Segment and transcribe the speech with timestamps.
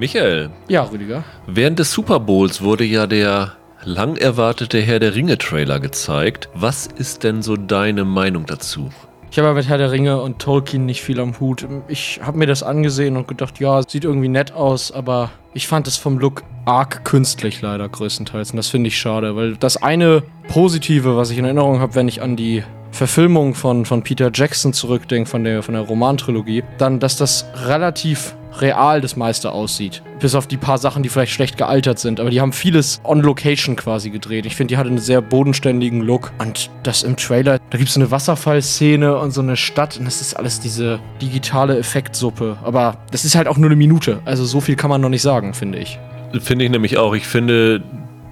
[0.00, 0.48] Michael.
[0.66, 1.24] Ja, Rüdiger.
[1.46, 3.52] Während des Super Bowls wurde ja der
[3.84, 6.48] lang erwartete Herr der Ringe Trailer gezeigt.
[6.54, 8.88] Was ist denn so deine Meinung dazu?
[9.30, 11.66] Ich habe mit Herr der Ringe und Tolkien nicht viel am Hut.
[11.86, 15.88] Ich habe mir das angesehen und gedacht, ja, sieht irgendwie nett aus, aber ich fand
[15.88, 18.52] es vom Look arg künstlich leider größtenteils.
[18.52, 22.08] Und das finde ich schade, weil das eine Positive, was ich in Erinnerung habe, wenn
[22.08, 27.00] ich an die Verfilmung von, von Peter Jackson zurückdenke, von der, von der Romantrilogie, dann,
[27.00, 30.02] dass das relativ real das meiste aussieht.
[30.18, 32.20] Bis auf die paar Sachen, die vielleicht schlecht gealtert sind.
[32.20, 34.44] Aber die haben vieles on Location quasi gedreht.
[34.44, 36.32] Ich finde, die hatte einen sehr bodenständigen Look.
[36.38, 39.98] Und das im Trailer, da gibt es eine Wasserfallszene und so eine Stadt.
[39.98, 42.58] Und das ist alles diese digitale Effektsuppe.
[42.62, 44.20] Aber das ist halt auch nur eine Minute.
[44.24, 45.98] Also so viel kann man noch nicht sagen, finde ich.
[46.40, 47.14] Finde ich nämlich auch.
[47.14, 47.82] Ich finde,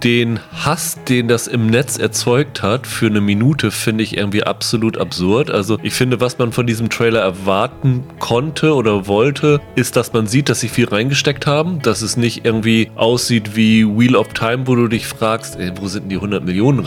[0.03, 4.97] den Hass, den das im Netz erzeugt hat, für eine Minute, finde ich irgendwie absolut
[4.97, 5.51] absurd.
[5.51, 10.27] Also ich finde, was man von diesem Trailer erwarten konnte oder wollte, ist, dass man
[10.27, 14.67] sieht, dass sie viel reingesteckt haben, dass es nicht irgendwie aussieht wie Wheel of Time,
[14.67, 16.79] wo du dich fragst, ey, wo sind denn die 100 Millionen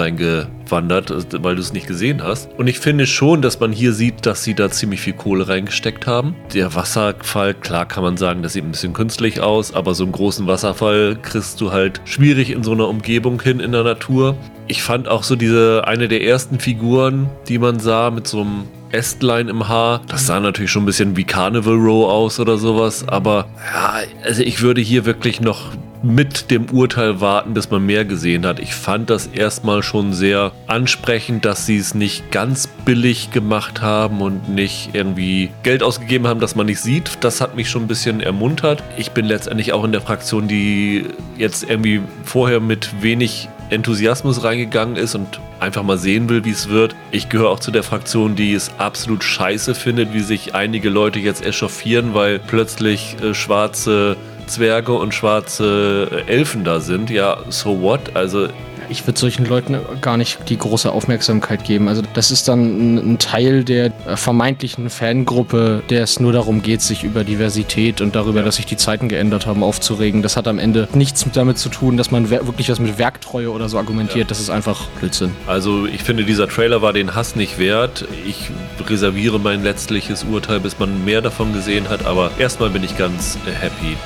[0.72, 2.50] reingewandert, weil du es nicht gesehen hast.
[2.56, 6.06] Und ich finde schon, dass man hier sieht, dass sie da ziemlich viel Kohle reingesteckt
[6.06, 6.34] haben.
[6.54, 10.12] Der Wasserfall, klar kann man sagen, das sieht ein bisschen künstlich aus, aber so einen
[10.12, 14.36] großen Wasserfall kriegst du halt schwierig in so einer Umgebung hin in der Natur.
[14.68, 18.64] Ich fand auch so diese, eine der ersten Figuren, die man sah, mit so einem
[18.92, 20.02] Ästlein im Haar.
[20.08, 23.06] Das sah natürlich schon ein bisschen wie Carnival Row aus oder sowas.
[23.08, 25.70] Aber ja, also ich würde hier wirklich noch
[26.02, 28.58] mit dem Urteil warten, bis man mehr gesehen hat.
[28.58, 34.20] Ich fand das erstmal schon sehr ansprechend, dass sie es nicht ganz billig gemacht haben
[34.20, 37.18] und nicht irgendwie Geld ausgegeben haben, das man nicht sieht.
[37.20, 38.82] Das hat mich schon ein bisschen ermuntert.
[38.96, 41.06] Ich bin letztendlich auch in der Fraktion, die
[41.38, 46.68] jetzt irgendwie vorher mit wenig Enthusiasmus reingegangen ist und einfach mal sehen will, wie es
[46.68, 46.94] wird.
[47.10, 51.18] Ich gehöre auch zu der Fraktion, die es absolut scheiße findet, wie sich einige Leute
[51.18, 58.14] jetzt echauffieren, weil plötzlich äh, schwarze Zwerge und schwarze Elfen da sind, ja, so what?
[58.14, 58.48] Also
[58.92, 61.88] ich würde solchen Leuten gar nicht die große Aufmerksamkeit geben.
[61.88, 67.04] Also das ist dann ein, Teil der vermeintlichen Fangruppe, der es nur darum geht, sich
[67.04, 70.22] über Diversität und darüber, dass sich die Zeiten geändert haben, aufzuregen.
[70.22, 73.68] Das hat am Ende nichts damit zu tun, dass man wirklich was mit Werktreue oder
[73.68, 74.26] so argumentiert.
[74.26, 74.28] Ja.
[74.28, 75.32] Das ist einfach Blödsinn.
[75.46, 78.06] Also ich finde, dieser Trailer war den Hass nicht wert.
[78.26, 78.50] Ich
[78.88, 82.04] reserviere mein letztliches Urteil, bis man mehr davon gesehen hat.
[82.06, 83.96] Aber erstmal bin ich ganz happy.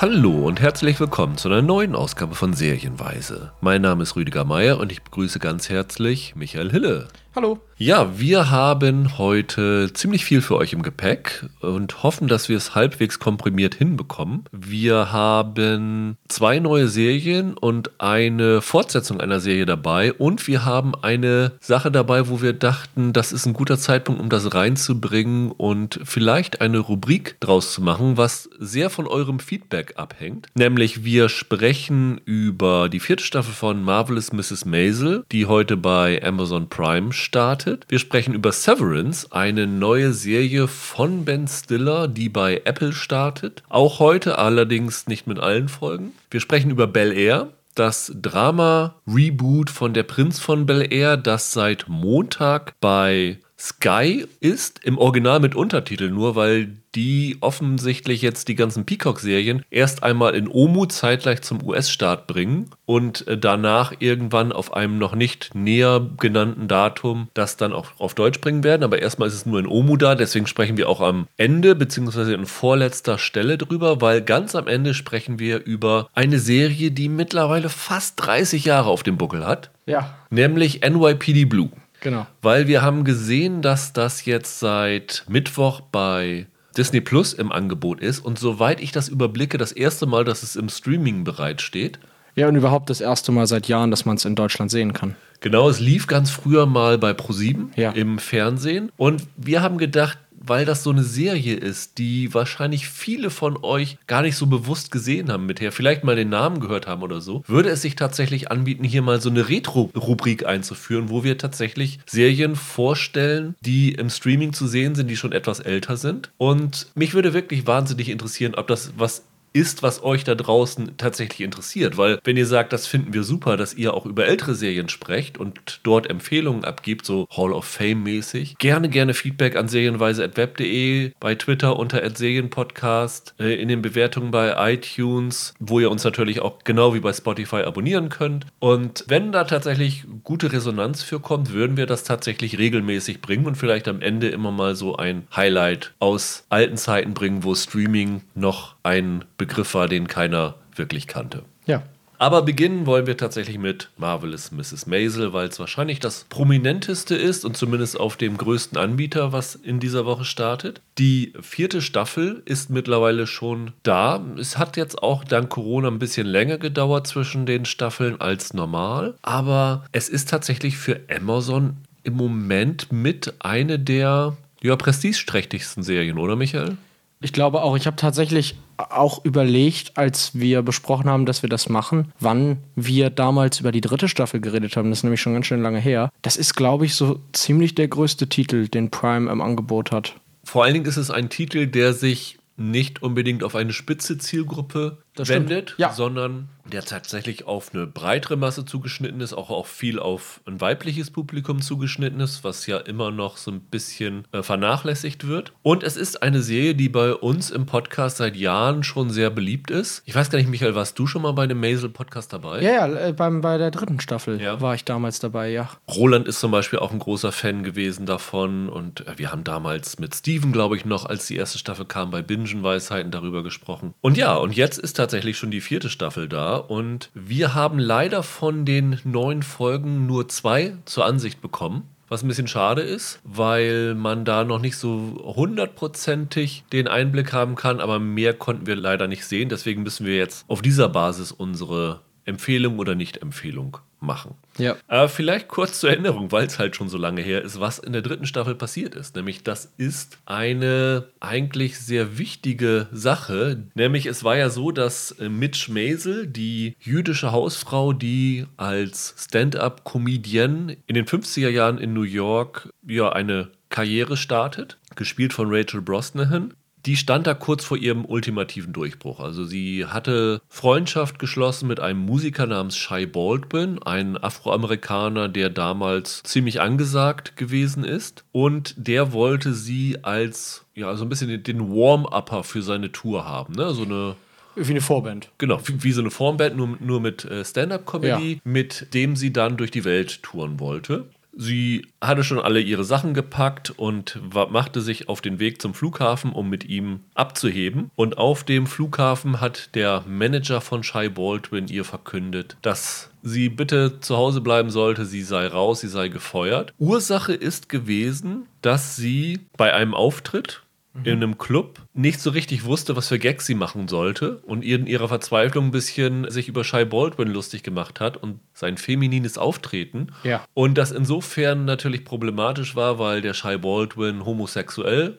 [0.00, 3.52] Hallo und herzlich willkommen zu einer neuen Ausgabe von Serienweise.
[3.60, 7.08] Mein Name ist Rüdiger Meier und ich begrüße ganz herzlich Michael Hille.
[7.32, 7.60] Hallo.
[7.82, 12.74] Ja, wir haben heute ziemlich viel für euch im Gepäck und hoffen, dass wir es
[12.74, 14.44] halbwegs komprimiert hinbekommen.
[14.52, 21.52] Wir haben zwei neue Serien und eine Fortsetzung einer Serie dabei und wir haben eine
[21.60, 26.60] Sache dabei, wo wir dachten, das ist ein guter Zeitpunkt, um das reinzubringen und vielleicht
[26.60, 30.48] eine Rubrik draus zu machen, was sehr von eurem Feedback abhängt.
[30.54, 34.66] Nämlich wir sprechen über die vierte Staffel von Marvelous Mrs.
[34.66, 37.86] Maisel, die heute bei Amazon Prime startet.
[37.88, 43.62] Wir sprechen über Severance, eine neue Serie von Ben Stiller, die bei Apple startet.
[43.68, 46.12] Auch heute allerdings nicht mit allen Folgen.
[46.30, 51.88] Wir sprechen über Bel Air, das Drama-Reboot von Der Prinz von Bel Air, das seit
[51.88, 58.86] Montag bei Sky ist, im Original mit Untertitel nur, weil die offensichtlich jetzt die ganzen
[58.86, 64.98] Peacock-Serien erst einmal in Omu zeitgleich zum US-Start bringen und äh, danach irgendwann auf einem
[64.98, 68.82] noch nicht näher genannten Datum das dann auch auf Deutsch bringen werden.
[68.82, 72.32] Aber erstmal ist es nur in Omu da, deswegen sprechen wir auch am Ende beziehungsweise
[72.32, 77.68] in vorletzter Stelle drüber, weil ganz am Ende sprechen wir über eine Serie, die mittlerweile
[77.68, 79.70] fast 30 Jahre auf dem Buckel hat.
[79.84, 80.14] Ja.
[80.30, 81.70] Nämlich NYPD Blue.
[82.00, 82.26] Genau.
[82.42, 86.46] Weil wir haben gesehen, dass das jetzt seit Mittwoch bei
[86.76, 90.56] Disney Plus im Angebot ist und soweit ich das überblicke, das erste Mal, dass es
[90.56, 91.98] im Streaming bereitsteht.
[92.36, 95.16] Ja, und überhaupt das erste Mal seit Jahren, dass man es in Deutschland sehen kann.
[95.40, 97.90] Genau, es lief ganz früher mal bei ProSieben ja.
[97.90, 103.30] im Fernsehen und wir haben gedacht, weil das so eine Serie ist, die wahrscheinlich viele
[103.30, 106.86] von euch gar nicht so bewusst gesehen haben mit her, vielleicht mal den Namen gehört
[106.86, 111.22] haben oder so, würde es sich tatsächlich anbieten, hier mal so eine Retro-Rubrik einzuführen, wo
[111.24, 116.30] wir tatsächlich Serien vorstellen, die im Streaming zu sehen sind, die schon etwas älter sind.
[116.38, 121.40] Und mich würde wirklich wahnsinnig interessieren, ob das was ist, was euch da draußen tatsächlich
[121.40, 121.96] interessiert.
[121.96, 125.38] Weil wenn ihr sagt, das finden wir super, dass ihr auch über ältere Serien sprecht
[125.38, 131.34] und dort Empfehlungen abgibt, so Hall of Fame mäßig, gerne, gerne Feedback an serienweise.web.de, bei
[131.34, 136.94] Twitter unter Serienpodcast, äh, in den Bewertungen bei iTunes, wo ihr uns natürlich auch genau
[136.94, 138.46] wie bei Spotify abonnieren könnt.
[138.58, 143.56] Und wenn da tatsächlich gute Resonanz für kommt, würden wir das tatsächlich regelmäßig bringen und
[143.56, 148.76] vielleicht am Ende immer mal so ein Highlight aus alten Zeiten bringen, wo Streaming noch
[148.82, 151.42] ein Begriff war, den keiner wirklich kannte.
[151.64, 151.82] Ja.
[152.18, 154.86] Aber beginnen wollen wir tatsächlich mit Marvelous Mrs.
[154.86, 159.80] Maisel, weil es wahrscheinlich das prominenteste ist und zumindest auf dem größten Anbieter, was in
[159.80, 160.82] dieser Woche startet.
[160.98, 164.22] Die vierte Staffel ist mittlerweile schon da.
[164.38, 169.14] Es hat jetzt auch dank Corona ein bisschen länger gedauert zwischen den Staffeln als normal,
[169.22, 176.36] aber es ist tatsächlich für Amazon im Moment mit eine der ja, prestigeträchtigsten Serien, oder
[176.36, 176.76] Michael?
[177.22, 181.68] Ich glaube auch, ich habe tatsächlich auch überlegt, als wir besprochen haben, dass wir das
[181.68, 184.88] machen, wann wir damals über die dritte Staffel geredet haben.
[184.88, 186.10] Das ist nämlich schon ganz schön lange her.
[186.22, 190.14] Das ist, glaube ich, so ziemlich der größte Titel, den Prime im Angebot hat.
[190.44, 195.02] Vor allen Dingen ist es ein Titel, der sich nicht unbedingt auf eine spitze Zielgruppe.
[195.28, 195.92] Wendet, Ja.
[195.92, 201.10] sondern der tatsächlich auf eine breitere Masse zugeschnitten ist, auch, auch viel auf ein weibliches
[201.10, 205.52] Publikum zugeschnitten ist, was ja immer noch so ein bisschen äh, vernachlässigt wird.
[205.62, 209.72] Und es ist eine Serie, die bei uns im Podcast seit Jahren schon sehr beliebt
[209.72, 210.02] ist.
[210.06, 212.62] Ich weiß gar nicht, Michael, warst du schon mal bei dem Maisel-Podcast dabei?
[212.62, 214.60] Ja, ja, äh, beim, bei der dritten Staffel Ja.
[214.60, 215.68] war ich damals dabei, ja.
[215.92, 219.98] Roland ist zum Beispiel auch ein großer Fan gewesen davon und äh, wir haben damals
[219.98, 223.92] mit Steven, glaube ich, noch, als die erste Staffel kam, bei Bingen-Weisheiten darüber gesprochen.
[224.00, 228.22] Und ja, und jetzt ist tatsächlich schon die vierte Staffel da und wir haben leider
[228.22, 231.88] von den neun Folgen nur zwei zur Ansicht bekommen.
[232.08, 237.54] Was ein bisschen schade ist, weil man da noch nicht so hundertprozentig den Einblick haben
[237.54, 239.48] kann, aber mehr konnten wir leider nicht sehen.
[239.48, 244.34] Deswegen müssen wir jetzt auf dieser Basis unsere Empfehlung oder Nicht-Empfehlung machen.
[244.58, 244.76] Ja.
[244.88, 247.92] Aber vielleicht kurz zur Erinnerung, weil es halt schon so lange her ist, was in
[247.92, 249.14] der dritten Staffel passiert ist.
[249.16, 253.64] Nämlich, das ist eine eigentlich sehr wichtige Sache.
[253.74, 260.76] Nämlich, es war ja so, dass äh, Mitch Maisel, die jüdische Hausfrau, die als Stand-up-Comedian
[260.86, 266.54] in den 50er Jahren in New York ja eine Karriere startet, gespielt von Rachel Brosnahan,
[266.86, 269.20] die stand da kurz vor ihrem ultimativen Durchbruch.
[269.20, 276.22] Also sie hatte Freundschaft geschlossen mit einem Musiker namens Shai Baldwin, ein Afroamerikaner, der damals
[276.22, 278.24] ziemlich angesagt gewesen ist.
[278.32, 283.54] Und der wollte sie als, ja, so ein bisschen den- Warm-Upper für seine Tour haben.
[283.54, 283.72] Ne?
[283.74, 284.16] So eine
[284.56, 285.30] Wie eine Vorband.
[285.38, 289.56] Genau, wie, wie so eine Formband, nur, nur mit äh, Stand-up-Comedy, mit dem sie dann
[289.56, 291.04] durch die Welt touren wollte.
[291.32, 296.32] Sie hatte schon alle ihre Sachen gepackt und machte sich auf den Weg zum Flughafen,
[296.32, 297.90] um mit ihm abzuheben.
[297.94, 304.00] Und auf dem Flughafen hat der Manager von Shai Baldwin ihr verkündet, dass sie bitte
[304.00, 306.74] zu Hause bleiben sollte, sie sei raus, sie sei gefeuert.
[306.78, 310.62] Ursache ist gewesen, dass sie bei einem Auftritt
[311.04, 314.86] in einem Club nicht so richtig wusste, was für Gags sie machen sollte und in
[314.86, 320.08] ihrer Verzweiflung ein bisschen sich über Shai Baldwin lustig gemacht hat und sein feminines Auftreten.
[320.22, 320.44] Ja.
[320.54, 325.18] Und das insofern natürlich problematisch war, weil der Shai Baldwin homosexuell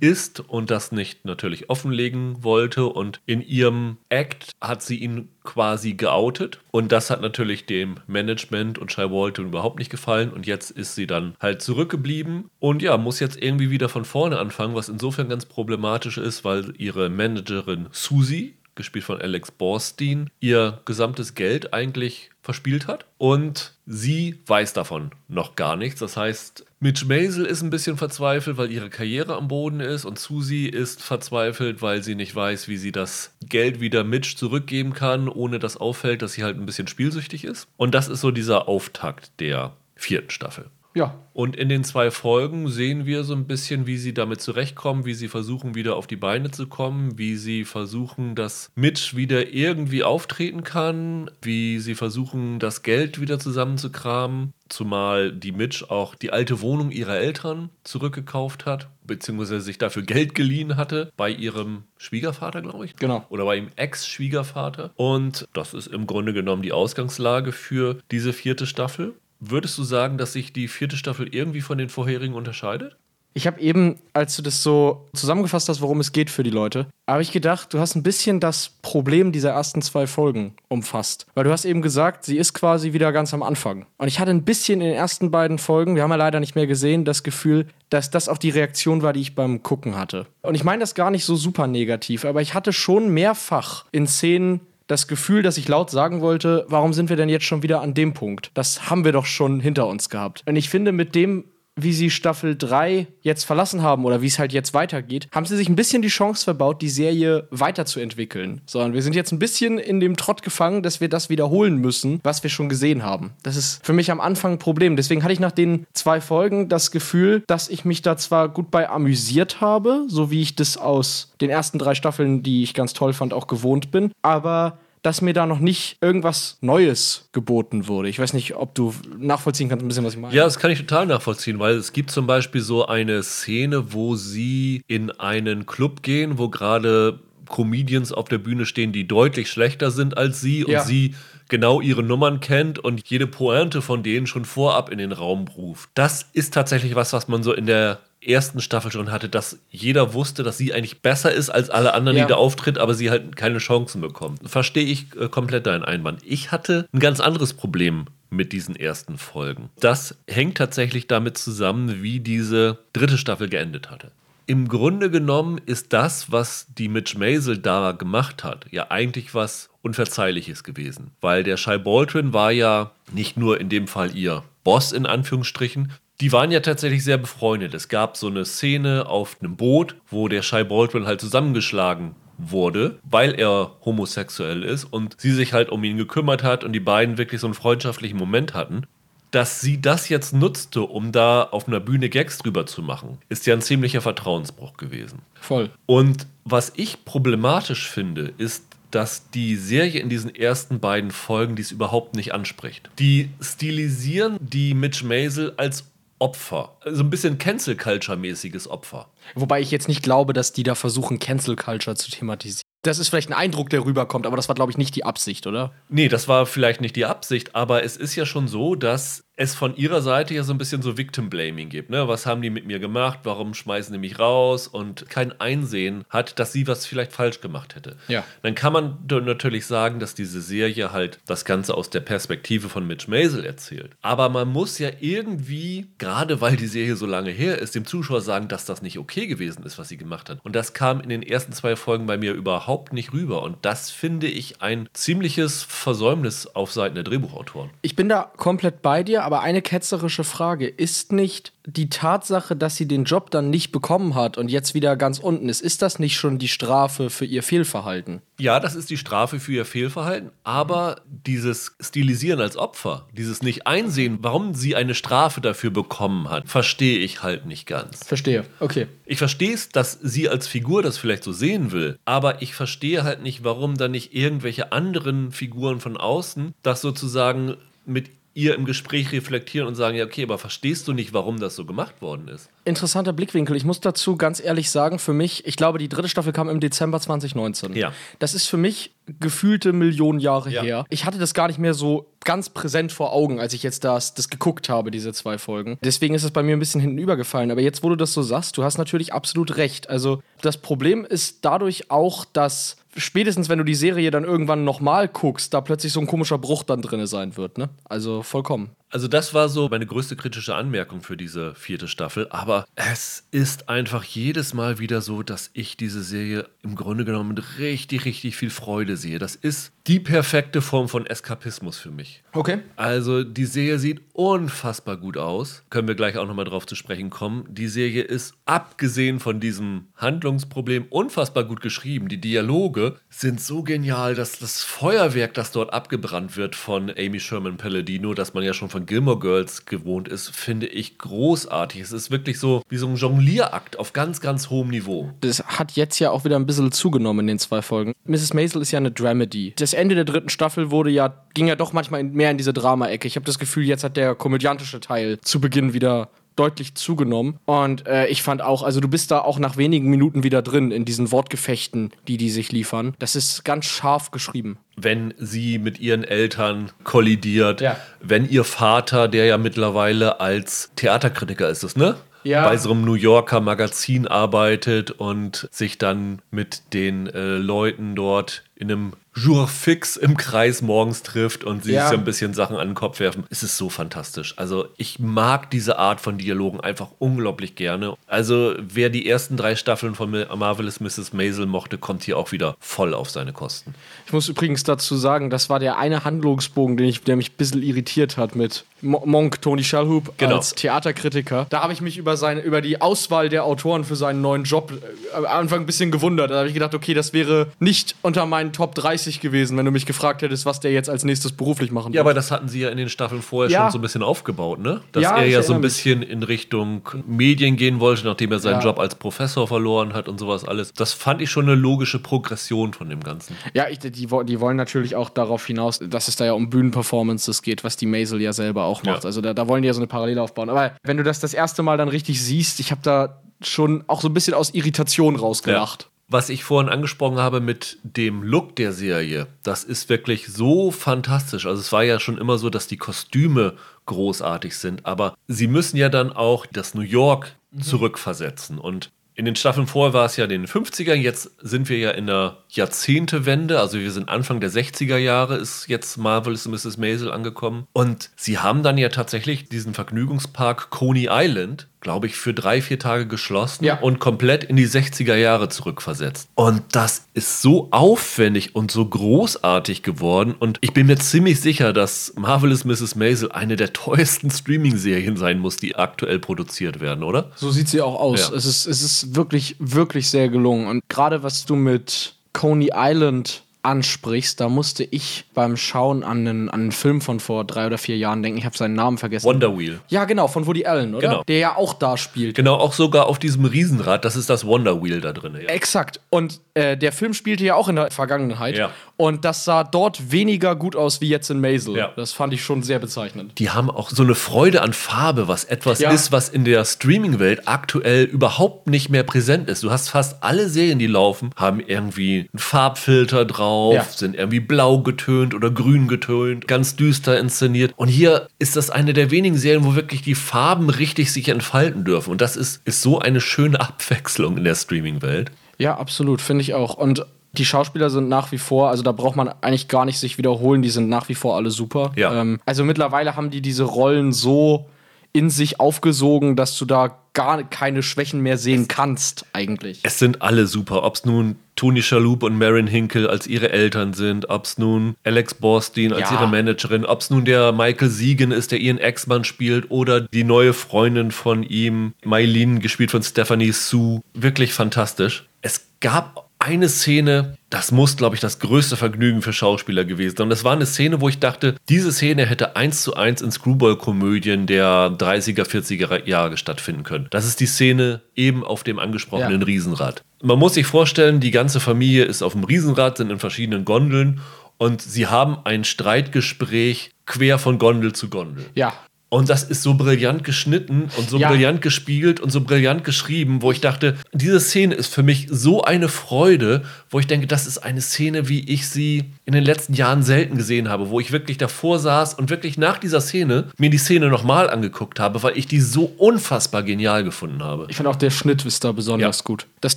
[0.00, 2.86] ist und das nicht natürlich offenlegen wollte.
[2.86, 6.60] Und in ihrem Act hat sie ihn quasi geoutet.
[6.72, 10.30] Und das hat natürlich dem Management und Shai Baldwin überhaupt nicht gefallen.
[10.30, 14.38] Und jetzt ist sie dann halt zurückgeblieben und ja, muss jetzt irgendwie wieder von vorne
[14.38, 20.80] anfangen, was insofern ganz problematisch ist, weil ihre Managerin Susie, gespielt von Alex Borstein, ihr
[20.84, 23.06] gesamtes Geld eigentlich verspielt hat.
[23.18, 25.98] Und sie weiß davon noch gar nichts.
[25.98, 30.04] Das heißt, Mitch Maisel ist ein bisschen verzweifelt, weil ihre Karriere am Boden ist.
[30.04, 34.92] Und Susie ist verzweifelt, weil sie nicht weiß, wie sie das Geld wieder Mitch zurückgeben
[34.92, 37.66] kann, ohne dass auffällt, dass sie halt ein bisschen spielsüchtig ist.
[37.76, 40.66] Und das ist so dieser Auftakt der vierten Staffel.
[40.96, 41.14] Ja.
[41.34, 45.12] Und in den zwei Folgen sehen wir so ein bisschen, wie sie damit zurechtkommen, wie
[45.12, 50.02] sie versuchen, wieder auf die Beine zu kommen, wie sie versuchen, dass Mitch wieder irgendwie
[50.02, 54.54] auftreten kann, wie sie versuchen, das Geld wieder zusammenzukramen.
[54.70, 60.34] Zumal die Mitch auch die alte Wohnung ihrer Eltern zurückgekauft hat, beziehungsweise sich dafür Geld
[60.34, 62.96] geliehen hatte bei ihrem Schwiegervater, glaube ich.
[62.96, 63.26] Genau.
[63.28, 64.92] Oder bei ihrem Ex-Schwiegervater.
[64.96, 69.14] Und das ist im Grunde genommen die Ausgangslage für diese vierte Staffel.
[69.40, 72.96] Würdest du sagen, dass sich die vierte Staffel irgendwie von den vorherigen unterscheidet?
[73.36, 76.86] Ich habe eben, als du das so zusammengefasst hast, worum es geht für die Leute,
[77.06, 81.26] habe ich gedacht, du hast ein bisschen das Problem dieser ersten zwei Folgen umfasst.
[81.34, 83.84] Weil du hast eben gesagt, sie ist quasi wieder ganz am Anfang.
[83.98, 86.54] Und ich hatte ein bisschen in den ersten beiden Folgen, wir haben ja leider nicht
[86.54, 90.24] mehr gesehen, das Gefühl, dass das auch die Reaktion war, die ich beim Gucken hatte.
[90.40, 94.06] Und ich meine das gar nicht so super negativ, aber ich hatte schon mehrfach in
[94.06, 97.80] Szenen das Gefühl, dass ich laut sagen wollte, warum sind wir denn jetzt schon wieder
[97.80, 98.50] an dem Punkt?
[98.54, 100.42] Das haben wir doch schon hinter uns gehabt.
[100.46, 101.44] Und ich finde, mit dem
[101.78, 105.56] wie sie Staffel 3 jetzt verlassen haben oder wie es halt jetzt weitergeht, haben sie
[105.56, 108.62] sich ein bisschen die Chance verbaut, die Serie weiterzuentwickeln.
[108.66, 112.20] Sondern wir sind jetzt ein bisschen in dem Trott gefangen, dass wir das wiederholen müssen,
[112.22, 113.34] was wir schon gesehen haben.
[113.42, 114.96] Das ist für mich am Anfang ein Problem.
[114.96, 118.70] Deswegen hatte ich nach den zwei Folgen das Gefühl, dass ich mich da zwar gut
[118.70, 122.94] bei amüsiert habe, so wie ich das aus den ersten drei Staffeln, die ich ganz
[122.94, 128.08] toll fand, auch gewohnt bin, aber dass mir da noch nicht irgendwas Neues geboten wurde.
[128.08, 130.34] Ich weiß nicht, ob du nachvollziehen kannst, ein bisschen, was ich meine.
[130.34, 134.16] Ja, das kann ich total nachvollziehen, weil es gibt zum Beispiel so eine Szene, wo
[134.16, 139.92] sie in einen Club gehen, wo gerade Comedians auf der Bühne stehen, die deutlich schlechter
[139.92, 140.82] sind als sie und Ja.
[140.84, 141.14] sie
[141.48, 145.88] genau ihre Nummern kennt und jede Pointe von denen schon vorab in den Raum ruft.
[145.94, 150.12] Das ist tatsächlich was, was man so in der ersten Staffel schon hatte, dass jeder
[150.14, 152.24] wusste, dass sie eigentlich besser ist als alle anderen, Ja.
[152.24, 154.40] die da auftritt, aber sie halt keine Chancen bekommt.
[154.48, 156.20] Verstehe ich äh, komplett deinen Einwand.
[156.24, 159.70] Ich hatte ein ganz anderes Problem mit diesen ersten Folgen.
[159.80, 164.10] Das hängt tatsächlich damit zusammen, wie diese dritte Staffel geendet hatte.
[164.48, 169.70] Im Grunde genommen ist das, was die Mitch Maisel da gemacht hat, ja eigentlich was
[169.82, 171.10] Unverzeihliches gewesen.
[171.20, 175.92] Weil der Shai Baldwin war ja nicht nur in dem Fall ihr Boss in Anführungsstrichen,
[176.20, 177.74] die waren ja tatsächlich sehr befreundet.
[177.74, 182.98] Es gab so eine Szene auf einem Boot, wo der Shai Baldwin halt zusammengeschlagen wurde,
[183.08, 187.18] weil er homosexuell ist und sie sich halt um ihn gekümmert hat und die beiden
[187.18, 188.82] wirklich so einen freundschaftlichen Moment hatten.
[189.30, 193.44] Dass sie das jetzt nutzte, um da auf einer Bühne Gags drüber zu machen, ist
[193.46, 195.18] ja ein ziemlicher Vertrauensbruch gewesen.
[195.40, 195.70] Voll.
[195.84, 201.72] Und was ich problematisch finde, ist, dass die Serie in diesen ersten beiden Folgen dies
[201.72, 202.88] überhaupt nicht anspricht.
[202.98, 205.84] Die stilisieren die Mitch Maisel als
[206.18, 206.78] Opfer.
[206.84, 209.10] So ein bisschen Cancel-Culture-mäßiges Opfer.
[209.34, 212.62] Wobei ich jetzt nicht glaube, dass die da versuchen, Cancel Culture zu thematisieren.
[212.82, 215.46] Das ist vielleicht ein Eindruck, der rüberkommt, aber das war, glaube ich, nicht die Absicht,
[215.46, 215.72] oder?
[215.88, 219.54] Nee, das war vielleicht nicht die Absicht, aber es ist ja schon so, dass es
[219.54, 221.90] von ihrer Seite ja so ein bisschen so Victim-Blaming gibt.
[221.90, 222.08] Ne?
[222.08, 223.20] Was haben die mit mir gemacht?
[223.24, 224.66] Warum schmeißen die mich raus?
[224.66, 227.96] Und kein Einsehen hat, dass sie was vielleicht falsch gemacht hätte.
[228.08, 228.24] Ja.
[228.42, 232.86] Dann kann man natürlich sagen, dass diese Serie halt das Ganze aus der Perspektive von
[232.86, 233.90] Mitch Maisel erzählt.
[234.00, 238.22] Aber man muss ja irgendwie, gerade weil die Serie so lange her ist, dem Zuschauer
[238.22, 240.38] sagen, dass das nicht okay gewesen ist, was sie gemacht hat.
[240.44, 243.42] Und das kam in den ersten zwei Folgen bei mir überhaupt nicht rüber.
[243.42, 247.68] Und das finde ich ein ziemliches Versäumnis auf Seiten der Drehbuchautoren.
[247.82, 250.68] Ich bin da komplett bei dir, aber eine ketzerische Frage.
[250.68, 254.94] Ist nicht die Tatsache, dass sie den Job dann nicht bekommen hat und jetzt wieder
[254.94, 258.22] ganz unten ist, ist das nicht schon die Strafe für ihr Fehlverhalten?
[258.38, 263.66] Ja, das ist die Strafe für ihr Fehlverhalten, aber dieses Stilisieren als Opfer, dieses nicht
[263.66, 268.06] einsehen, warum sie eine Strafe dafür bekommen hat, verstehe ich halt nicht ganz.
[268.06, 268.44] Verstehe.
[268.60, 268.86] Okay.
[269.06, 273.02] Ich verstehe es, dass sie als Figur das vielleicht so sehen will, aber ich verstehe
[273.02, 277.56] halt nicht, warum dann nicht irgendwelche anderen Figuren von außen das sozusagen
[277.86, 281.56] mit ihr im Gespräch reflektieren und sagen, ja, okay, aber verstehst du nicht, warum das
[281.56, 282.50] so gemacht worden ist?
[282.66, 283.56] Interessanter Blickwinkel.
[283.56, 286.60] Ich muss dazu ganz ehrlich sagen, für mich, ich glaube, die dritte Staffel kam im
[286.60, 287.74] Dezember 2019.
[287.74, 287.92] Ja.
[288.18, 290.62] Das ist für mich gefühlte Millionen Jahre Ja.
[290.62, 290.84] her.
[290.90, 294.12] Ich hatte das gar nicht mehr so ganz präsent vor Augen, als ich jetzt das,
[294.12, 295.78] das geguckt habe, diese zwei Folgen.
[295.82, 297.50] Deswegen ist es bei mir ein bisschen hinten übergefallen.
[297.50, 299.88] Aber jetzt, wo du das so sagst, du hast natürlich absolut recht.
[299.88, 305.08] Also das Problem ist dadurch auch, dass spätestens, wenn du die Serie dann irgendwann nochmal
[305.08, 307.58] guckst, da plötzlich so ein komischer Bruch dann drin sein wird.
[307.58, 307.68] Ne?
[307.84, 308.70] Also vollkommen.
[308.90, 312.28] Also das war so meine größte kritische Anmerkung für diese vierte Staffel.
[312.30, 317.34] Aber es ist einfach jedes Mal wieder so, dass ich diese Serie im Grunde genommen
[317.34, 319.18] mit richtig, richtig viel Freude sehe.
[319.18, 322.22] Das ist die perfekte Form von Eskapismus für mich.
[322.32, 322.58] Okay.
[322.76, 325.62] Also die Serie sieht unfassbar gut aus.
[325.70, 327.44] Können wir gleich auch nochmal drauf zu sprechen kommen.
[327.48, 332.08] Die Serie ist abgesehen von diesem Handlungsproblem unfassbar gut geschrieben.
[332.08, 337.56] Die Dialoge sind so genial, dass das Feuerwerk, das dort abgebrannt wird von Amy Sherman
[337.56, 341.80] Palladino, das man ja schon von Gilmore Girls gewohnt ist, finde ich großartig.
[341.80, 345.12] Es ist wirklich so wie so ein Jonglierakt auf ganz, ganz hohem Niveau.
[345.22, 347.94] Das hat jetzt ja auch wieder ein bisschen zugenommen in den zwei Folgen.
[348.04, 348.34] Mrs.
[348.34, 349.54] Maisel ist ja eine Dramedy.
[349.56, 353.08] Das Ende der dritten Staffel wurde ja, ging ja doch manchmal mehr in diese Drama-Ecke.
[353.08, 357.38] Ich habe das Gefühl, jetzt hat der komödiantische Teil zu Beginn wieder deutlich zugenommen.
[357.46, 360.70] Und äh, ich fand auch, also du bist da auch nach wenigen Minuten wieder drin
[360.70, 362.94] in diesen Wortgefechten, die die sich liefern.
[362.98, 364.58] Das ist ganz scharf geschrieben.
[364.78, 367.78] wenn sie mit ihren Eltern kollidiert, Ja.
[368.00, 371.96] wenn ihr Vater, der ja mittlerweile als Theaterkritiker ist es, ne?
[372.24, 372.48] Ja.
[372.48, 378.42] bei so einem New Yorker Magazin arbeitet und sich dann mit den äh, Leuten dort
[378.56, 381.82] in einem Jour fix im Kreis morgens trifft und sie Ja.
[381.82, 383.24] sich so ein bisschen Sachen an den Kopf werfen.
[383.30, 384.34] Es ist so fantastisch.
[384.36, 387.94] Also ich mag diese Art von Dialogen einfach unglaublich gerne.
[388.06, 391.12] Also wer die ersten drei Staffeln von Marvelous Mrs.
[391.14, 393.74] Maisel mochte, kommt hier auch wieder voll auf seine Kosten.
[394.06, 397.36] Ich muss übrigens dazu sagen, das war der eine Handlungsbogen, den ich, der mich ein
[397.38, 400.36] bisschen irritiert hat mit Mo- Monk Tony Shalhoub Genau.
[400.36, 401.46] als Theaterkritiker.
[401.48, 404.72] Da habe ich mich über, seine, über die Auswahl der Autoren für seinen neuen Job
[404.72, 406.30] äh, am Anfang ein bisschen gewundert.
[406.30, 409.70] Da habe ich gedacht, okay, das wäre nicht unter meinen Top 30 gewesen, wenn du
[409.70, 412.60] mich gefragt hättest, was der jetzt als nächstes beruflich machen Ja, aber das hatten sie
[412.60, 413.62] ja in den Staffeln vorher Ja.
[413.62, 414.82] schon so ein bisschen aufgebaut, ne?
[414.92, 415.62] Dass Ja, er ja so ein erinnere mich.
[415.62, 418.64] bisschen in Richtung Medien gehen wollte, nachdem er seinen Ja.
[418.64, 420.72] Job als Professor verloren hat und sowas alles.
[420.74, 423.36] Das fand ich schon eine logische Progression von dem Ganzen.
[423.54, 424.10] Ja, ich, die, die
[424.40, 428.20] wollen natürlich auch darauf hinaus, dass es da ja um Bühnenperformances geht, was die Maisel
[428.20, 429.04] ja selber auch macht.
[429.06, 430.50] Also da, da wollen die ja so eine Parallele aufbauen.
[430.50, 434.00] Aber wenn du das das erste Mal dann richtig siehst, ich habe da schon auch
[434.00, 435.88] so ein bisschen aus Irritation rausgelacht.
[436.08, 441.46] Was ich vorhin angesprochen habe mit dem Look der Serie, das ist wirklich so fantastisch.
[441.46, 443.54] Also es war ja schon immer so, dass die Kostüme
[443.86, 448.58] großartig sind, aber sie müssen ja dann auch das New York zurückversetzen.
[448.58, 451.90] Und in den Staffeln vorher war es ja in den 50ern, jetzt sind wir ja
[451.90, 456.76] in der Jahrzehntewende, also wir sind Anfang der 60er Jahre, ist jetzt Marvelous Mrs.
[456.76, 457.66] Maisel angekommen.
[457.72, 462.80] Und sie haben dann ja tatsächlich diesen Vergnügungspark Coney Island, glaube ich, für drei, vier
[462.80, 463.78] Tage geschlossen Ja.
[463.78, 466.28] und komplett in die 60er Jahre zurückversetzt.
[466.34, 470.34] Und das ist so aufwendig und so großartig geworden.
[470.36, 472.96] Und ich bin mir ziemlich sicher, dass Marvelous Mrs.
[472.96, 477.30] Maisel eine der teuersten Streaming-Serien sein muss, die aktuell produziert werden, oder?
[477.36, 478.30] So sieht sie auch aus.
[478.30, 478.34] Ja.
[478.34, 480.66] Es, ist, es ist wirklich, wirklich sehr gelungen.
[480.66, 486.48] Und gerade was du mit Coney Island ansprichst, da musste ich beim Schauen an einen,
[486.48, 488.38] an einen Film von vor drei oder vier Jahren denken.
[488.38, 489.26] Ich habe seinen Namen vergessen.
[489.26, 489.80] Wonder Wheel.
[489.88, 491.08] ja, genau, von Woody Allen, oder?
[491.08, 491.22] Genau.
[491.24, 492.36] Der ja auch da spielt.
[492.36, 495.34] Genau, auch sogar auf diesem Riesenrad, das ist das Wonder Wheel da drin.
[495.34, 495.48] Ja.
[495.48, 496.00] Exakt.
[496.10, 498.56] Und äh, der Film spielte ja auch in der Vergangenheit.
[498.56, 498.70] Ja.
[498.98, 501.76] Und das sah dort weniger gut aus wie jetzt in Maisel.
[501.76, 501.92] Ja.
[501.96, 503.38] Das fand ich schon sehr bezeichnend.
[503.38, 505.90] Die haben auch so eine Freude an Farbe, was etwas Ja.
[505.90, 509.62] ist, was in der Streaming-Welt aktuell überhaupt nicht mehr präsent ist.
[509.62, 513.84] Du hast fast alle Serien, die laufen, haben irgendwie einen Farbfilter drauf, Ja.
[513.84, 517.74] sind irgendwie blau getönt oder grün getönt, ganz düster inszeniert.
[517.76, 521.84] Und hier ist das eine der wenigen Serien, wo wirklich die Farben richtig sich entfalten
[521.84, 522.10] dürfen.
[522.12, 525.30] Und das ist, ist so eine schöne Abwechslung in der Streaming-Welt.
[525.58, 526.74] Ja, absolut, finde ich auch.
[526.74, 527.04] Und
[527.38, 530.62] die Schauspieler sind nach wie vor, also da braucht man eigentlich gar nicht sich wiederholen,
[530.62, 531.92] die sind nach wie vor alle super.
[531.96, 532.20] Ja.
[532.20, 534.66] Ähm, also mittlerweile haben die diese Rollen so
[535.12, 539.80] in sich aufgesogen, dass du da gar keine Schwächen mehr sehen kannst, eigentlich.
[539.82, 543.94] Es sind alle super, ob es nun Tony Shalhoub und Marin Hinkle als ihre Eltern
[543.94, 546.16] sind, ob es nun Alex Borstein als Ja.
[546.16, 550.24] ihre Managerin, ob es nun der Michael Siegen ist, der ihren Ex-Mann spielt, oder die
[550.24, 554.02] neue Freundin von ihm, Maylin, gespielt von Stephanie Sue.
[554.12, 555.26] Wirklich fantastisch.
[555.40, 560.24] Es gab eine Szene, das muss, glaube ich, das größte Vergnügen für Schauspieler gewesen sein.
[560.24, 563.32] Und das war eine Szene, wo ich dachte, diese Szene hätte eins zu eins in
[563.32, 567.08] Screwball-Komödien der 30er, 40er Jahre stattfinden können.
[567.10, 569.46] Das ist die Szene eben auf dem angesprochenen Ja.
[569.46, 570.02] Riesenrad.
[570.22, 574.20] Man muss sich vorstellen, die ganze Familie ist auf dem Riesenrad, sind in verschiedenen Gondeln
[574.56, 578.46] und sie haben ein Streitgespräch quer von Gondel zu Gondel.
[578.54, 578.72] Ja.
[579.08, 581.28] Und das ist so brillant geschnitten und so Ja.
[581.30, 585.62] brillant gespielt und so brillant geschrieben, wo ich dachte, diese Szene ist für mich so
[585.62, 589.74] eine Freude, wo ich denke, das ist eine Szene, wie ich sie in den letzten
[589.74, 593.70] Jahren selten gesehen habe, wo ich wirklich davor saß und wirklich nach dieser Szene mir
[593.70, 597.66] die Szene nochmal angeguckt habe, weil ich die so unfassbar genial gefunden habe.
[597.68, 599.24] Ich finde auch der Schnitt ist da besonders Ja.
[599.24, 599.46] gut.
[599.60, 599.76] Das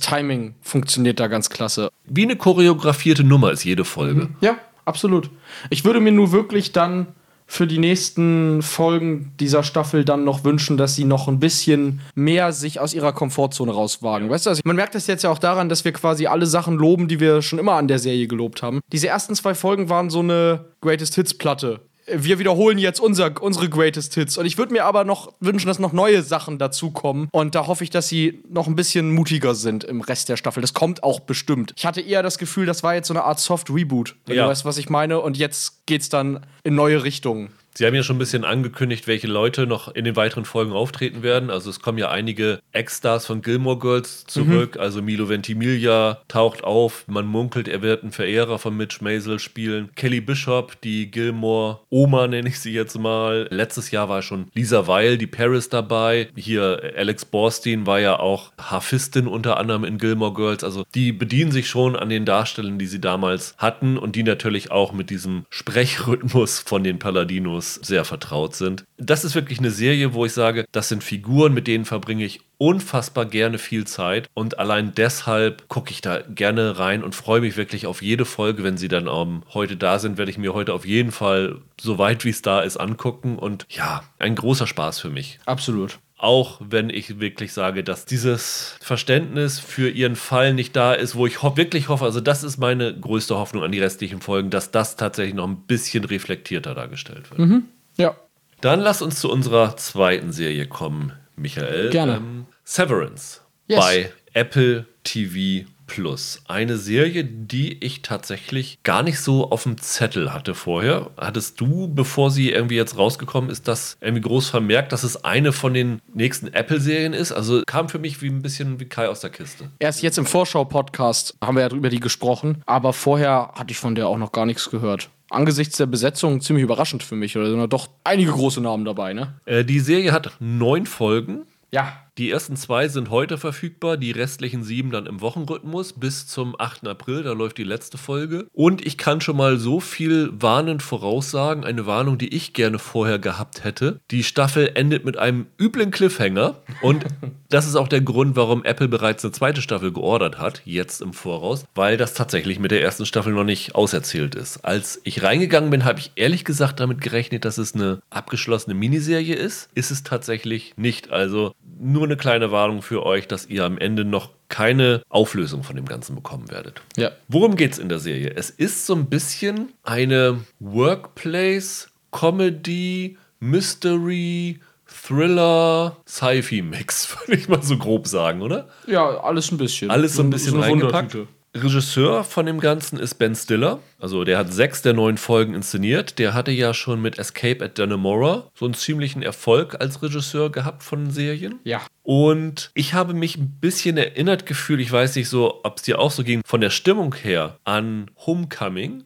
[0.00, 1.90] Timing funktioniert da ganz klasse.
[2.04, 4.28] Wie eine choreografierte Nummer ist jede Folge.
[4.40, 5.30] Ja, absolut.
[5.70, 7.06] Ich würde mir nur wirklich dann
[7.50, 12.52] für die nächsten Folgen dieser Staffel dann noch wünschen, dass sie noch ein bisschen mehr
[12.52, 14.30] sich aus ihrer Komfortzone rauswagen.
[14.30, 16.76] Weißt du, also man merkt das jetzt ja auch daran, dass wir quasi alle Sachen
[16.76, 18.78] loben, die wir schon immer an der Serie gelobt haben.
[18.92, 21.80] Diese ersten zwei Folgen waren so eine Greatest Hits Platte.
[22.14, 24.38] Wir wiederholen jetzt unser, unsere Greatest Hits.
[24.38, 27.28] Und ich würde mir aber noch wünschen, dass noch neue Sachen dazukommen.
[27.32, 30.60] Und da hoffe ich, dass sie noch ein bisschen mutiger sind im Rest der Staffel.
[30.60, 31.72] Das kommt auch bestimmt.
[31.76, 34.16] Ich hatte eher das Gefühl, das war jetzt so eine Art Soft Reboot.
[34.26, 34.44] Wenn Ja.
[34.44, 35.20] du weißt, was ich meine.
[35.20, 37.50] Und jetzt geht's dann in neue Richtungen.
[37.80, 41.22] Sie haben ja schon ein bisschen angekündigt, welche Leute noch in den weiteren Folgen auftreten
[41.22, 41.48] werden.
[41.48, 44.76] Also es kommen ja einige Ex-Stars von Gilmore Girls zurück.
[44.78, 47.04] Also Milo Ventimiglia taucht auf.
[47.06, 49.88] Man munkelt, er wird ein Verehrer von Mitch Maisel spielen.
[49.96, 53.48] Kelly Bishop, die Gilmore Oma nenne ich sie jetzt mal.
[53.50, 56.28] Letztes Jahr war schon Lisa Weil, die Paris dabei.
[56.36, 60.64] Hier Alex Borstein war ja auch Hafistin unter anderem in Gilmore Girls.
[60.64, 64.70] Also die bedienen sich schon an den Darstellern, die sie damals hatten und die natürlich
[64.70, 68.84] auch mit diesem Sprechrhythmus von den Palladinos Sehr vertraut sind.
[68.96, 72.40] Das ist wirklich eine Serie, wo ich sage, das sind Figuren, mit denen verbringe ich
[72.58, 77.56] unfassbar gerne viel Zeit und allein deshalb gucke ich da gerne rein und freue mich
[77.56, 80.74] wirklich auf jede Folge, wenn sie dann um, heute da sind, werde ich mir heute
[80.74, 85.00] auf jeden Fall so weit wie es da ist angucken und ja, ein großer Spaß
[85.00, 85.40] für mich.
[85.46, 85.98] Absolut.
[86.22, 91.26] Auch wenn ich wirklich sage, dass dieses Verständnis für ihren Fall nicht da ist, wo
[91.26, 94.70] ich ho wirklich hoffe, also das ist meine größte Hoffnung an die restlichen Folgen, dass
[94.70, 97.40] das tatsächlich noch ein bisschen reflektierter dargestellt wird.
[97.40, 97.64] Mhm.
[97.96, 98.16] Ja.
[98.60, 101.88] Dann lass uns zu unserer zweiten Serie kommen, Michael.
[101.88, 102.16] Gerne.
[102.16, 103.78] Ähm, Severance Yes.
[103.80, 106.40] bei Apple TV Plus.
[106.46, 111.10] Eine Serie, die ich tatsächlich gar nicht so auf dem Zettel hatte vorher.
[111.16, 115.50] Hattest du, bevor sie irgendwie jetzt rausgekommen ist, das irgendwie groß vermerkt, dass es eine
[115.50, 117.32] von den nächsten Apple-Serien ist?
[117.32, 119.68] Also kam für mich wie ein bisschen wie Kai aus der Kiste.
[119.80, 123.96] Erst jetzt im Vorschau-Podcast haben wir ja über die gesprochen, aber vorher hatte ich von
[123.96, 125.10] der auch noch gar nichts gehört.
[125.28, 129.12] Angesichts der Besetzung ziemlich überraschend für mich, oder sind da doch einige große Namen dabei,
[129.12, 129.40] ne?
[129.44, 131.46] Äh, die Serie hat neun Folgen.
[131.72, 131.92] Ja.
[132.18, 136.88] Die ersten zwei sind heute verfügbar, die restlichen sieben dann im Wochenrhythmus bis zum 8.
[136.88, 138.46] April, da läuft die letzte Folge.
[138.52, 143.18] Und ich kann schon mal so viel warnend voraussagen, eine Warnung, die ich gerne vorher
[143.18, 144.00] gehabt hätte.
[144.10, 147.04] Die Staffel endet mit einem üblen Cliffhanger und
[147.48, 151.12] das ist auch der Grund, warum Apple bereits eine zweite Staffel geordert hat, jetzt im
[151.12, 154.64] Voraus, weil das tatsächlich mit der ersten Staffel noch nicht auserzählt ist.
[154.64, 159.34] Als ich reingegangen bin, habe ich ehrlich gesagt damit gerechnet, dass es eine abgeschlossene Miniserie
[159.34, 159.68] ist.
[159.74, 161.10] Ist es tatsächlich nicht.
[161.10, 165.76] Also nur eine kleine Warnung für euch, dass ihr am Ende noch keine Auflösung von
[165.76, 166.82] dem Ganzen bekommen werdet.
[166.96, 167.12] Ja.
[167.28, 168.32] Worum geht's in der Serie?
[168.34, 177.78] Es ist so ein bisschen eine Workplace, Comedy, Mystery, Thriller, Sci-Fi-Mix, würde ich mal so
[177.78, 178.68] grob sagen, oder?
[178.86, 179.90] Ja, alles ein bisschen.
[179.90, 181.14] Alles so ein bisschen eine reingepackt.
[181.14, 181.39] Wundertüte.
[181.54, 183.80] Regisseur von dem Ganzen ist Ben Stiller.
[183.98, 186.18] Also der hat sechs der neun Folgen inszeniert.
[186.18, 190.82] Der hatte ja schon mit Escape at Dannemora so einen ziemlichen Erfolg als Regisseur gehabt
[190.82, 191.58] von Serien.
[191.64, 191.82] Ja.
[192.02, 195.98] Und ich habe mich ein bisschen erinnert gefühlt, ich weiß nicht so, ob es dir
[195.98, 199.04] auch so ging, von der Stimmung her an Homecoming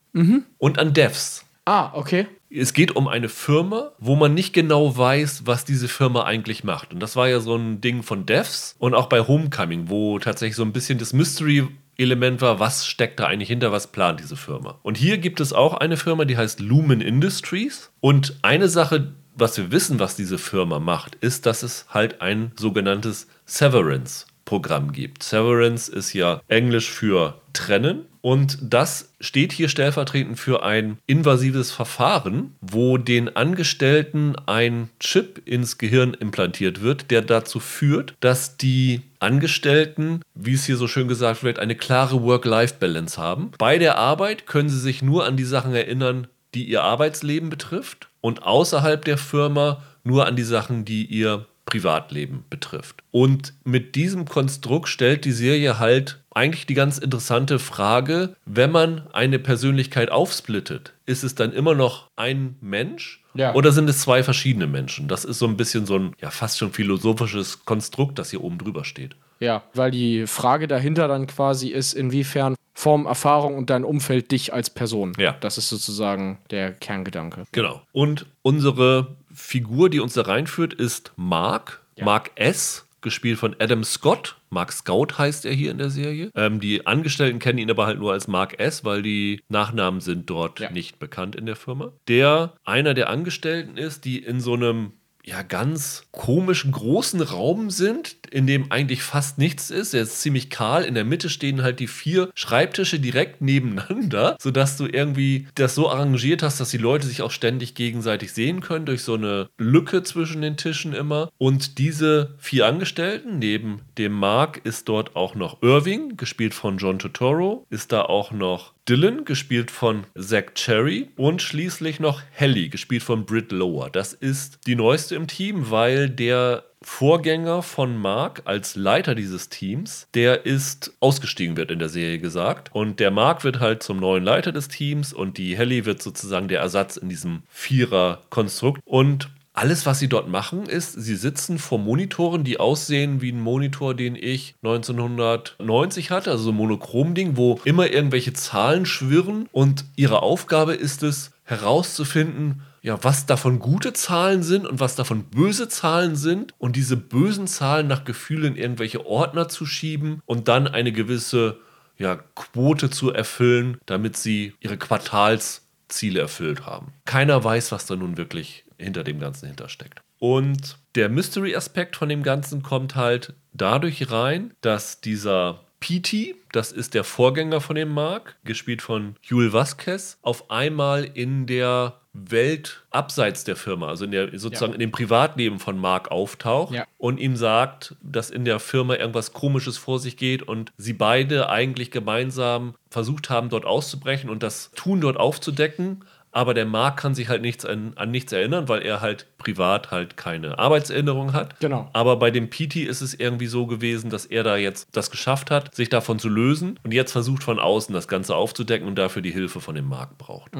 [0.58, 1.44] und an Devs.
[1.64, 2.26] Ah, okay.
[2.50, 6.92] Es geht um eine Firma, wo man nicht genau weiß, was diese Firma eigentlich macht.
[6.92, 10.54] Und das war ja so ein Ding von Devs und auch bei Homecoming, wo tatsächlich
[10.54, 14.36] so ein bisschen das Mystery Element war, was steckt da eigentlich hinter, was plant diese
[14.36, 14.78] Firma.
[14.82, 17.90] Und hier gibt es auch eine Firma, die heißt Lumen Industries.
[18.00, 22.52] Und eine Sache, was wir wissen, was diese Firma macht, ist, dass es halt ein
[22.56, 25.22] sogenanntes Severance Programm gibt.
[25.22, 32.56] Severance ist ja Englisch für trennen und das steht hier stellvertretend für ein invasives Verfahren,
[32.62, 40.22] wo den Angestellten ein Chip ins Gehirn implantiert wird, der dazu führt, dass die Angestellten,
[40.34, 43.52] wie es hier so schön gesagt wird, eine klare Work-Life-Balance haben.
[43.58, 48.08] Bei der Arbeit können sie sich nur an die Sachen erinnern, die ihr Arbeitsleben betrifft
[48.22, 53.02] und außerhalb der Firma nur an die Sachen, die ihr Privatleben betrifft.
[53.10, 59.02] Und mit diesem Konstrukt stellt die Serie halt eigentlich die ganz interessante Frage, wenn man
[59.12, 63.54] eine Persönlichkeit aufsplittet, ist es dann immer noch ein Mensch Ja.
[63.54, 65.06] oder sind es zwei verschiedene Menschen?
[65.08, 68.58] Das ist so ein bisschen so ein ja fast schon philosophisches Konstrukt, das hier oben
[68.58, 69.14] drüber steht.
[69.40, 74.52] Ja, weil die Frage dahinter dann quasi ist, inwiefern Form, Erfahrung und dein Umfeld dich
[74.52, 75.12] als Person.
[75.18, 75.36] Ja.
[75.40, 77.44] Das ist sozusagen der Kerngedanke.
[77.52, 77.82] Genau.
[77.92, 81.82] Und unsere Figur, die uns da reinführt, ist Mark.
[82.00, 84.36] Mark S., gespielt von Adam Scott.
[84.48, 86.30] Mark Scout heißt er hier in der Serie.
[86.34, 90.30] Ähm, die Angestellten kennen ihn aber halt nur als Mark S., weil die Nachnamen sind
[90.30, 90.70] dort Ja.
[90.70, 91.92] nicht bekannt in der Firma.
[92.08, 94.92] Der einer der Angestellten ist, die in so einem
[95.24, 99.94] ja, ganz komischen großen Raum sind, in dem eigentlich fast nichts ist.
[99.94, 100.84] Er ist ziemlich kahl.
[100.84, 105.88] In der Mitte stehen halt die vier Schreibtische direkt nebeneinander, sodass du irgendwie das so
[105.88, 110.02] arrangiert hast, dass die Leute sich auch ständig gegenseitig sehen können, durch so eine Lücke
[110.02, 111.30] zwischen den Tischen immer.
[111.38, 116.98] Und diese vier Angestellten, neben dem Mark ist dort auch noch Irving, gespielt von John
[116.98, 123.02] Totoro, ist da auch noch Dylan, gespielt von Zach Cherry und schließlich noch Helly, gespielt
[123.02, 123.88] von Britt Lower.
[123.88, 130.06] Das ist die neueste im Team, weil der Vorgänger von Mark als Leiter dieses Teams,
[130.12, 132.74] der ist ausgestiegen, wird in der Serie gesagt.
[132.74, 136.48] Und der Mark wird halt zum neuen Leiter des Teams und die Helly wird sozusagen
[136.48, 138.82] der Ersatz in diesem Vierer-Konstrukt.
[138.84, 143.40] Und alles, was sie dort machen, ist, sie sitzen vor Monitoren, die aussehen wie ein
[143.40, 149.84] Monitor, den ich 1990 hatte, also so ein Monochrom-Ding, wo immer irgendwelche Zahlen schwirren und
[149.94, 155.68] ihre Aufgabe ist es, herauszufinden, ja, was davon gute Zahlen sind und was davon böse
[155.68, 160.66] Zahlen sind und diese bösen Zahlen nach Gefühl in irgendwelche Ordner zu schieben und dann
[160.66, 161.58] eine gewisse
[161.96, 166.92] ja, Quote zu erfüllen, damit sie ihre Quartals Ziele erfüllt haben.
[167.04, 170.00] Keiner weiß, was da nun wirklich hinter dem Ganzen hintersteckt.
[170.18, 176.94] Und der Mystery-Aspekt von dem Ganzen kommt halt dadurch rein, dass dieser PT, das ist
[176.94, 183.42] der Vorgänger von dem Mark, gespielt von Jule Vasquez, auf einmal in der Welt abseits
[183.44, 184.74] der Firma, also in der, sozusagen Ja.
[184.74, 186.86] in dem Privatleben von Mark auftaucht Ja.
[186.96, 191.50] und ihm sagt, dass in der Firma irgendwas Komisches vor sich geht und sie beide
[191.50, 196.04] eigentlich gemeinsam versucht haben, dort auszubrechen und das Tun dort aufzudecken.
[196.34, 199.92] Aber der Mark kann sich halt nichts an, an nichts erinnern, weil er halt privat
[199.92, 201.60] halt keine Arbeitserinnerung hat.
[201.60, 201.88] Genau.
[201.92, 205.52] Aber bei dem PT ist es irgendwie so gewesen, dass er da jetzt das geschafft
[205.52, 209.22] hat, sich davon zu lösen und jetzt versucht von außen das Ganze aufzudecken und dafür
[209.22, 210.50] die Hilfe von dem Markt braucht.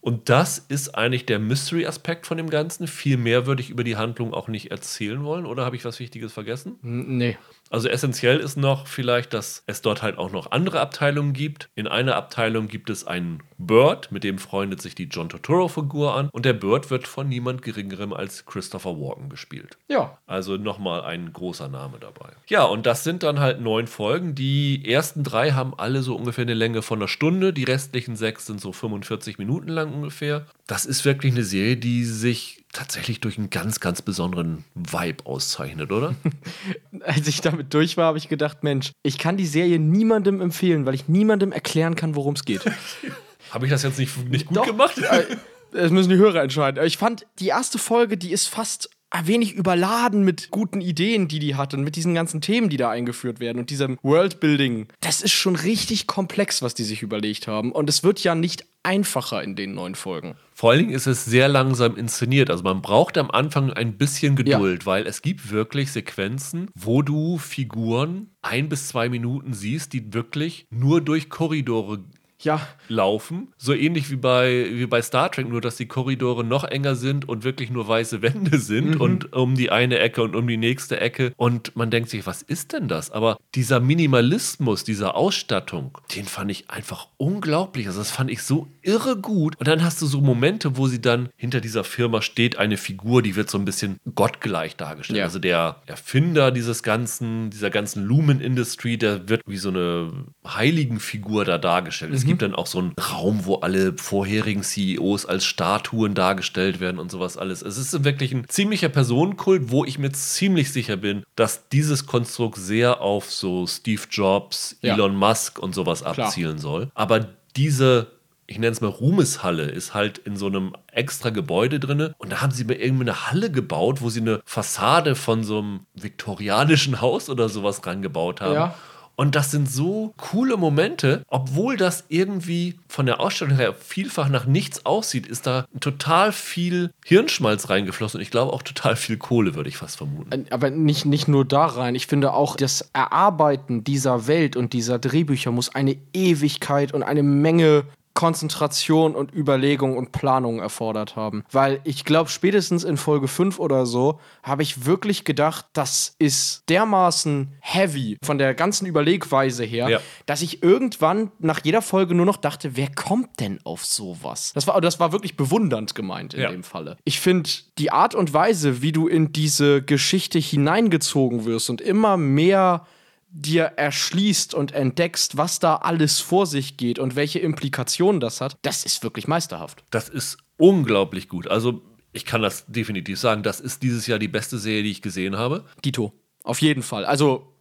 [0.00, 2.86] Und das ist eigentlich der Mystery-Aspekt von dem Ganzen.
[2.86, 5.46] Viel mehr würde ich über die Handlung auch nicht erzählen wollen.
[5.46, 6.78] Oder habe ich was Wichtiges vergessen?
[6.82, 7.36] Nee.
[7.74, 11.70] Also essentiell ist noch vielleicht, dass es dort halt auch noch andere Abteilungen gibt.
[11.74, 16.28] In einer Abteilung gibt es einen Bird, mit dem freundet sich die John Turturro-Figur an.
[16.30, 19.76] Und der Bird wird von niemand Geringerem als Christopher Walken gespielt.
[19.88, 20.18] Ja.
[20.24, 22.28] Also nochmal ein großer Name dabei.
[22.46, 24.36] Ja, und das sind dann halt neun Folgen.
[24.36, 27.52] Die ersten drei haben alle so ungefähr eine Länge von einer Stunde.
[27.52, 30.46] Die restlichen sechs sind so 45 Minuten lang ungefähr.
[30.68, 35.90] Das ist wirklich eine Serie, die sich tatsächlich durch einen ganz, ganz besonderen Vibe auszeichnet,
[35.90, 36.14] oder?
[37.00, 40.84] Als ich damit durch war, habe ich gedacht, Mensch, ich kann die Serie niemandem empfehlen,
[40.84, 42.62] weil ich niemandem erklären kann, worum es geht.
[43.50, 44.66] Habe ich das jetzt nicht, nicht gut Doch.
[44.66, 44.98] gemacht?
[44.98, 45.24] Äh,
[45.72, 46.84] Das müssen die Hörer entscheiden.
[46.84, 51.38] Ich fand, die erste Folge, die ist fast ein wenig überladen mit guten Ideen, die
[51.38, 54.88] die hatten, mit diesen ganzen Themen, die da eingeführt werden und diesem Worldbuilding.
[55.00, 57.70] Das ist schon richtig komplex, was die sich überlegt haben.
[57.70, 60.36] Und es wird ja nicht einfacher in den neuen Folgen.
[60.52, 62.50] Vor allen Dingen ist es sehr langsam inszeniert.
[62.50, 67.38] Also man braucht am Anfang ein bisschen Geduld, weil es gibt wirklich Sequenzen, wo du
[67.38, 72.04] Figuren ein bis zwei Minuten siehst, die wirklich nur durch Korridore
[72.40, 73.48] Ja, laufen.
[73.56, 77.26] So ähnlich wie bei, wie bei Star Trek, nur dass die Korridore noch enger sind
[77.26, 81.00] und wirklich nur weiße Wände sind und um die eine Ecke und um die nächste
[81.00, 81.32] Ecke.
[81.36, 83.10] Und man denkt sich, was ist denn das?
[83.10, 87.86] Aber dieser Minimalismus, dieser Ausstattung, den fand ich einfach unglaublich.
[87.86, 89.56] Also das fand ich so irre gut.
[89.58, 93.22] Und dann hast du so Momente, wo sie dann hinter dieser Firma steht, eine Figur,
[93.22, 95.18] die wird so ein bisschen gottgleich dargestellt.
[95.18, 95.24] Ja.
[95.24, 100.12] Also der Erfinder dieses ganzen, dieser ganzen Lumen Industry, der wird wie so eine
[100.46, 102.12] Heiligenfigur da dargestellt.
[102.14, 106.98] Es gibt dann auch so einen Raum, wo alle vorherigen CEOs als Statuen dargestellt werden
[106.98, 107.62] und sowas alles.
[107.62, 112.58] Es ist wirklich ein ziemlicher Personenkult, wo ich mir ziemlich sicher bin, dass dieses Konstrukt
[112.58, 114.94] sehr auf so Steve Jobs, Ja.
[114.94, 116.90] Elon Musk und sowas abzielen soll.
[116.94, 118.08] Aber diese
[118.46, 122.14] ich nenne es mal Ruhmeshalle, ist halt in so einem extra Gebäude drin.
[122.18, 125.58] Und da haben sie mir irgendwie eine Halle gebaut, wo sie eine Fassade von so
[125.58, 128.54] einem viktorianischen Haus oder sowas rangebaut haben.
[128.54, 128.74] Ja.
[129.16, 134.46] Und das sind so coole Momente, obwohl das irgendwie von der Ausstellung her vielfach nach
[134.46, 139.54] nichts aussieht, ist da total viel Hirnschmalz reingeflossen und ich glaube auch total viel Kohle,
[139.54, 140.46] würde ich fast vermuten.
[140.50, 141.94] aber nicht, nicht nur da rein.
[141.94, 147.22] Ich finde auch, das Erarbeiten dieser Welt und dieser Drehbücher muss eine Ewigkeit und eine
[147.22, 151.44] Menge Konzentration und Überlegung und Planung erfordert haben.
[151.52, 156.62] Weil ich glaube, spätestens in Folge 5 oder so habe ich wirklich gedacht, das ist
[156.68, 160.00] dermaßen heavy von der ganzen Überlegweise her, Ja.
[160.26, 164.52] dass ich irgendwann nach jeder Folge nur noch dachte, wer kommt denn auf sowas?
[164.54, 166.50] Das war, das war wirklich bewundernd gemeint in Ja.
[166.50, 166.96] dem Falle.
[167.04, 172.16] Ich finde die Art und Weise, wie du in diese Geschichte hineingezogen wirst und immer
[172.16, 172.86] mehr
[173.34, 178.56] dir erschließt und entdeckst, was da alles vor sich geht und welche Implikationen das hat,
[178.62, 179.84] das ist wirklich meisterhaft.
[179.90, 181.48] Das ist unglaublich gut.
[181.48, 185.02] Also ich kann das definitiv sagen, das ist dieses Jahr die beste Serie, die ich
[185.02, 185.64] gesehen habe.
[185.84, 186.12] Dito.
[186.44, 187.04] Auf jeden Fall.
[187.04, 187.53] Also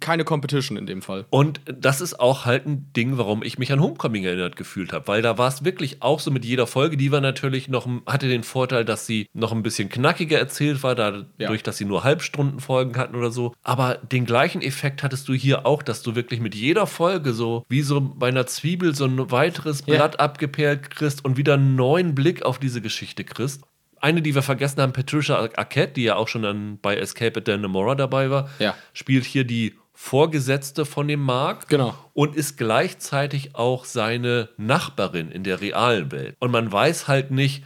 [0.00, 1.26] keine Competition in dem Fall.
[1.30, 5.06] Und das ist auch halt ein Ding, warum ich mich an Homecoming erinnert gefühlt habe,
[5.08, 8.28] weil da war es wirklich auch so mit jeder Folge, die war natürlich noch, hatte
[8.28, 11.54] den Vorteil, dass sie noch ein bisschen knackiger erzählt war, dadurch, Ja.
[11.56, 13.54] dass sie nur Halbstundenfolgen hatten oder so.
[13.62, 17.64] Aber den gleichen Effekt hattest du hier auch, dass du wirklich mit jeder Folge so,
[17.68, 19.96] wie so bei einer Zwiebel, so ein weiteres Ja.
[19.96, 23.62] Blatt abgeperlt kriegst und wieder einen neuen Blick auf diese Geschichte kriegst.
[24.00, 27.48] Eine, die wir vergessen haben, Patricia Arquette, die ja auch schon dann bei Escape at
[27.48, 28.74] Dannemora dabei war, Ja.
[28.92, 31.92] spielt hier die Vorgesetzte von dem Mark Genau.
[32.14, 36.36] und ist gleichzeitig auch seine Nachbarin in der realen Welt.
[36.38, 37.64] Und man weiß halt nicht,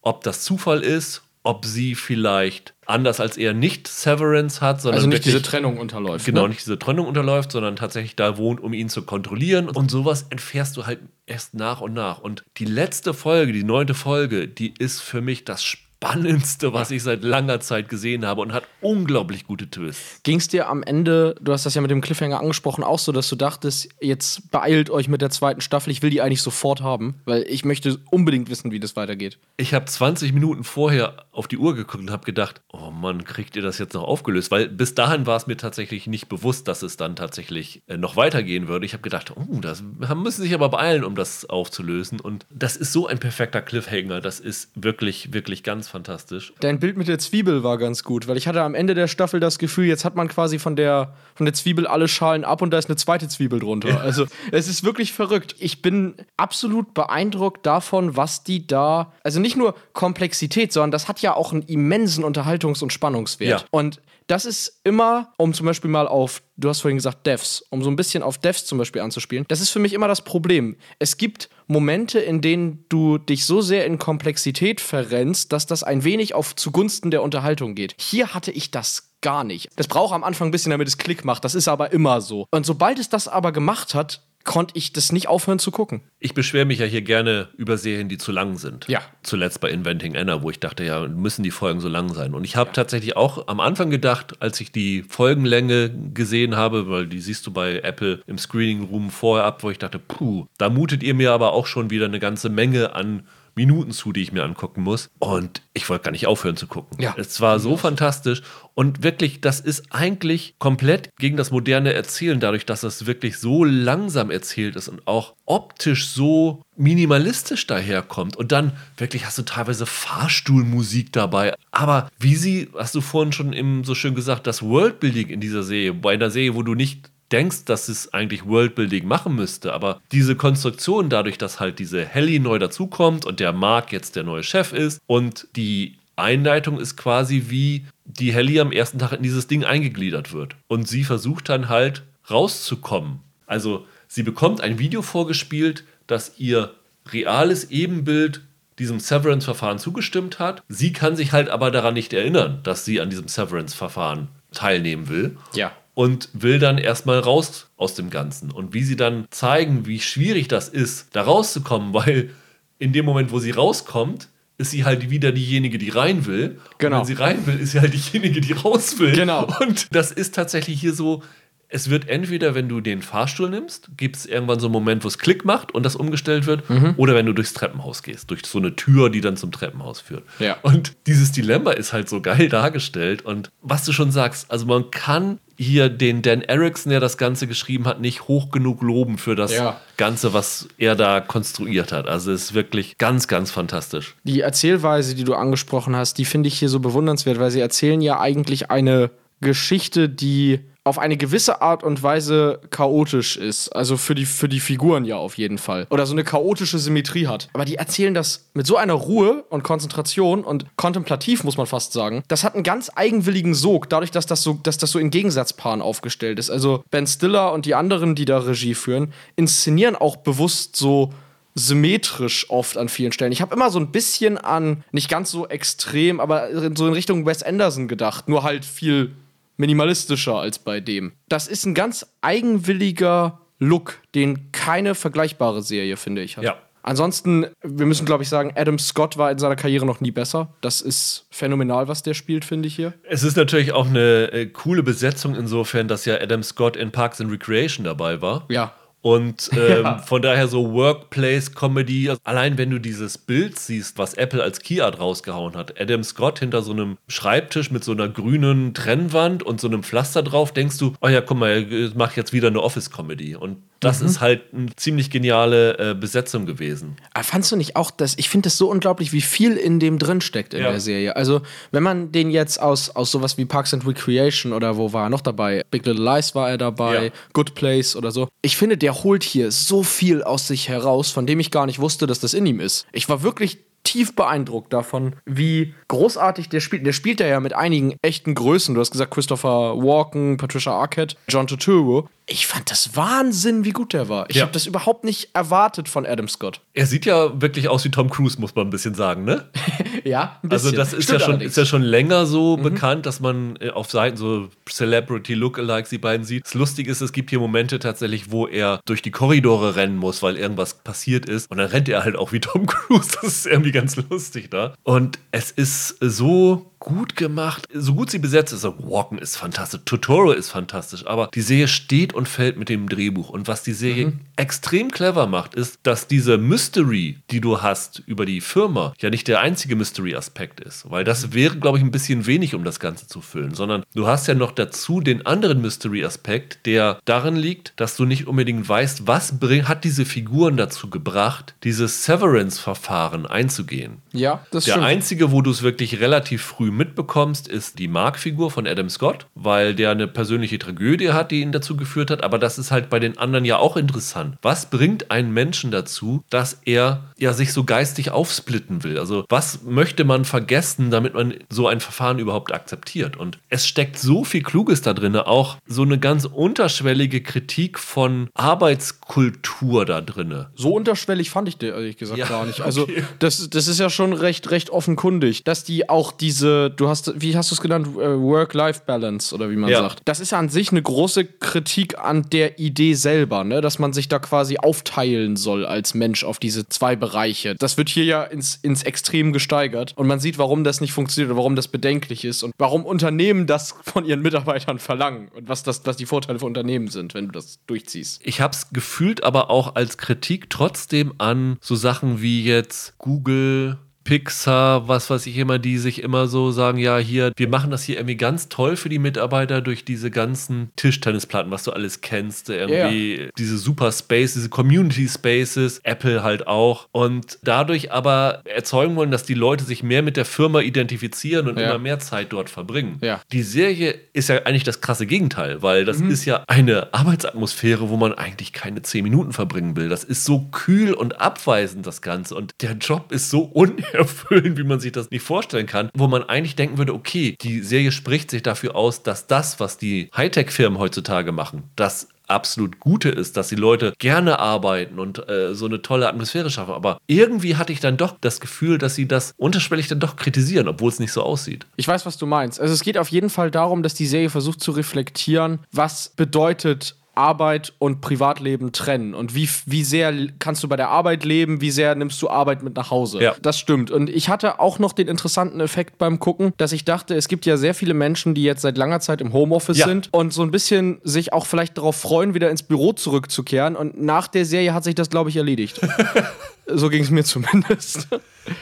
[0.00, 5.08] ob das Zufall ist, ob sie vielleicht anders als er nicht Severance hat, sondern Also
[5.08, 6.24] nicht wirklich, diese Trennung unterläuft.
[6.24, 6.48] genau Ne?
[6.50, 9.68] nicht diese Trennung unterläuft, sondern tatsächlich da wohnt, um ihn zu kontrollieren.
[9.68, 12.18] Und sowas entfährst du halt erst nach und nach.
[12.18, 15.62] Und die letzte Folge, die neunte Folge, die ist für mich das
[16.04, 20.20] spannendste, was ich seit langer Zeit gesehen habe und hat unglaublich gute Twists.
[20.22, 23.12] Ging es dir am Ende, du hast das ja mit dem Cliffhanger angesprochen, auch so,
[23.12, 26.82] dass du dachtest, jetzt beeilt euch mit der zweiten Staffel, ich will die eigentlich sofort
[26.82, 29.38] haben, weil ich möchte unbedingt wissen, wie das weitergeht.
[29.56, 33.56] Ich habe 20 Minuten vorher auf die Uhr geguckt und habe gedacht, oh Mann, kriegt
[33.56, 34.50] ihr das jetzt noch aufgelöst?
[34.50, 38.16] Weil bis dahin war es mir tatsächlich nicht bewusst, dass es dann tatsächlich äh, noch
[38.16, 38.86] weitergehen würde.
[38.86, 42.20] Ich habe gedacht, oh, das müssen sich aber beeilen, um das aufzulösen.
[42.20, 44.20] Und das ist so ein perfekter Cliffhanger.
[44.20, 46.52] Das ist wirklich, wirklich ganz fantastisch.
[46.58, 49.38] Dein Bild mit der Zwiebel war ganz gut, weil ich hatte am Ende der Staffel
[49.38, 52.72] das Gefühl, jetzt hat man quasi von der, von der Zwiebel alle Schalen ab und
[52.72, 53.90] da ist eine zweite Zwiebel drunter.
[53.90, 53.96] Ja.
[53.98, 55.54] Also es ist wirklich verrückt.
[55.60, 61.22] Ich bin absolut beeindruckt davon, was die da, also nicht nur Komplexität, sondern das hat
[61.22, 63.60] ja auch einen immensen Unterhaltungs- und Spannungswert.
[63.60, 63.66] Ja.
[63.70, 67.82] Und das ist immer, um zum Beispiel mal auf, du hast vorhin gesagt Devs, um
[67.82, 70.76] so ein bisschen auf Devs zum Beispiel anzuspielen, das ist für mich immer das Problem.
[70.98, 76.04] Es gibt Momente, in denen du dich so sehr in Komplexität verrennst, dass das ein
[76.04, 77.94] wenig auf zugunsten der Unterhaltung geht.
[77.98, 79.70] Hier hatte ich das gar nicht.
[79.76, 81.44] Das braucht am Anfang ein bisschen, damit es Klick macht.
[81.44, 82.46] Das ist aber immer so.
[82.50, 86.02] Und sobald es das aber gemacht hat, konnte ich das nicht aufhören zu gucken.
[86.20, 88.86] Ich beschwere mich ja hier gerne über Serien, die zu lang sind.
[88.88, 89.00] Ja.
[89.22, 92.34] Zuletzt bei Inventing Anna, wo ich dachte, ja, müssen die Folgen so lang sein.
[92.34, 92.74] Und ich habe ja.
[92.74, 97.52] tatsächlich auch am Anfang gedacht, als ich die Folgenlänge gesehen habe, weil die siehst du
[97.52, 101.32] bei Apple im Screening Room vorher ab, wo ich dachte, puh, da mutet ihr mir
[101.32, 103.24] aber auch schon wieder eine ganze Menge an
[103.56, 105.10] Minuten zu, die ich mir angucken muss.
[105.18, 107.00] Und ich wollte gar nicht aufhören zu gucken.
[107.00, 107.14] Ja.
[107.16, 108.42] Es war so fantastisch.
[108.74, 113.62] Und wirklich, das ist eigentlich komplett gegen das moderne Erzählen, dadurch, dass es wirklich so
[113.62, 118.36] langsam erzählt ist und auch optisch so minimalistisch daherkommt.
[118.36, 121.54] Und dann wirklich hast du teilweise Fahrstuhlmusik dabei.
[121.70, 125.62] Aber wie sie, hast du vorhin schon eben so schön gesagt, das Worldbuilding in dieser
[125.62, 130.00] Serie, bei einer Serie, wo du nicht denkst, dass es eigentlich Worldbuilding machen müsste, aber
[130.12, 134.42] diese Konstruktion dadurch, dass halt diese Helly neu dazukommt und der Mark jetzt der neue
[134.42, 139.46] Chef ist und die Einleitung ist quasi wie die Helly am ersten Tag in dieses
[139.46, 143.20] Ding eingegliedert wird und sie versucht dann halt rauszukommen.
[143.46, 146.74] Also sie bekommt ein Video vorgespielt, das ihr
[147.10, 148.42] reales Ebenbild
[148.78, 150.62] diesem Severance-Verfahren zugestimmt hat.
[150.68, 155.36] Sie kann sich halt aber daran nicht erinnern, dass sie an diesem Severance-Verfahren teilnehmen will.
[155.54, 158.50] Ja und will dann erstmal raus aus dem Ganzen.
[158.50, 162.30] Und wie sie dann zeigen, wie schwierig das ist, da rauszukommen, weil
[162.78, 166.60] in dem Moment, wo sie rauskommt, ist sie halt wieder diejenige, die rein will.
[166.78, 167.00] Genau.
[167.00, 169.12] Und wenn sie rein will, ist sie halt diejenige, die raus will.
[169.12, 169.48] Genau.
[169.60, 171.22] Und das ist tatsächlich hier so,
[171.68, 175.08] es wird entweder, wenn du den Fahrstuhl nimmst, gibt es irgendwann so einen Moment, wo
[175.08, 176.94] es Klick macht und das umgestellt wird, mhm.
[176.98, 180.22] oder wenn du durchs Treppenhaus gehst, durch so eine Tür, die dann zum Treppenhaus führt.
[180.38, 180.56] Ja.
[180.62, 183.22] Und dieses Dilemma ist halt so geil dargestellt.
[183.22, 187.46] Und was du schon sagst, also man kann hier den Dan Erickson, der das Ganze
[187.46, 189.80] geschrieben hat, nicht hoch genug loben für das ja.
[189.96, 192.08] Ganze, was er da konstruiert hat.
[192.08, 194.16] Also es ist wirklich ganz, ganz fantastisch.
[194.24, 198.00] Die Erzählweise, die du angesprochen hast, die finde ich hier so bewundernswert, weil sie erzählen
[198.00, 203.70] ja eigentlich eine Geschichte, die auf eine gewisse Art und Weise chaotisch ist.
[203.70, 205.86] Also für die, für die Figuren ja auf jeden Fall.
[205.88, 207.48] Oder so eine chaotische Symmetrie hat.
[207.54, 211.94] Aber die erzählen das mit so einer Ruhe und Konzentration und kontemplativ, muss man fast
[211.94, 212.22] sagen.
[212.28, 215.80] Das hat einen ganz eigenwilligen Sog, dadurch, dass das so, dass das so in Gegensatzpaaren
[215.80, 216.50] aufgestellt ist.
[216.50, 221.14] Also Ben Stiller und die anderen, die da Regie führen, inszenieren auch bewusst so
[221.54, 223.32] symmetrisch oft an vielen Stellen.
[223.32, 227.24] Ich habe immer so ein bisschen an, nicht ganz so extrem, aber so in Richtung
[227.26, 229.12] Wes Anderson gedacht, nur halt viel
[229.56, 231.12] minimalistischer als bei dem.
[231.28, 236.44] Das ist ein ganz eigenwilliger Look, den keine vergleichbare Serie, finde ich, hat.
[236.44, 236.56] Ja.
[236.82, 240.54] Ansonsten, wir müssen, glaube ich, sagen, Adam Scott war in seiner Karriere noch nie besser.
[240.60, 242.92] Das ist phänomenal, was der spielt, finde ich hier.
[243.08, 247.22] Es ist natürlich auch eine äh, coole Besetzung insofern, dass ja Adam Scott in Parks
[247.22, 248.44] and Recreation dabei war.
[248.50, 248.74] Ja.
[249.04, 249.98] Und ähm, ja.
[249.98, 252.08] von daher so Workplace-Comedy.
[252.08, 256.38] Also allein wenn du dieses Bild siehst, was Apple als Keyart rausgehauen hat, Adam Scott
[256.38, 260.78] hinter so einem Schreibtisch mit so einer grünen Trennwand und so einem Pflaster drauf, denkst
[260.78, 263.36] du, oh ja, guck mal, ich mach jetzt wieder eine Office-Comedy.
[263.36, 264.06] Und das mhm.
[264.06, 266.96] ist halt eine ziemlich geniale äh, Besetzung gewesen.
[267.12, 269.98] Aber fandst du nicht auch, dass ich finde es so unglaublich, wie viel in dem
[269.98, 270.70] drin steckt in ja.
[270.70, 271.16] der Serie.
[271.16, 275.06] Also, wenn man den jetzt aus, aus sowas wie Parks and Recreation oder wo war
[275.06, 275.62] er noch dabei?
[275.70, 277.10] Big Little Lies war er dabei, ja.
[277.32, 278.28] Good Place oder so.
[278.42, 281.78] Ich finde, der holt hier so viel aus sich heraus, von dem ich gar nicht
[281.78, 282.86] wusste, dass das in ihm ist.
[282.92, 286.84] Ich war wirklich tief beeindruckt davon, wie großartig der spielt.
[286.86, 288.74] Der spielt ja mit einigen echten Größen.
[288.74, 292.08] Du hast gesagt, Christopher Walken, Patricia Arquette, John Turturro.
[292.26, 294.30] Ich fand das Wahnsinn, wie gut der war.
[294.30, 294.42] Ich Ja.
[294.44, 296.62] habe das überhaupt nicht erwartet von Adam Scott.
[296.72, 299.50] Er sieht ja wirklich aus wie Tom Cruise, muss man ein bisschen sagen, ne?
[300.04, 300.76] Ja, ein Also bisschen.
[300.76, 301.52] das ist Stimmt ja, schon, allerdings.
[301.52, 305.98] ist ja schon länger so bekannt, dass man äh, auf Seiten so Celebrity Lookalikes die
[305.98, 306.44] beiden sieht.
[306.44, 310.22] Das Lustige ist, es gibt hier Momente tatsächlich, wo er durch die Korridore rennen muss,
[310.22, 311.50] weil irgendwas passiert ist.
[311.50, 313.10] Und dann rennt er halt auch wie Tom Cruise.
[313.20, 314.74] Das ist irgendwie ganz lustig da.
[314.84, 318.64] Und es ist so gut gemacht, so gut sie besetzt ist.
[318.64, 322.88] Also Walken ist fantastisch, Tutorial ist fantastisch, aber die Serie steht und fällt mit dem
[322.88, 323.30] Drehbuch.
[323.30, 328.26] Und was die Serie extrem clever macht, ist, dass diese Mystery, die du hast über
[328.26, 330.88] die Firma, ja nicht der einzige Mystery-Aspekt ist.
[330.90, 334.06] Weil das wäre, glaube ich, ein bisschen wenig, um das Ganze zu füllen, sondern du
[334.06, 339.06] hast ja noch dazu den anderen Mystery-Aspekt, der darin liegt, dass du nicht unbedingt weißt,
[339.06, 343.98] was bring, hat diese Figuren dazu gebracht, dieses Severance-Verfahren einzugehen.
[344.12, 344.86] Ja, das Der stimmt.
[344.86, 349.74] einzige, wo du es wirklich relativ früh mitbekommst, ist die Mark-Figur von Adam Scott, weil
[349.74, 352.24] der eine persönliche Tragödie hat, die ihn dazu geführt hat.
[352.24, 354.36] Aber das ist halt bei den anderen ja auch interessant.
[354.42, 358.98] Was bringt einen Menschen dazu, dass er ja sich so geistig aufsplitten will?
[358.98, 363.16] Also was möchte man vergessen, damit man so ein Verfahren überhaupt akzeptiert?
[363.16, 368.28] Und es steckt so viel Kluges da drin, auch so eine ganz unterschwellige Kritik von
[368.34, 370.50] Arbeitskultur da drinne.
[370.54, 372.60] So unterschwellig fand ich den ehrlich gesagt Ja, gar nicht.
[372.64, 373.04] Also okay.
[373.18, 377.36] das, das ist ja schon recht, recht offenkundig, dass die auch diese, du hast, wie
[377.36, 379.80] hast du es genannt, Äh, Work-Life-Balance oder wie man Ja.
[379.80, 380.00] sagt.
[380.04, 383.60] Das ist ja an sich eine große Kritik an der Idee selber, ne?
[383.60, 387.54] dass man sich da quasi aufteilen soll als Mensch auf diese zwei Bereiche.
[387.56, 391.30] Das wird hier ja ins, ins Extrem gesteigert und man sieht, warum das nicht funktioniert
[391.30, 395.62] und warum das bedenklich ist und warum Unternehmen das von ihren Mitarbeitern verlangen und was,
[395.62, 398.20] das, was die Vorteile für Unternehmen sind, wenn du das durchziehst.
[398.24, 403.78] Ich habe es gefühlt aber auch als Kritik trotzdem an so Sachen wie jetzt Google,
[404.04, 407.82] Pixar, was weiß ich immer, die sich immer so sagen, ja, hier, wir machen das
[407.84, 412.48] hier irgendwie ganz toll für die Mitarbeiter durch diese ganzen Tischtennisplatten, was du alles kennst,
[412.50, 419.10] irgendwie diese Super Space, diese Community Spaces, Apple halt auch und dadurch aber erzeugen wollen,
[419.10, 421.70] dass die Leute sich mehr mit der Firma identifizieren und Ja.
[421.70, 422.98] immer mehr Zeit dort verbringen.
[423.00, 423.20] Ja.
[423.32, 427.96] Die Serie ist ja eigentlich das krasse Gegenteil, weil das ist ja eine Arbeitsatmosphäre, wo
[427.96, 429.88] man eigentlich keine zehn Minuten verbringen will.
[429.88, 432.34] Das ist so kühl und abweisend, das Ganze.
[432.34, 433.50] Und der Job ist so
[434.04, 437.60] unerfüllend, wie man sich das nicht vorstellen kann, wo man eigentlich denken würde, okay, die
[437.60, 443.10] Serie spricht sich dafür aus, dass das, was die Hightech-Firmen heutzutage machen, das absolut Gute
[443.10, 446.72] ist, dass die Leute gerne arbeiten und äh, so eine tolle Atmosphäre schaffen.
[446.72, 450.68] Aber irgendwie hatte ich dann doch das Gefühl, dass sie das unterschwellig dann doch kritisieren,
[450.68, 451.66] obwohl es nicht so aussieht.
[451.76, 452.60] Ich weiß, was du meinst.
[452.60, 456.96] Also es geht auf jeden Fall darum, dass die Serie versucht zu reflektieren, was bedeutet
[457.16, 461.70] Arbeit und Privatleben trennen und wie, wie sehr kannst du bei der Arbeit leben, wie
[461.70, 463.22] sehr nimmst du Arbeit mit nach Hause.
[463.22, 463.34] Ja.
[463.42, 463.90] Das stimmt.
[463.90, 467.46] Und ich hatte auch noch den interessanten Effekt beim Gucken, dass ich dachte, es gibt
[467.46, 469.86] ja sehr viele Menschen, die jetzt seit langer Zeit im Homeoffice Ja.
[469.86, 473.76] sind und so ein bisschen sich auch vielleicht darauf freuen, wieder ins Büro zurückzukehren.
[473.76, 475.80] Und nach der Serie hat sich das, glaube ich, erledigt.
[476.66, 478.08] so ging es mir zumindest.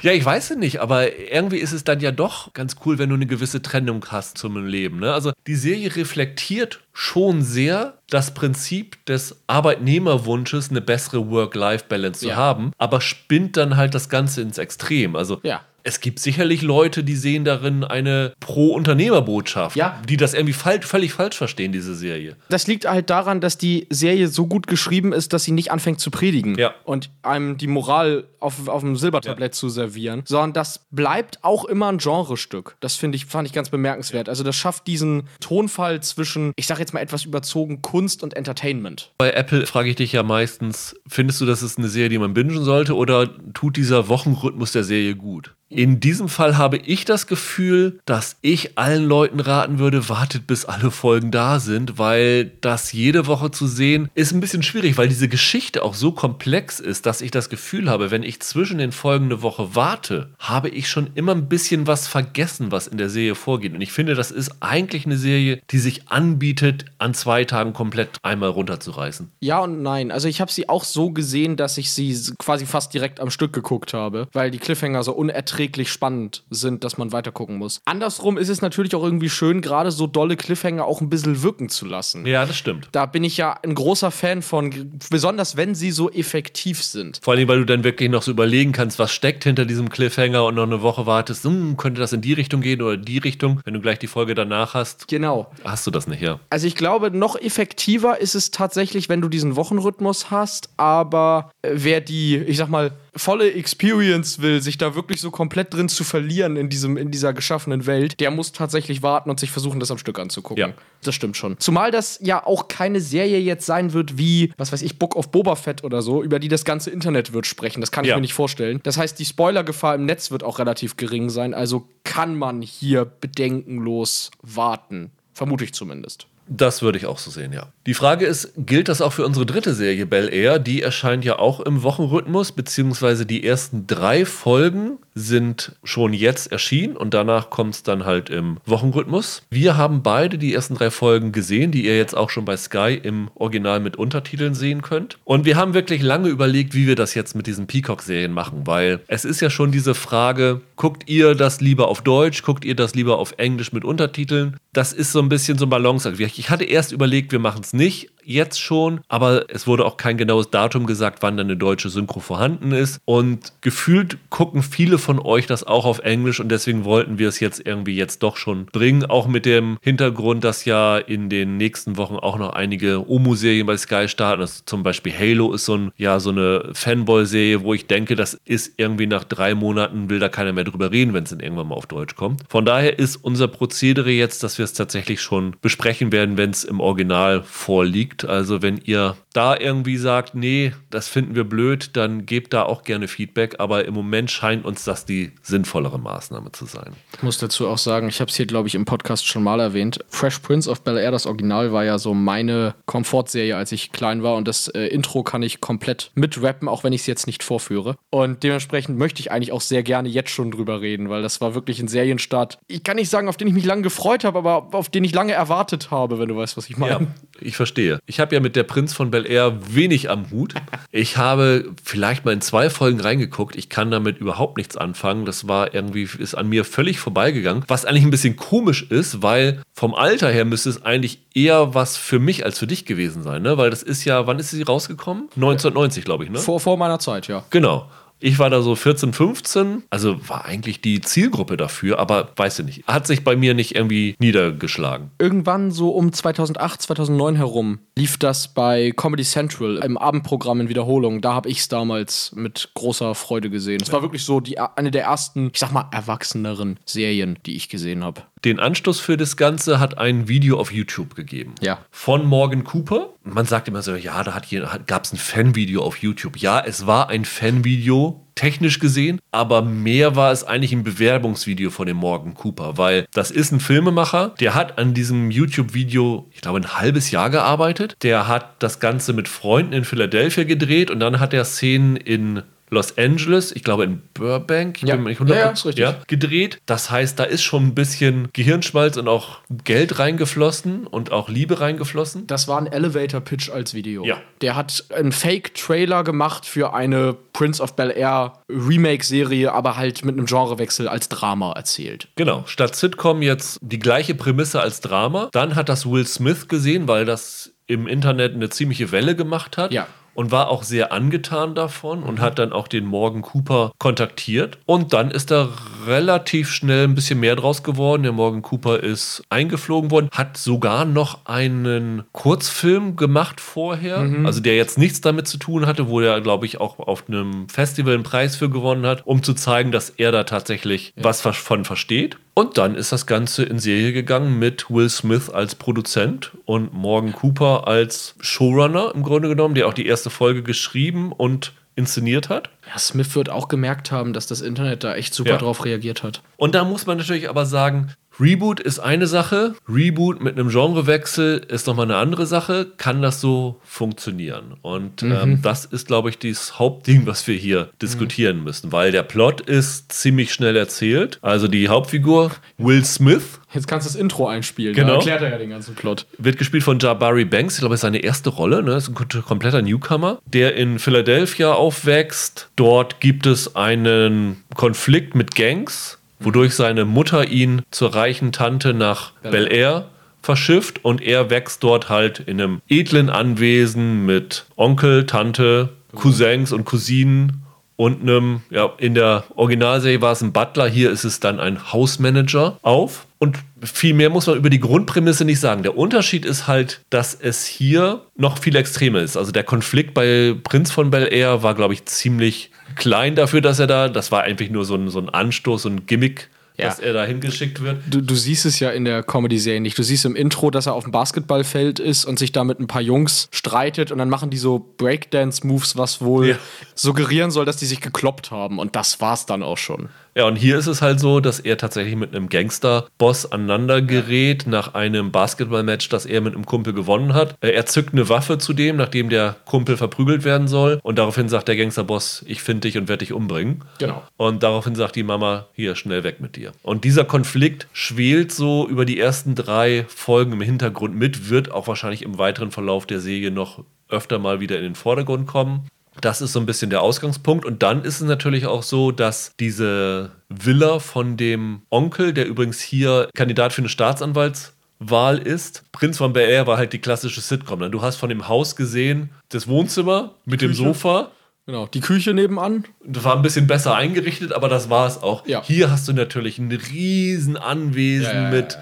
[0.03, 3.09] Ja, ich weiß es nicht, aber irgendwie ist es dann ja doch ganz cool, wenn
[3.09, 5.01] du eine gewisse Trennung hast zum Leben.
[5.01, 5.13] Ne?
[5.13, 12.37] Also die Serie reflektiert schon sehr das Prinzip des Arbeitnehmerwunsches, eine bessere Work-Life-Balance zu Ja.
[12.37, 15.17] haben, aber spinnt dann halt das Ganze ins Extrem.
[15.17, 15.63] Also Ja.
[15.85, 20.01] Es gibt sicherlich Leute, die sehen darin eine Pro-Unternehmerbotschaft, Ja.
[20.09, 22.37] die das irgendwie fal völlig falsch verstehen, diese Serie.
[22.49, 26.01] Das liegt halt daran, dass die Serie so gut geschrieben ist, dass sie nicht anfängt
[26.01, 26.75] zu predigen Ja.
[26.85, 31.89] und einem die Moral auf, auf dem Silbertablett zu servieren, sondern das bleibt auch immer
[31.91, 32.77] ein Genrestück.
[32.81, 34.29] Das finde ich, fand ich ganz bemerkenswert.
[34.29, 39.13] Also das schafft diesen Tonfall zwischen, ich sage jetzt mal etwas überzogen, Kunst und Entertainment.
[39.19, 42.35] Bei Apple frage ich dich ja meistens, findest du, das ist eine Serie, die man
[42.35, 45.55] bingen sollte oder tut dieser Wochenrhythmus der Serie gut?
[45.75, 50.67] In diesem Fall habe ich das Gefühl, dass ich allen Leuten raten würde, wartet bis
[50.67, 55.09] alle Folgen da sind, weil das jede Woche zu sehen ist ein bisschen schwierig, weil
[55.09, 58.93] diese Geschichte auch so komplex ist, dass ich das Gefühl habe, wenn ich zwischen den
[58.93, 63.09] Folgen eine Woche warte, habe ich schon immer ein bisschen was vergessen, was in der
[63.09, 63.73] Serie vorgeht.
[63.73, 68.11] Und ich finde, das ist eigentlich eine Serie, die sich anbietet, an zwei Tagen komplett
[68.23, 69.31] einmal runterzureißen.
[69.41, 70.11] Ja und nein.
[70.11, 73.55] Also ich habe sie auch so gesehen, dass ich sie quasi fast direkt am Stück
[73.55, 77.81] geguckt habe, weil die Cliffhanger so unerträglich spannend sind, dass man weiter gucken muss.
[77.85, 81.69] Andersrum ist es natürlich auch irgendwie schön, gerade so dolle Cliffhanger auch ein bisschen wirken
[81.69, 82.27] zu lassen.
[82.27, 82.89] Ja, das stimmt.
[82.93, 87.21] Da bin ich ja ein großer Fan von, besonders wenn sie so effektiv sind.
[87.23, 90.45] Vor allem, weil du dann wirklich noch so überlegen kannst, was steckt hinter diesem Cliffhanger
[90.45, 93.61] und noch eine Woche wartest, hm, könnte das in die Richtung gehen oder die Richtung.
[93.65, 95.51] Wenn du gleich die Folge danach hast, Genau.
[95.65, 96.39] hast du das nicht, ja.
[96.51, 101.71] Also ich glaube, noch effektiver ist es tatsächlich, wenn du diesen Wochenrhythmus hast, aber äh,
[101.75, 106.03] wer die, ich sag mal, volle Experience will, sich da wirklich so komplett drin zu
[106.03, 109.91] verlieren in, diesem, in dieser geschaffenen Welt, der muss tatsächlich warten und sich versuchen, das
[109.91, 110.61] am Stück anzugucken.
[110.71, 110.75] Ja.
[111.03, 111.59] Das stimmt schon.
[111.59, 115.31] Zumal das ja auch keine Serie jetzt sein wird wie, was weiß ich, Book of
[115.31, 117.81] Boba Fett oder so, über die das ganze Internet wird sprechen.
[117.81, 118.17] Das kann ich Ja.
[118.17, 118.81] mir nicht vorstellen.
[118.83, 121.53] Das heißt, die Spoilergefahr im Netz wird auch relativ gering sein.
[121.55, 125.11] Also kann man hier bedenkenlos warten.
[125.35, 126.27] Vermute ich zumindest.
[126.55, 127.69] Das würde ich auch so sehen, ja.
[127.87, 130.59] Die Frage ist, gilt das auch für unsere dritte Serie Bel Air?
[130.59, 136.97] Die erscheint ja auch im Wochenrhythmus, beziehungsweise die ersten drei Folgen sind schon jetzt erschienen
[136.97, 139.43] und danach kommt es dann halt im Wochenrhythmus.
[139.51, 142.99] Wir haben beide die ersten drei Folgen gesehen, die ihr jetzt auch schon bei Sky
[143.03, 145.19] im Original mit Untertiteln sehen könnt.
[145.25, 149.01] Und wir haben wirklich lange überlegt, wie wir das jetzt mit diesen Peacock-Serien machen, weil
[149.09, 152.95] es ist ja schon diese Frage, guckt ihr das lieber auf Deutsch, guckt ihr das
[152.95, 154.57] lieber auf Englisch mit Untertiteln?
[154.73, 156.39] Das ist so ein bisschen so ein Balanceakt.
[156.39, 160.17] Ich hatte erst überlegt, wir machen es nicht jetzt schon, aber es wurde auch kein
[160.17, 163.01] genaues Datum gesagt, wann dann eine deutsche Synchro vorhanden ist.
[163.05, 167.41] Und gefühlt gucken viele von euch das auch auf Englisch und deswegen wollten wir es
[167.41, 169.05] jetzt irgendwie jetzt doch schon bringen.
[169.05, 173.77] Auch mit dem Hintergrund, dass ja in den nächsten Wochen auch noch einige Omu-Serien bei
[173.77, 174.41] Sky starten.
[174.41, 178.41] Das zum Beispiel Halo ist so, ein, ja, so eine Fanboy-Serie, wo ich denke, das
[178.45, 181.69] ist irgendwie nach drei Monaten will da keiner mehr drüber reden, wenn es dann irgendwann
[181.69, 182.43] mal auf Deutsch kommt.
[182.49, 186.65] Von daher ist unser Prozedere jetzt, dass wir es tatsächlich schon besprechen werden, wenn es
[186.65, 188.12] im Original vorliegt.
[188.25, 192.83] Also wenn ihr da irgendwie sagt, nee, das finden wir blöd, dann gebt da auch
[192.83, 193.57] gerne Feedback.
[193.59, 196.93] Aber im Moment scheint uns das die sinnvollere Maßnahme zu sein.
[197.17, 199.61] Ich muss dazu auch sagen, ich habe es hier, glaube ich, im Podcast schon mal
[199.61, 199.99] erwähnt.
[200.09, 204.23] Fresh Prince of Bel Air, das Original, war ja so meine Komfortserie, als ich klein
[204.23, 204.37] war.
[204.37, 207.97] Und das äh, Intro kann ich komplett mitrappen, auch wenn ich es jetzt nicht vorführe.
[208.11, 211.55] Und dementsprechend möchte ich eigentlich auch sehr gerne jetzt schon drüber reden, weil das war
[211.55, 212.59] wirklich ein Serienstart.
[212.69, 215.15] Ich kann nicht sagen, auf den ich mich lange gefreut habe, aber auf den ich
[215.15, 216.93] lange erwartet habe, wenn du weißt, was ich meine.
[216.93, 217.01] Ja,
[217.45, 217.99] ich verstehe.
[218.07, 220.55] Ich habe ja mit der Prinz von Bel Air wenig am Hut.
[220.91, 223.57] Ich habe vielleicht mal in zwei Folgen reingeguckt.
[223.57, 225.25] Ich kann damit überhaupt nichts anfangen.
[225.25, 227.65] Das war irgendwie, ist an mir völlig vorbeigegangen.
[227.69, 231.97] Was eigentlich ein bisschen komisch ist, weil vom Alter her müsste es eigentlich eher was
[231.97, 233.59] für mich als für dich gewesen sein, ne?
[233.59, 235.25] Weil das ist ja, wann ist sie rausgekommen?
[235.35, 236.39] 1990, glaube ich, ne?
[236.39, 237.45] Vor, vor meiner Zeit, ja.
[237.51, 237.91] Genau.
[238.23, 242.67] Ich war da so 14, 15, also war eigentlich die Zielgruppe dafür, aber weiß ich
[242.67, 242.87] nicht.
[242.87, 245.11] Hat sich bei mir nicht irgendwie niedergeschlagen.
[245.19, 251.21] Irgendwann so um 2008, 2009 herum lief das bei Comedy Central im Abendprogramm in Wiederholung.
[251.21, 253.81] Da habe ich es damals mit großer Freude gesehen.
[253.83, 257.69] Es war wirklich so die, eine der ersten, ich sag mal, erwachseneren Serien, die ich
[257.69, 258.23] gesehen habe.
[258.45, 261.55] Den Anstoß für das Ganze hat ein Video auf YouTube gegeben.
[261.61, 261.79] Ja.
[261.91, 263.11] Von Morgan Cooper.
[263.23, 264.41] Man sagt immer so, ja, da
[264.87, 266.37] gab es ein Fanvideo auf YouTube.
[266.39, 271.87] Ja, es war ein Fanvideo, technisch gesehen, aber mehr war es eigentlich ein Bewerbungsvideo von
[271.87, 276.59] dem Morgan Cooper, weil das ist ein Filmemacher, der hat an diesem YouTube-Video, ich glaube,
[276.59, 277.97] ein halbes Jahr gearbeitet.
[278.03, 282.43] Der hat das Ganze mit Freunden in Philadelphia gedreht und dann hat er Szenen in
[282.73, 284.95] Los Angeles, ich glaube in Burbank, ich Ja.
[284.95, 286.07] bin mir nicht Ja, ja, 100% ist richtig.
[286.09, 286.59] gedreht.
[286.67, 291.61] Das heißt, da ist schon ein bisschen Gehirnschmalz und auch Geld reingeflossen und auch Liebe
[291.61, 292.27] reingeflossen.
[292.27, 294.05] Das war ein Elevator-Pitch als Video.
[294.05, 294.17] Ja.
[294.41, 300.17] Der hat einen Fake-Trailer gemacht für eine Prince of Bel Air Remake-Serie, aber halt mit
[300.17, 302.09] einem Genrewechsel als Drama erzählt.
[302.17, 305.29] Genau, statt Sitcom jetzt die gleiche Prämisse als Drama.
[305.33, 309.73] Dann hat das Will Smith gesehen, weil das im Internet eine ziemliche Welle gemacht hat.
[309.73, 309.87] Ja.
[310.15, 314.59] Und war auch sehr angetan davon und hat dann auch den Morgan Cooper kontaktiert.
[314.67, 315.49] Und dann ist da
[315.87, 318.03] relativ schnell ein bisschen mehr draus geworden.
[318.03, 324.57] Der Morgan Cooper ist eingeflogen worden, hat sogar noch einen Kurzfilm gemacht vorher, also der
[324.57, 328.03] jetzt nichts damit zu tun hatte, wo er, glaube ich, auch auf einem Festival einen
[328.03, 332.19] Preis für gewonnen hat, um zu zeigen, dass er da tatsächlich was von versteht.
[332.35, 337.13] Und dann ist das Ganze in Serie gegangen mit Will Smith als Produzent und Morgan
[337.13, 342.51] Cooper als Showrunner im Grunde genommen, der auch die erste Folge geschrieben und inszeniert hat.
[342.69, 345.39] Ja, Smith wird auch gemerkt haben, dass das Internet da echt super Ja.
[345.39, 346.23] drauf reagiert hat.
[346.37, 351.39] Und da muss man natürlich aber sagen, Reboot ist eine Sache, Reboot mit einem Genrewechsel
[351.49, 352.67] ist nochmal eine andere Sache.
[352.77, 354.55] Kann das so funktionieren?
[354.63, 359.03] Und ähm, das ist, glaube ich, das Hauptding, was wir hier diskutieren müssen, weil der
[359.03, 361.19] Plot ist ziemlich schnell erzählt.
[361.23, 363.23] Also die Hauptfigur, Will Smith,
[363.55, 364.75] Jetzt kannst du das Intro einspielen.
[364.75, 364.93] Genau.
[364.93, 366.07] Da erklärt er ja den ganzen Plot.
[366.17, 367.55] wird gespielt von Jabari Banks.
[367.57, 368.63] Ich glaube, ist seine erste Rolle.
[368.63, 368.77] Ne?
[368.77, 372.49] Ist ein kom- kompletter Newcomer, der in Philadelphia aufwächst.
[372.57, 379.13] Dort gibt es einen Konflikt mit Gangs, wodurch seine Mutter ihn zur reichen Tante nach
[379.23, 379.89] Bel Air
[380.23, 386.65] verschifft und er wächst dort halt in einem edlen Anwesen mit Onkel, Tante, Cousins und
[386.65, 387.43] Cousinen
[387.83, 391.73] und einem, ja, in der Originalserie war es ein Butler, hier ist es dann ein
[391.73, 393.09] Hausmanager auf.
[393.19, 395.65] Und viel mehr muss man über die Grundprämisse nicht sagen.
[395.65, 399.17] Der Unterschied ist halt, dass es hier noch viel extremer ist.
[399.17, 403.59] Also der Konflikt bei Prinz von Bel Air war, glaube ich, ziemlich klein dafür, dass
[403.59, 406.67] er da, das war einfach nur so ein, so ein Anstoß, so ein Gimmick, Ja.
[406.67, 407.79] dass er da hingeschickt wird.
[407.89, 409.79] Du, du siehst es ja in der Comedy-Serie nicht.
[409.79, 412.67] Du siehst im Intro, dass er auf dem Basketballfeld ist und sich da mit ein
[412.67, 416.37] paar Jungs streitet und dann machen die so Breakdance-Moves, was wohl Ja.
[416.75, 418.59] suggerieren soll, dass die sich gekloppt haben.
[418.59, 419.89] Und das war's dann auch schon.
[420.15, 424.47] Ja, und hier ist es halt so, dass er tatsächlich mit einem Gangster-Boss aneinander gerät
[424.47, 427.35] nach einem Basketball-Match, das er mit einem Kumpel gewonnen hat.
[427.41, 430.81] Äh, Er zückt eine Waffe zu dem, nachdem der Kumpel verprügelt werden soll.
[430.83, 433.65] Und daraufhin sagt der Gangster-Boss, ich finde dich und werde dich umbringen.
[433.79, 434.03] Genau.
[434.19, 436.53] Und daraufhin sagt die Mama, hier, schnell weg mit dir.
[436.63, 441.67] Und dieser Konflikt schwelt so über die ersten drei Folgen im Hintergrund mit, wird auch
[441.69, 445.67] wahrscheinlich im weiteren Verlauf der Serie noch öfter mal wieder in den Vordergrund kommen.
[446.01, 447.45] Das ist so ein bisschen der Ausgangspunkt.
[447.45, 452.61] Und dann ist es natürlich auch so, dass diese Villa von dem Onkel, der übrigens
[452.61, 455.65] hier Kandidat für eine Staatsanwaltswahl ist.
[455.73, 457.59] Prinz von Bel Air war halt die klassische Sitcom.
[457.61, 457.71] ne?
[457.71, 460.65] Du hast von dem Haus gesehen, das Wohnzimmer mit dem Küche.
[460.65, 461.11] Sofa.
[461.47, 461.67] Genau.
[461.67, 462.65] Die Küche nebenan.
[462.85, 465.27] Das war ein bisschen besser eingerichtet, aber das war es auch.
[465.27, 465.43] Ja.
[465.45, 468.59] Hier hast du natürlich ein riesen Anwesen Ja, ja, mit.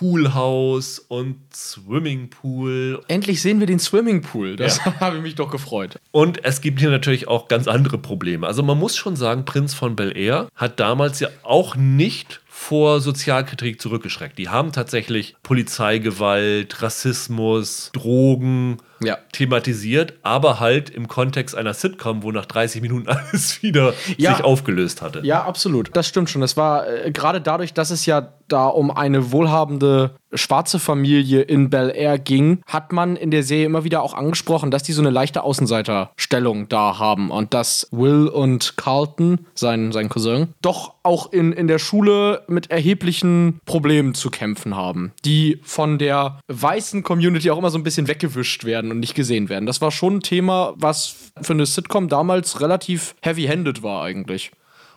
[0.00, 3.02] Poolhaus und Swimmingpool.
[3.06, 4.56] Endlich sehen wir den Swimmingpool.
[4.56, 4.94] Das Ja.
[5.00, 5.98] habe ich mich doch gefreut.
[6.10, 8.46] Und es gibt hier natürlich auch ganz andere Probleme.
[8.46, 13.02] Also man muss schon sagen, Prinz von Bel Air hat damals ja auch nicht vor
[13.02, 14.38] Sozialkritik zurückgeschreckt.
[14.38, 19.18] Die haben tatsächlich Polizeigewalt, Rassismus, Drogen Ja.
[19.32, 24.34] thematisiert, aber halt im Kontext einer Sitcom, wo nach 30 Minuten alles wieder Ja.
[24.34, 25.20] sich aufgelöst hatte.
[25.24, 25.90] Ja, absolut.
[25.94, 26.40] Das stimmt schon.
[26.40, 31.70] Das war äh, gerade dadurch, dass es ja da um eine wohlhabende schwarze Familie in
[31.70, 35.02] Bel Air ging, hat man in der Serie immer wieder auch angesprochen, dass die so
[35.02, 41.32] eine leichte Außenseiterstellung da haben und dass Will und Carlton, sein, sein Cousin, doch auch
[41.32, 47.50] in, in der Schule mit erheblichen Problemen zu kämpfen haben, die von der weißen Community
[47.50, 49.66] auch immer so ein bisschen weggewischt werden und nicht gesehen werden.
[49.66, 54.52] Das war schon ein Thema, was für eine Sitcom damals relativ heavy-handed war eigentlich.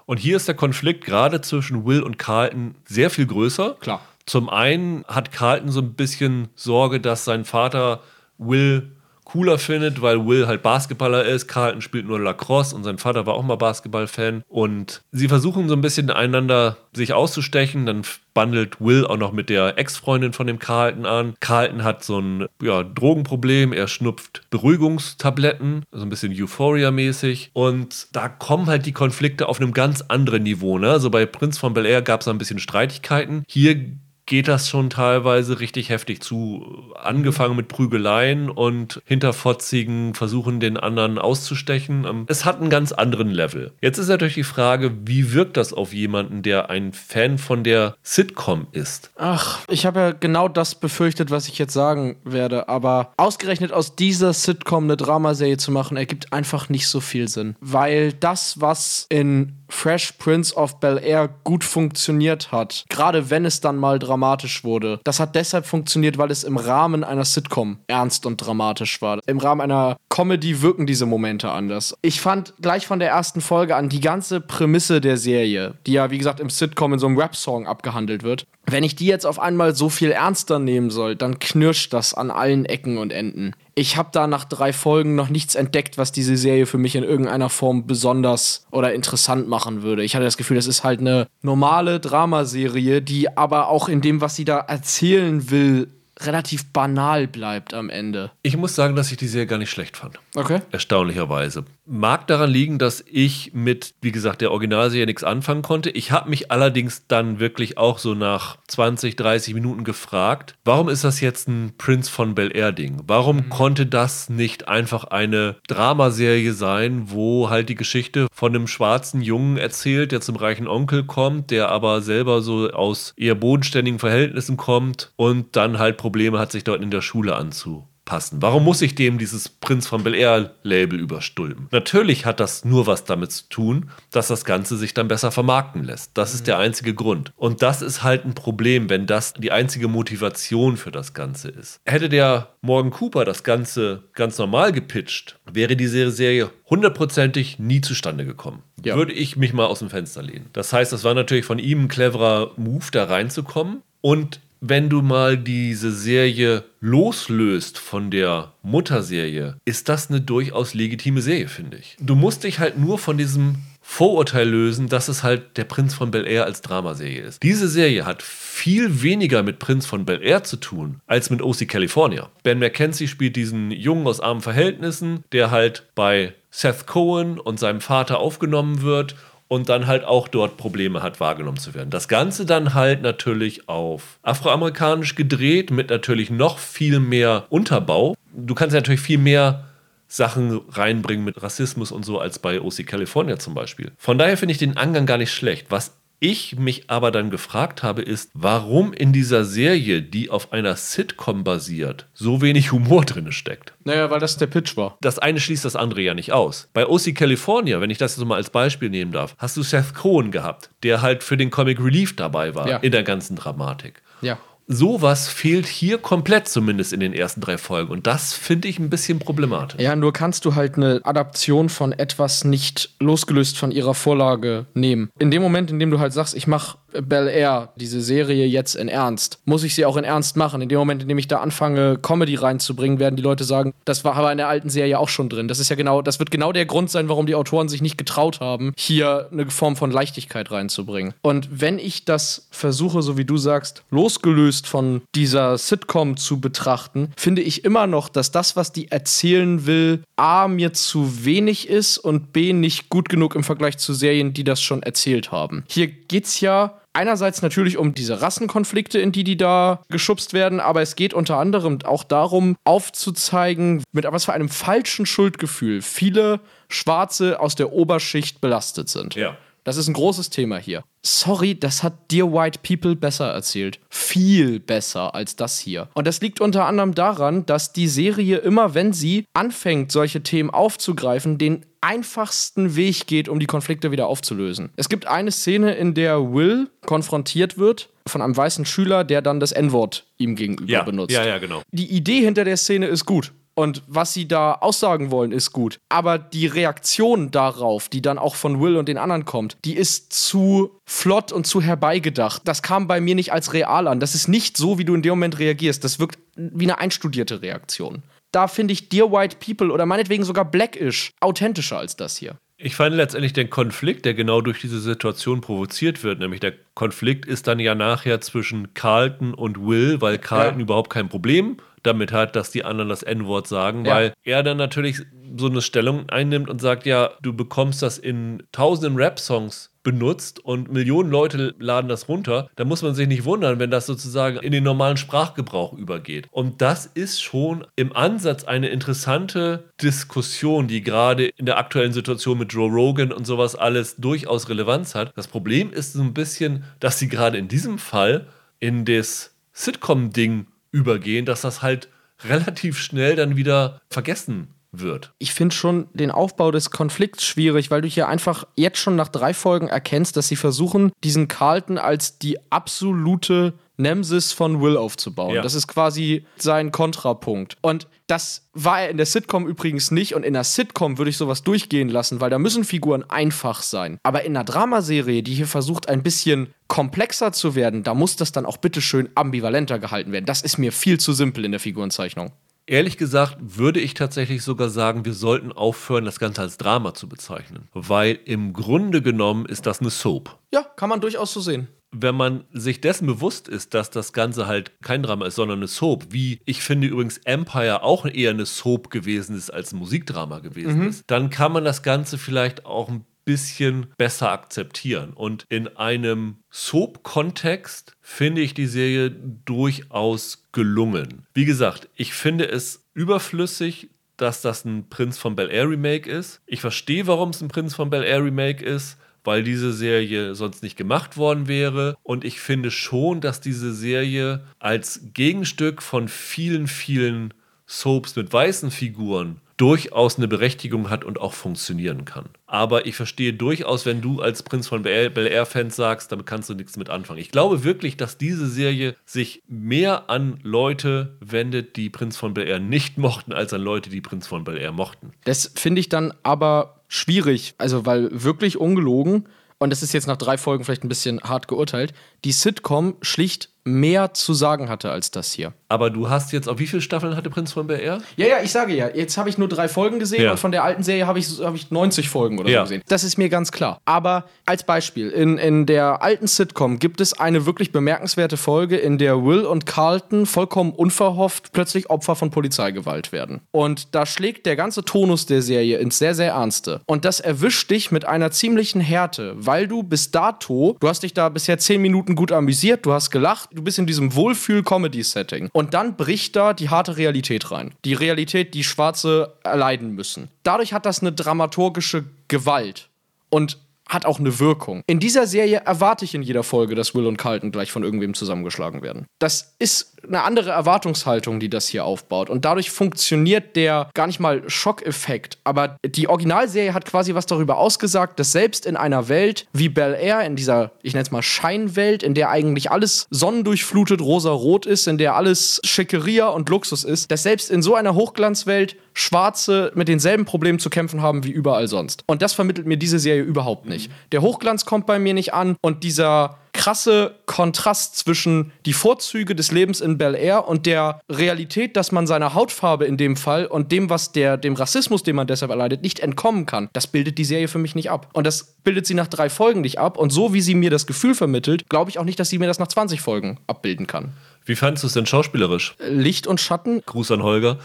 [0.05, 3.77] Und hier ist der Konflikt gerade zwischen Will und Carlton sehr viel größer.
[3.79, 4.01] Klar.
[4.25, 8.01] Zum einen hat Carlton so ein bisschen Sorge, dass sein Vater
[8.37, 8.92] Will
[9.33, 11.47] cooler findet, weil Will halt Basketballer ist.
[11.47, 14.43] Carlton spielt nur Lacrosse und sein Vater war auch mal Basketballfan.
[14.47, 17.87] Und sie versuchen so ein bisschen einander sich auszustechen.
[17.87, 18.03] Dann
[18.35, 21.33] bandelt Will auch noch mit der Ex-Freundin von dem Carlton an.
[21.39, 23.73] Carlton hat so ein ja, Drogenproblem.
[23.73, 27.49] Er schnupft Beruhigungstabletten, so ein bisschen Euphoria-mäßig.
[27.53, 30.77] Und da kommen halt die Konflikte auf einem ganz anderen Niveau.
[30.77, 30.91] Ne?
[30.91, 33.45] Also bei Prinz von Bel Air gab es ein bisschen Streitigkeiten.
[33.47, 36.93] Hier geht das schon teilweise richtig heftig zu.
[37.01, 42.05] Angefangen mit Prügeleien und hinterfotzigen Versuchen, den anderen auszustechen.
[42.05, 43.71] Ähm, Es hat einen ganz anderen Level.
[43.81, 47.95] Jetzt ist natürlich die Frage, wie wirkt das auf jemanden, der ein Fan von der
[48.03, 49.11] Sitcom ist?
[49.17, 52.69] Ach, ich habe ja genau das befürchtet, was ich jetzt sagen werde.
[52.69, 57.55] Aber ausgerechnet aus dieser Sitcom eine Dramaserie zu machen, ergibt einfach nicht so viel Sinn.
[57.59, 63.59] Weil das, was in Fresh Prince of Bel Air gut funktioniert hat, gerade wenn es
[63.59, 68.25] dann mal dramatisch wurde, das hat deshalb funktioniert, weil es im Rahmen einer Sitcom ernst
[68.25, 69.19] und dramatisch war.
[69.25, 71.95] Im Rahmen einer Comedy wirken diese Momente anders.
[72.01, 76.11] Ich fand gleich von der ersten Folge an die ganze Prämisse der Serie, die ja
[76.11, 79.39] wie gesagt im Sitcom in so einem Rap-Song abgehandelt wird, wenn ich die jetzt auf
[79.39, 83.53] einmal so viel ernster nehmen soll, dann knirscht das an allen Ecken und Enden.
[83.75, 87.03] Ich habe da nach drei Folgen noch nichts entdeckt, was diese Serie für mich in
[87.03, 90.03] irgendeiner Form besonders oder interessant machen würde.
[90.03, 94.21] Ich hatte das Gefühl, das ist halt eine normale Dramaserie, die aber auch in dem,
[94.21, 95.87] was sie da erzählen will,
[96.25, 98.31] relativ banal bleibt am Ende.
[98.41, 100.19] Ich muss sagen, dass ich die Serie gar nicht schlecht fand.
[100.35, 100.61] Okay.
[100.71, 101.65] Erstaunlicherweise.
[101.85, 105.89] Mag daran liegen, dass ich mit, wie gesagt, der Originalserie nichts anfangen konnte.
[105.89, 111.03] Ich habe mich allerdings dann wirklich auch so nach 20, 30 Minuten gefragt, warum ist
[111.03, 113.01] das jetzt ein Prince von Bel Air Ding?
[113.05, 119.21] Warum konnte das nicht einfach eine Dramaserie sein, wo halt die Geschichte von einem schwarzen
[119.21, 124.57] Jungen erzählt, der zum reichen Onkel kommt, der aber selber so aus eher bodenständigen Verhältnissen
[124.57, 128.39] kommt und dann halt Probleme hat, sich dort in der Schule anzupassen.
[128.39, 131.69] Warum muss ich dem dieses Prinz von Bel Air Label überstülpen?
[131.71, 135.83] Natürlich hat das nur was damit zu tun, dass das Ganze sich dann besser vermarkten
[135.83, 136.11] lässt.
[136.13, 137.33] Das ist der einzige Grund.
[137.35, 141.81] Und das ist halt ein Problem, wenn das die einzige Motivation für das Ganze ist.
[141.83, 148.23] Hätte der Morgan Cooper das Ganze ganz normal gepitcht, wäre diese Serie hundertprozentig nie zustande
[148.23, 148.61] gekommen.
[148.85, 148.95] Ja.
[148.97, 150.51] Würde ich mich mal aus dem Fenster lehnen.
[150.53, 153.81] Das heißt, das war natürlich von ihm ein cleverer Move, da reinzukommen.
[154.01, 161.21] Und wenn du mal diese Serie loslöst von der Mutterserie, ist das eine durchaus legitime
[161.21, 161.97] Serie, finde ich.
[161.99, 166.11] Du musst dich halt nur von diesem Vorurteil lösen, dass es halt der Prinz von
[166.11, 167.43] Bel Air als Dramaserie ist.
[167.43, 171.67] Diese Serie hat viel weniger mit Prinz von Bel Air zu tun als mit OC
[171.67, 172.29] California.
[172.43, 177.81] Ben McKenzie spielt diesen Jungen aus armen Verhältnissen, der halt bei Seth Cohen und seinem
[177.81, 179.15] Vater aufgenommen wird
[179.47, 181.89] und dann halt auch dort Probleme hat, wahrgenommen zu werden.
[181.89, 188.15] Das Ganze dann halt natürlich auf afroamerikanisch gedreht, mit natürlich noch viel mehr Unterbau.
[188.33, 189.65] Du kannst natürlich viel mehr
[190.07, 193.91] Sachen reinbringen mit Rassismus und so als bei OC California zum Beispiel.
[193.97, 195.67] Von daher finde ich den Angang gar nicht schlecht.
[195.69, 200.75] Was ich mich aber dann gefragt habe, ist, warum in dieser Serie, die auf einer
[200.77, 203.73] Sitcom basiert, so wenig Humor drin steckt.
[203.83, 204.97] Naja, weil das der Pitch war.
[205.01, 206.69] Das eine schließt das andere ja nicht aus.
[206.73, 209.93] Bei OC California, wenn ich das jetzt mal als Beispiel nehmen darf, hast du Seth
[209.93, 212.77] Cohen gehabt, der halt für den Comic Relief dabei war Ja.
[212.77, 214.01] in der ganzen Dramatik.
[214.21, 214.37] Ja.
[214.73, 217.91] Sowas fehlt hier komplett, zumindest in den ersten drei Folgen.
[217.91, 219.79] Und das finde ich ein bisschen problematisch.
[219.79, 225.09] Ja, nur kannst du halt eine Adaption von etwas nicht losgelöst von ihrer Vorlage nehmen.
[225.19, 228.75] In dem Moment, in dem du halt sagst, ich mache Bel Air, diese Serie jetzt
[228.75, 230.61] in Ernst, muss ich sie auch in Ernst machen.
[230.61, 234.03] In dem Moment, in dem ich da anfange, Comedy reinzubringen, werden die Leute sagen, das
[234.03, 235.47] war aber in der alten Serie auch schon drin.
[235.47, 237.97] Das ist ja genau, das wird genau der Grund sein, warum die Autoren sich nicht
[237.97, 241.13] getraut haben, hier eine Form von Leichtigkeit reinzubringen.
[241.21, 247.11] Und wenn ich das versuche, so wie du sagst, losgelöst von dieser Sitcom zu betrachten,
[247.17, 251.97] finde ich immer noch, dass das, was die erzählen will, A, mir zu wenig ist
[251.97, 255.63] und B, nicht gut genug im Vergleich zu Serien, die das schon erzählt haben.
[255.67, 260.81] Hier geht's ja einerseits natürlich um diese Rassenkonflikte, in die die da geschubst werden, aber
[260.81, 266.39] es geht unter anderem auch darum, aufzuzeigen, mit was für einem falschen Schuldgefühl viele
[266.69, 269.15] Schwarze aus der Oberschicht belastet sind.
[269.15, 269.37] Ja.
[269.63, 270.83] Das ist ein großes Thema hier.
[271.05, 273.79] Sorry, das hat Dear White People besser erzählt.
[273.89, 275.87] Viel besser als das hier.
[275.93, 280.49] Und das liegt unter anderem daran, dass die Serie immer, wenn sie anfängt, solche Themen
[280.49, 284.69] aufzugreifen, den einfachsten Weg geht, um die Konflikte wieder aufzulösen.
[284.75, 289.39] Es gibt eine Szene, in der Will konfrontiert wird von einem weißen Schüler, der dann
[289.39, 291.13] das N-Wort ihm gegenüber Ja, benutzt.
[291.13, 291.61] ja, ja, genau.
[291.71, 293.31] Die Idee hinter der Szene ist gut.
[293.55, 295.79] Und was sie da aussagen wollen, ist gut.
[295.89, 300.11] Aber die Reaktion darauf, die dann auch von Will und den anderen kommt, die ist
[300.13, 302.41] zu flott und zu herbeigedacht.
[302.45, 303.99] Das kam bei mir nicht als real an.
[303.99, 305.83] Das ist nicht so, wie du in dem Moment reagierst.
[305.83, 308.03] Das wirkt wie eine einstudierte Reaktion.
[308.31, 312.35] Da finde ich Dear White People oder meinetwegen sogar Blackish authentischer als das hier.
[312.57, 317.25] Ich fand letztendlich den Konflikt, der genau durch diese Situation provoziert wird, nämlich der Konflikt
[317.25, 320.63] ist dann ja nachher zwischen Carlton und Will, weil Carlton Ja.
[320.63, 323.95] überhaupt kein Problem damit hat, dass die anderen das N-Wort sagen, Ja.
[323.95, 325.01] weil er dann natürlich
[325.37, 330.71] so eine Stellung einnimmt und sagt, ja, du bekommst das in tausenden Rap-Songs benutzt und
[330.71, 334.53] Millionen Leute laden das runter, da muss man sich nicht wundern, wenn das sozusagen in
[334.53, 336.27] den normalen Sprachgebrauch übergeht.
[336.31, 342.37] Und das ist schon im Ansatz eine interessante Diskussion, die gerade in der aktuellen Situation
[342.37, 345.11] mit Joe Rogan und sowas alles durchaus Relevanz hat.
[345.17, 348.27] Das Problem ist so ein bisschen, dass sie gerade in diesem Fall
[348.59, 351.87] in das Sitcom-Ding übergehen, dass das halt
[352.25, 355.13] relativ schnell dann wieder vergessen wird.
[355.19, 359.07] Ich finde schon den Aufbau des Konflikts schwierig, weil du hier einfach jetzt schon nach
[359.07, 365.35] drei Folgen erkennst, dass sie versuchen, diesen Carlton als die absolute Nemesis von Will aufzubauen.
[365.35, 365.41] Ja.
[365.41, 367.57] Das ist quasi sein Kontrapunkt.
[367.61, 370.13] Und das war er in der Sitcom übrigens nicht.
[370.13, 373.97] Und in der Sitcom würde ich sowas durchgehen lassen, weil da müssen Figuren einfach sein.
[374.03, 378.31] Aber in einer Dramaserie, die hier versucht, ein bisschen komplexer zu werden, da muss das
[378.31, 380.25] dann auch bitteschön ambivalenter gehalten werden.
[380.25, 382.31] Das ist mir viel zu simpel in der Figurenzeichnung.
[382.65, 387.09] Ehrlich gesagt würde ich tatsächlich sogar sagen, wir sollten aufhören, das Ganze als Drama zu
[387.09, 387.67] bezeichnen.
[387.73, 390.39] Weil im Grunde genommen ist das eine Soap.
[390.53, 391.67] Ja, kann man durchaus so sehen.
[391.93, 395.67] Wenn man sich dessen bewusst ist, dass das Ganze halt kein Drama ist, sondern eine
[395.67, 400.39] Soap, wie ich finde übrigens Empire auch eher eine Soap gewesen ist als ein Musikdrama
[400.39, 405.13] gewesen ist, dann kann man das Ganze vielleicht auch ein bisschen besser akzeptieren.
[405.13, 411.25] Und in einem Soap-Kontext finde ich die Serie durchaus gelungen.
[411.33, 416.41] Wie gesagt, ich finde es überflüssig, dass das ein Prinz von Bel Air Remake ist.
[416.45, 420.63] Ich verstehe, warum es ein Prinz von Bel Air Remake ist, weil diese Serie sonst
[420.63, 421.95] nicht gemacht worden wäre.
[422.03, 427.33] Und ich finde schon, dass diese Serie als Gegenstück von vielen, vielen
[427.65, 432.25] Soaps mit weißen Figuren durchaus eine Berechtigung hat und auch funktionieren kann.
[432.47, 436.53] Aber ich verstehe durchaus, wenn du als Prinz von Bel Air-Fans sagst, damit kannst du
[436.53, 437.19] nichts mit anfangen.
[437.19, 442.47] Ich glaube wirklich, dass diese Serie sich mehr an Leute wendet, die Prinz von Bel
[442.47, 445.13] Air nicht mochten, als an Leute, die Prinz von Bel Air mochten.
[445.23, 447.55] Das finde ich dann aber schwierig.
[447.57, 449.27] Also, weil wirklich ungelogen,
[449.57, 451.93] und das ist jetzt nach drei Folgen vielleicht ein bisschen hart geurteilt,
[452.25, 455.53] die Sitcom schlicht mehr zu sagen hatte als das hier.
[455.69, 458.01] Aber du hast jetzt, auf wie viele Staffeln hatte Prinz von Bel Air?
[458.17, 460.31] Ja, ja, ich sage ja, jetzt habe ich nur drei Folgen gesehen Ja.
[460.31, 462.59] und von der alten Serie habe ich, hab ich 90 Folgen oder Ja.
[462.59, 462.83] so gesehen.
[462.89, 463.79] Das ist mir ganz klar.
[463.85, 468.97] Aber als Beispiel, in, in der alten Sitcom gibt es eine wirklich bemerkenswerte Folge, in
[468.97, 473.39] der Will und Carlton vollkommen unverhofft plötzlich Opfer von Polizeigewalt werden.
[473.51, 476.81] Und da schlägt der ganze Tonus der Serie ins sehr, sehr Ernste.
[476.85, 481.13] Und das erwischt dich mit einer ziemlichen Härte, weil du bis dato, du hast dich
[481.13, 485.49] da bisher 10 Minuten gut amüsiert, du hast gelacht, du bist in diesem Wohlfühl-Comedy-Setting.
[485.53, 487.73] Und dann bricht da die harte Realität rein.
[487.85, 490.29] Die Realität, die Schwarze erleiden müssen.
[490.43, 492.89] Dadurch hat das eine dramaturgische Gewalt.
[493.29, 493.57] Und
[493.87, 494.83] hat auch eine Wirkung.
[494.87, 498.13] In dieser Serie erwarte ich in jeder Folge, dass Will und Carlton gleich von irgendwem
[498.13, 499.07] zusammengeschlagen werden.
[499.19, 502.29] Das ist eine andere Erwartungshaltung, die das hier aufbaut.
[502.29, 505.37] Und dadurch funktioniert der gar nicht mal Schockeffekt.
[505.43, 509.97] Aber die Originalserie hat quasi was darüber ausgesagt, dass selbst in einer Welt wie Bel
[509.99, 514.87] Air, in dieser, ich nenne es mal Scheinwelt, in der eigentlich alles sonnendurchflutet rosa-rot ist,
[514.87, 519.87] in der alles Schickeria und Luxus ist, dass selbst in so einer Hochglanzwelt Schwarze mit
[519.87, 522.03] denselben Problemen zu kämpfen haben wie überall sonst.
[522.05, 523.91] Und das vermittelt mir diese Serie überhaupt nicht.
[524.11, 529.51] Der Hochglanz kommt bei mir nicht an und dieser krasse Kontrast zwischen die Vorzüge des
[529.51, 533.73] Lebens in Bel Air und der Realität, dass man seiner Hautfarbe in dem Fall und
[533.73, 537.25] dem, was der, dem Rassismus, den man deshalb erleidet, nicht entkommen kann, das bildet die
[537.25, 538.07] Serie für mich nicht ab.
[538.13, 539.97] Und das bildet sie nach drei Folgen nicht ab.
[539.97, 542.47] Und so wie sie mir das Gefühl vermittelt, glaube ich auch nicht, dass sie mir
[542.47, 544.13] das nach 20 Folgen abbilden kann.
[544.45, 545.75] Wie fandest du es denn schauspielerisch?
[545.85, 547.59] Licht und Schatten Gruß an Holger.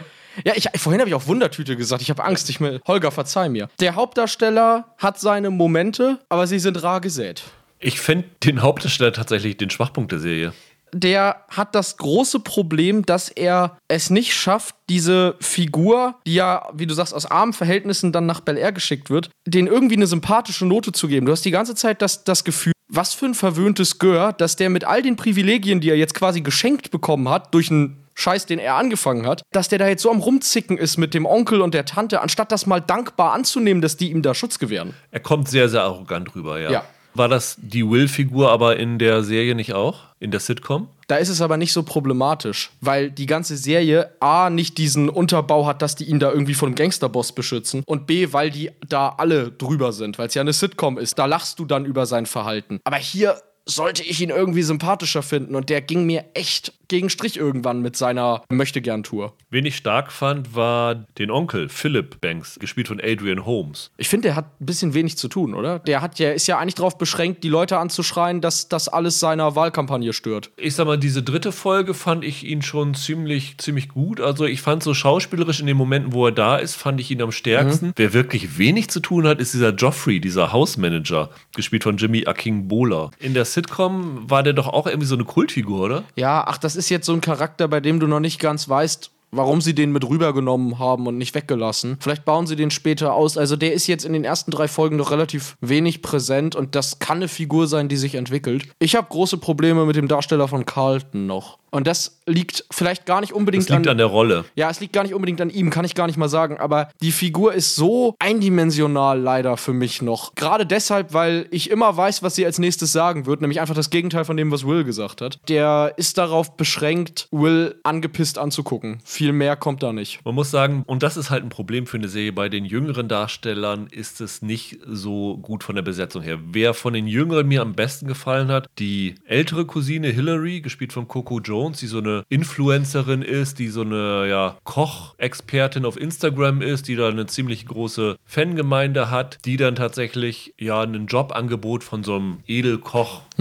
[0.46, 2.02] Ja, ich, vorhin habe ich auch Wundertüte gesagt.
[2.02, 2.50] Ich habe Angst.
[2.50, 3.68] Ich mir, Holger, verzeih mir.
[3.82, 7.44] Der Hauptdarsteller hat seine Momente, aber sie sind rar gesät.
[7.82, 10.54] Ich finde den Hauptdarsteller tatsächlich den Schwachpunkt der Serie.
[10.94, 16.86] Der hat das große Problem, dass er es nicht schafft, diese Figur, die ja, wie
[16.86, 20.66] du sagst, aus armen Verhältnissen dann nach Bel Air geschickt wird, den irgendwie eine sympathische
[20.66, 21.26] Note zu geben.
[21.26, 24.70] Du hast die ganze Zeit das, das Gefühl, was für ein verwöhntes Gör, dass der
[24.70, 28.60] mit all den Privilegien, die er jetzt quasi geschenkt bekommen hat, durch einen Scheiß, den
[28.60, 31.74] er angefangen hat, dass der da jetzt so am Rumzicken ist mit dem Onkel und
[31.74, 34.94] der Tante, anstatt das mal dankbar anzunehmen, dass die ihm da Schutz gewähren.
[35.12, 36.70] Er kommt sehr, sehr arrogant rüber, ja.
[36.70, 36.84] Ja.
[37.14, 40.00] War das die Will-Figur aber in der Serie nicht auch?
[40.20, 40.88] In der Sitcom?
[41.08, 45.66] Da ist es aber nicht so problematisch, weil die ganze Serie A nicht diesen Unterbau
[45.66, 49.52] hat, dass die ihn da irgendwie einem Gangsterboss beschützen und B, weil die da alle
[49.52, 51.20] drüber sind, weil es ja eine Sitcom ist.
[51.20, 52.80] Da lachst du dann über sein Verhalten.
[52.86, 57.38] Aber hier sollte ich ihn irgendwie sympathischer finden und der ging mir echt gegen Strich
[57.38, 59.34] irgendwann mit seiner Möchtegern-Tour.
[59.50, 63.92] Wen ich stark fand, war den Onkel, Philip Banks, gespielt von Adrian Holmes.
[63.96, 65.80] Ich finde, der hat ein bisschen wenig zu tun, oder?
[65.80, 69.56] Der hat ja, ist ja eigentlich darauf beschränkt, die Leute anzuschreien, dass das alles seiner
[69.56, 70.52] Wahlkampagne stört.
[70.58, 74.20] Ich sag mal, diese dritte Folge fand ich ihn schon ziemlich, ziemlich gut.
[74.20, 77.22] Also ich fand so schauspielerisch in den Momenten, wo er da ist, fand ich ihn
[77.22, 77.94] am stärksten.
[77.96, 83.12] Wer wirklich wenig zu tun hat, ist dieser Joffrey, dieser Hausmanager, gespielt von Jimmy Akingbola.
[83.18, 86.04] In der Sitcom war der doch auch irgendwie so eine Kultfigur, oder?
[86.18, 89.12] Ja, ach, das ist jetzt so ein Charakter, bei dem du noch nicht ganz weißt,
[89.32, 91.98] warum sie den mit rübergenommen haben und nicht weggelassen.
[92.00, 93.38] Vielleicht bauen sie den später aus.
[93.38, 97.00] Also der ist jetzt in den ersten drei Folgen noch relativ wenig präsent und das
[97.00, 98.68] kann eine Figur sein, die sich entwickelt.
[98.80, 101.61] Ich habe große Probleme mit dem Darsteller von Carlton noch.
[101.72, 104.46] Und das liegt vielleicht gar nicht unbedingt Das liegt an der Rolle.
[104.56, 106.90] ja, es liegt gar nicht unbedingt an ihm, kann ich gar nicht mal sagen, aber
[107.02, 110.36] die Figur ist so eindimensional leider für mich noch.
[110.36, 113.90] Gerade deshalb, weil ich immer weiß, was sie als nächstes sagen wird, nämlich einfach das
[113.90, 115.40] Gegenteil von dem, was Will gesagt hat.
[115.48, 119.00] Der ist darauf beschränkt, Will angepisst anzugucken.
[119.06, 120.20] Viel mehr kommt da nicht.
[120.26, 123.08] Man muss sagen, und das ist halt ein Problem für eine Serie, bei den jüngeren
[123.08, 126.40] Darstellern ist es nicht so gut von der Besetzung her.
[126.52, 131.08] Wer von den Jüngeren mir am besten gefallen hat, die ältere Cousine Hillary, gespielt von
[131.08, 136.88] Coco Jones, die so eine Influencerin ist, die so eine ja, Kochexpertin auf Instagram ist,
[136.88, 142.16] die da eine ziemlich große Fangemeinde hat, die dann tatsächlich ja ein Jobangebot von so
[142.16, 142.40] einem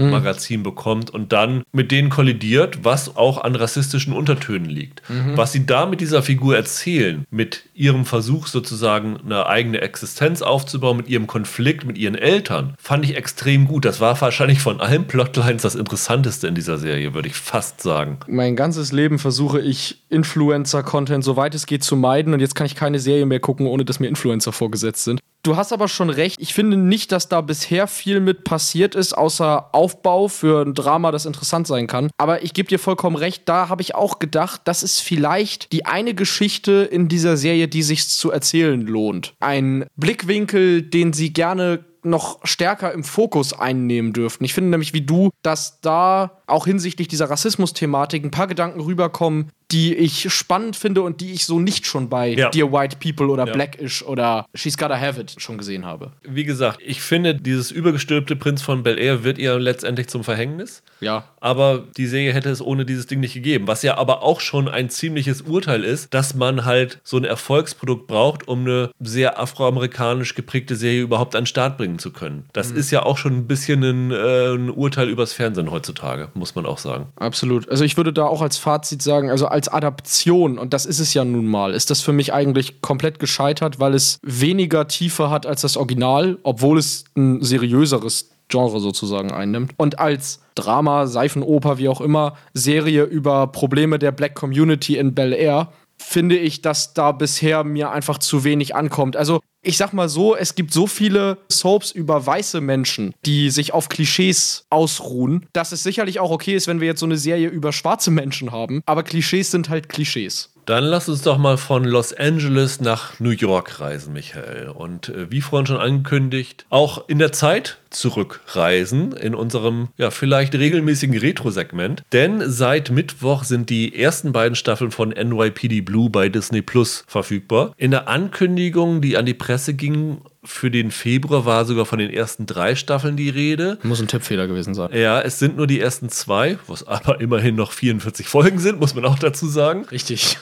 [0.01, 5.01] Edelkoch-Magazin bekommt und dann mit denen kollidiert, was auch an rassistischen Untertönen liegt.
[5.35, 10.97] Was sie da mit dieser Figur erzählen, mit ihrem Versuch sozusagen eine eigene Existenz aufzubauen,
[10.97, 13.85] mit ihrem Konflikt mit ihren Eltern, fand ich extrem gut.
[13.85, 18.17] Das war wahrscheinlich von allen Plotlines das Interessanteste in dieser Serie, würde ich fast sagen.
[18.27, 22.75] Mein ganzes Leben versuche ich Influencer-Content soweit es geht zu meiden und jetzt kann ich
[22.75, 25.21] keine Serie mehr gucken, ohne dass mir Influencer vorgesetzt sind.
[25.43, 26.39] Du hast aber schon recht.
[26.39, 31.11] Ich finde nicht, dass da bisher viel mit passiert ist, außer Aufbau für ein Drama,
[31.11, 32.11] das interessant sein kann.
[32.17, 35.85] Aber ich gebe dir vollkommen recht, da habe ich auch gedacht, das ist vielleicht die
[35.85, 39.33] eine Geschichte in dieser Serie, die sich zu erzählen lohnt.
[39.39, 44.43] Ein Blickwinkel, den sie gerne noch stärker im Fokus einnehmen dürften.
[44.43, 49.49] Ich finde nämlich wie du, dass da auch hinsichtlich dieser Rassismus-Thematik ein paar Gedanken rüberkommen,
[49.71, 52.49] die ich spannend finde und die ich so nicht schon bei Ja.
[52.49, 53.53] Dear White People oder Ja.
[53.53, 56.11] Blackish oder She's Gotta Have It schon gesehen habe.
[56.23, 60.83] Wie gesagt, ich finde, dieses übergestülpte Prinz von Bel Air wird ihr letztendlich zum Verhängnis.
[60.99, 61.25] Ja.
[61.39, 63.67] Aber die Serie hätte es ohne dieses Ding nicht gegeben.
[63.67, 68.07] Was ja aber auch schon ein ziemliches Urteil ist, dass man halt so ein Erfolgsprodukt
[68.07, 72.45] braucht, um eine sehr afroamerikanisch geprägte Serie überhaupt an den Start bringen zu können.
[72.53, 76.55] Das ist ja auch schon ein bisschen ein, äh, ein Urteil übers Fernsehen heutzutage, muss
[76.55, 77.07] man auch sagen.
[77.15, 77.69] Absolut.
[77.69, 81.13] Also ich würde da auch als Fazit sagen, also als Adaption, und das ist es
[81.13, 85.45] ja nun mal, ist das für mich eigentlich komplett gescheitert, weil es weniger Tiefe hat
[85.45, 89.73] als das Original, obwohl es ein seriöseres Genre sozusagen einnimmt.
[89.77, 95.33] Und als Drama, Seifenoper, wie auch immer, Serie über Probleme der Black Community in Bel
[95.33, 95.71] Air,
[96.01, 99.15] finde ich, dass da bisher mir einfach zu wenig ankommt.
[99.15, 103.73] Also ich sag mal so, es gibt so viele Soaps über weiße Menschen, die sich
[103.73, 107.47] auf Klischees ausruhen, dass es sicherlich auch okay ist, wenn wir jetzt so eine Serie
[107.47, 108.81] über schwarze Menschen haben.
[108.85, 110.51] Aber Klischees sind halt Klischees.
[110.71, 114.69] Dann lass uns doch mal von Los Angeles nach New York reisen, Michael.
[114.69, 120.55] Und äh, wie vorhin schon angekündigt, auch in der Zeit zurückreisen in unserem ja vielleicht
[120.55, 122.03] regelmäßigen Retro-Segment.
[122.13, 127.73] Denn seit Mittwoch sind die ersten beiden Staffeln von NYPD Blue bei Disney Plus verfügbar.
[127.75, 132.09] In der Ankündigung, die an die Presse ging, für den Februar war sogar von den
[132.09, 133.77] ersten drei Staffeln die Rede.
[133.83, 134.89] Muss ein Tippfehler gewesen sein.
[134.93, 138.95] Ja, es sind nur die ersten zwei, was aber immerhin noch 44 Folgen sind, muss
[138.95, 139.85] man auch dazu sagen.
[139.91, 140.37] Richtig.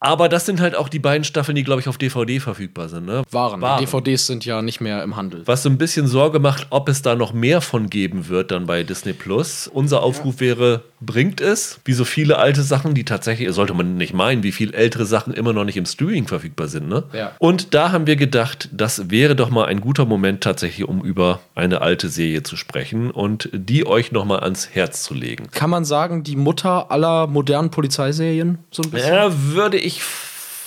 [0.00, 3.06] Aber das sind halt auch die beiden Staffeln, die, glaube ich, auf DVD verfügbar sind.
[3.06, 3.22] Ne?
[3.30, 3.60] Waren.
[3.60, 3.84] Waren.
[3.84, 5.42] DVDs sind ja nicht mehr im Handel.
[5.44, 8.66] Was so ein bisschen Sorge macht, ob es da noch mehr von geben wird dann
[8.66, 9.68] bei Disney Plus.
[9.68, 14.14] Unser Aufruf wäre, bringt es, wie so viele alte Sachen, die tatsächlich, sollte man nicht
[14.14, 16.88] meinen, wie viele ältere Sachen immer noch nicht im Streaming verfügbar sind.
[16.88, 17.04] Ne?
[17.12, 17.32] Ja.
[17.38, 21.40] Und da haben wir gedacht, das wäre doch mal ein guter Moment tatsächlich, um über
[21.54, 25.50] eine alte Serie zu sprechen und die euch noch mal ans Herz zu legen.
[25.50, 28.58] Kann man sagen, die Mutter aller modernen Polizeiserien?
[28.70, 29.12] So ein bisschen?
[29.12, 30.02] Ja, würde ich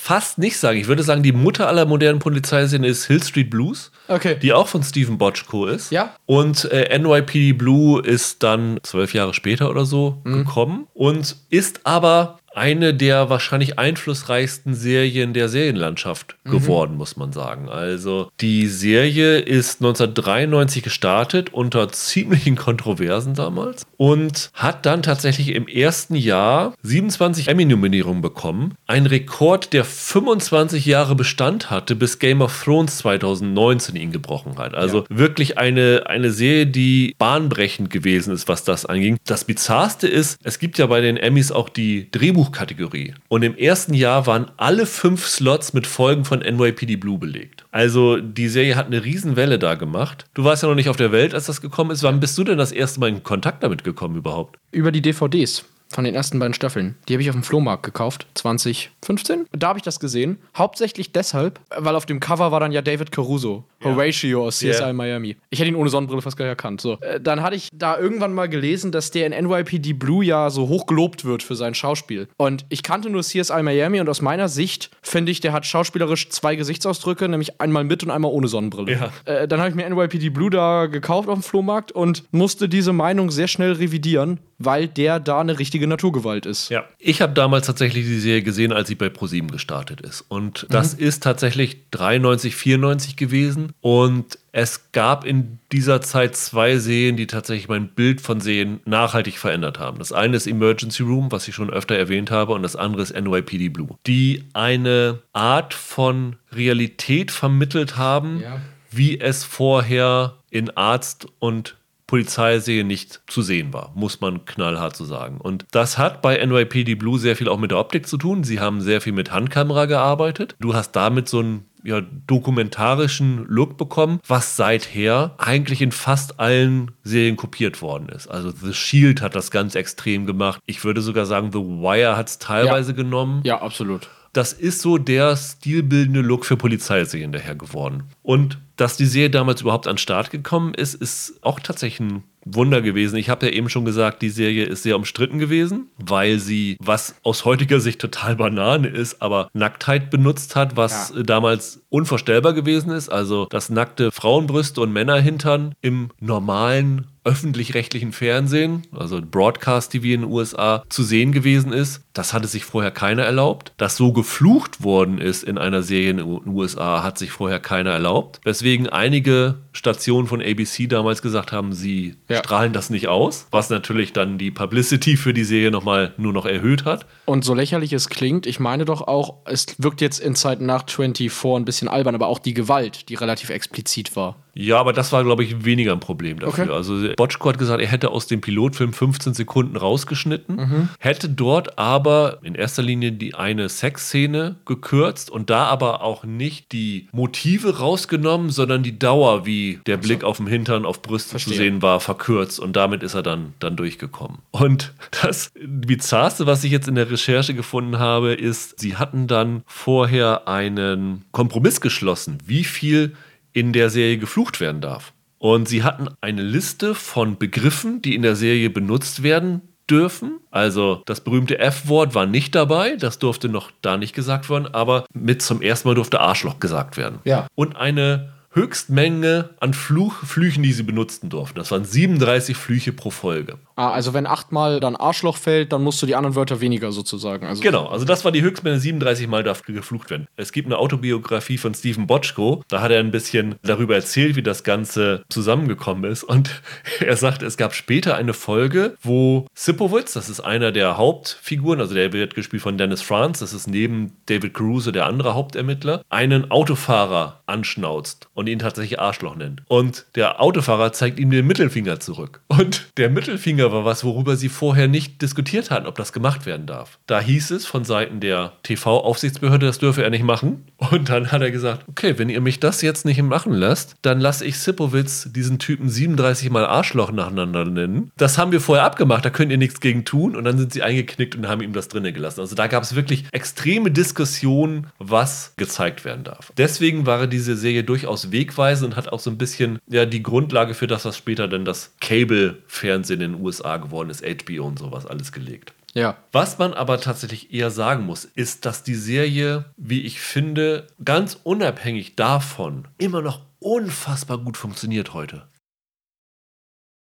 [0.06, 0.78] fast nicht sagen.
[0.78, 3.90] Ich würde sagen, die Mutter aller modernen Polizeiserien ist Hill Street Blues.
[4.06, 4.36] Okay.
[4.40, 5.90] Die auch von Stephen Bochco ist.
[5.90, 6.14] Ja.
[6.26, 12.38] Und äh, NYPD Blue ist dann zwölf Jahre später oder so gekommen und ist aber
[12.56, 17.68] eine der wahrscheinlich einflussreichsten Serien der Serienlandschaft geworden, muss man sagen.
[17.68, 25.68] Also die Serie ist 1993 gestartet unter ziemlichen Kontroversen damals und hat dann tatsächlich im
[25.68, 28.74] ersten Jahr 27 Emmy-Nominierungen bekommen.
[28.86, 34.74] Ein Rekord, der 25 Jahre Bestand hatte, bis Game of Thrones 2019 ihn gebrochen hat.
[34.74, 39.18] Also wirklich eine, eine Serie, die bahnbrechend gewesen ist, was das anging.
[39.26, 42.10] Das Bizarrste ist, es gibt ja bei den Emmys auch die
[42.46, 43.14] Drehbuchkategorie.
[43.28, 47.64] Und im ersten Jahr waren alle fünf Slots mit Folgen von NYPD Blue belegt.
[47.70, 50.26] Also die Serie hat eine Riesenwelle da gemacht.
[50.34, 52.02] Du warst ja noch nicht auf der Welt, als das gekommen ist.
[52.02, 54.58] Wann bist du denn das erste Mal in Kontakt damit gekommen überhaupt?
[54.70, 55.64] Über die DVDs
[55.96, 56.94] von den ersten beiden Staffeln.
[57.08, 59.46] Die habe ich auf dem Flohmarkt gekauft, 2015.
[59.52, 60.36] Da habe ich das gesehen.
[60.56, 64.92] Hauptsächlich deshalb, weil auf dem Cover war dann ja David Caruso, Horatio aus CSI Ja.
[64.92, 65.36] Miami.
[65.48, 66.80] Ich hätte ihn ohne Sonnenbrille fast gar nicht erkannt.
[66.82, 66.98] So.
[67.00, 70.68] Äh, Dann hatte ich da irgendwann mal gelesen, dass der in NYPD Blue ja so
[70.68, 72.28] hoch gelobt wird für sein Schauspiel.
[72.36, 76.28] Und ich kannte nur CSI Miami und aus meiner Sicht finde ich, der hat schauspielerisch
[76.28, 78.92] zwei Gesichtsausdrücke, nämlich einmal mit und einmal ohne Sonnenbrille.
[78.92, 79.12] Ja.
[79.24, 82.92] Äh, dann habe ich mir NYPD Blue da gekauft auf dem Flohmarkt und musste diese
[82.92, 86.70] Meinung sehr schnell revidieren, weil der da eine richtige Naturgewalt ist.
[86.70, 86.84] Ja.
[86.98, 90.24] Ich habe damals tatsächlich die Serie gesehen, als sie bei ProSieben gestartet ist.
[90.28, 93.72] Und das ist tatsächlich 93, 94 gewesen.
[93.80, 99.36] Und es gab in dieser Zeit zwei Serien, die tatsächlich mein Bild von Serien nachhaltig
[99.38, 99.98] verändert haben.
[99.98, 103.14] Das eine ist Emergency Room, was ich schon öfter erwähnt habe, und das andere ist
[103.14, 108.60] NYPD Blue, die eine Art von Realität vermittelt haben, Ja.
[108.90, 111.76] wie es vorher in Arzt und
[112.06, 115.38] Polizeiserie nicht zu sehen war, muss man knallhart so sagen.
[115.40, 118.44] Und das hat bei NYPD Blue sehr viel auch mit der Optik zu tun.
[118.44, 120.54] Sie haben sehr viel mit Handkamera gearbeitet.
[120.60, 126.92] Du hast damit so einen ja, dokumentarischen Look bekommen, was seither eigentlich in fast allen
[127.02, 128.28] Serien kopiert worden ist.
[128.28, 130.60] Also The Shield hat das ganz extrem gemacht.
[130.66, 134.08] Ich würde sogar sagen, The Wire hat es teilweise genommen Ja, absolut.
[134.32, 138.04] das ist so der stilbildende Look für Polizeiserien daher geworden.
[138.22, 142.24] Und dass die Serie damals überhaupt an den Start gekommen ist, ist auch tatsächlich ein
[142.44, 143.16] Wunder gewesen.
[143.16, 147.16] Ich habe ja eben schon gesagt, die Serie ist sehr umstritten gewesen, weil sie, was
[147.24, 151.20] aus heutiger Sicht total Banane ist, aber Nacktheit benutzt hat, was Ja.
[151.20, 153.08] äh, damals unvorstellbar gewesen ist.
[153.08, 160.30] Also, dass nackte Frauenbrüste und Männerhintern im normalen öffentlich-rechtlichen Fernsehen, also Broadcast TV in den
[160.30, 162.00] USA, zu sehen gewesen ist.
[162.12, 163.72] Das hatte sich vorher keiner erlaubt.
[163.76, 167.90] Dass so geflucht worden ist in einer Serie in den USA, hat sich vorher keiner
[167.90, 168.40] erlaubt.
[168.44, 172.38] Weswegen einige Stationen von ABC damals gesagt haben, sie Ja.
[172.38, 176.46] strahlen das nicht aus, was natürlich dann die Publicity für die Serie nochmal nur noch
[176.46, 177.04] erhöht hat.
[177.26, 180.84] Und so lächerlich es klingt, ich meine doch auch, es wirkt jetzt in Zeiten nach
[180.88, 184.36] 24 ein bisschen albern, aber auch die Gewalt, die relativ explizit war.
[184.58, 186.64] Ja, aber das war, glaube ich, weniger ein Problem dafür.
[186.64, 186.72] Okay.
[186.72, 192.38] Also Botschko hat gesagt, er hätte aus dem Pilotfilm 15 Sekunden rausgeschnitten, hätte dort aber
[192.42, 198.48] in erster Linie die eine Sexszene gekürzt und da aber auch nicht die Motive rausgenommen,
[198.48, 201.52] sondern die Dauer, wie der Blick auf den Hintern, auf Brüste Verstehe.
[201.52, 204.38] zu sehen war, verkürzt und damit ist er dann, dann durchgekommen.
[204.52, 209.62] Und das Bizarrste, was ich jetzt in der Recherche gefunden habe, ist, sie hatten dann
[209.66, 213.14] vorher einen Kompromiss geschlossen, wie viel
[213.56, 215.14] in der Serie geflucht werden darf.
[215.38, 220.40] Und sie hatten eine Liste von Begriffen, die in der Serie benutzt werden dürfen.
[220.50, 225.06] Also das berühmte F-Wort war nicht dabei, das durfte noch da nicht gesagt werden, aber
[225.14, 227.20] mit zum ersten Mal durfte Arschloch gesagt werden.
[227.24, 227.46] Ja.
[227.54, 231.58] Und eine Höchstmenge an Fluch, Flüchen, die sie benutzen durften.
[231.58, 233.58] Das waren 37 Flüche pro Folge.
[233.76, 237.46] Ah, also wenn achtmal dann Arschloch fällt, dann musst du die anderen Wörter weniger sozusagen.
[237.46, 240.26] Also Genau, also das war die Höchstmenge, 37 Mal darf geflucht werden.
[240.36, 244.42] Es gibt eine Autobiografie von Stephen Botchko, da hat er ein bisschen darüber erzählt, wie
[244.42, 246.24] das Ganze zusammengekommen ist.
[246.24, 246.62] Und
[247.00, 251.94] er sagt, es gab später eine Folge, wo Sipowitz, das ist einer der Hauptfiguren, also
[251.94, 256.50] der wird gespielt von Dennis Franz, das ist neben David Caruso der andere Hauptermittler, einen
[256.50, 259.62] Autofahrer anschnauzt und ihn tatsächlich Arschloch nennt.
[259.68, 262.40] Und der Autofahrer zeigt ihm den Mittelfinger zurück.
[262.48, 266.66] Und der Mittelfinger war was, worüber sie vorher nicht diskutiert hatten, ob das gemacht werden
[266.66, 266.98] darf.
[267.06, 270.64] Da hieß es von Seiten der TV-Aufsichtsbehörde, das dürfe er nicht machen.
[270.76, 274.20] Und dann hat er gesagt, okay, wenn ihr mich das jetzt nicht machen lasst, dann
[274.20, 278.10] lasse ich Sipowitz diesen Typen 37 Mal Arschloch nacheinander nennen.
[278.16, 280.36] Das haben wir vorher abgemacht, da könnt ihr nichts gegen tun.
[280.36, 282.40] Und dann sind sie eingeknickt und haben ihm das drinnen gelassen.
[282.40, 286.52] Also da gab es wirklich extreme Diskussionen, was gezeigt werden darf.
[286.56, 290.74] Deswegen war diese Serie durchaus wegweisend und hat auch so ein bisschen ja, die Grundlage
[290.74, 295.06] für das, was später dann das Cable-Fernsehen in den USA geworden ist, HBO und sowas
[295.06, 295.72] alles gelegt.
[295.94, 296.16] ja.
[296.32, 301.38] Was man aber tatsächlich eher sagen muss, ist, dass die Serie, wie ich finde, ganz
[301.42, 305.48] unabhängig davon immer noch unfassbar gut funktioniert heute.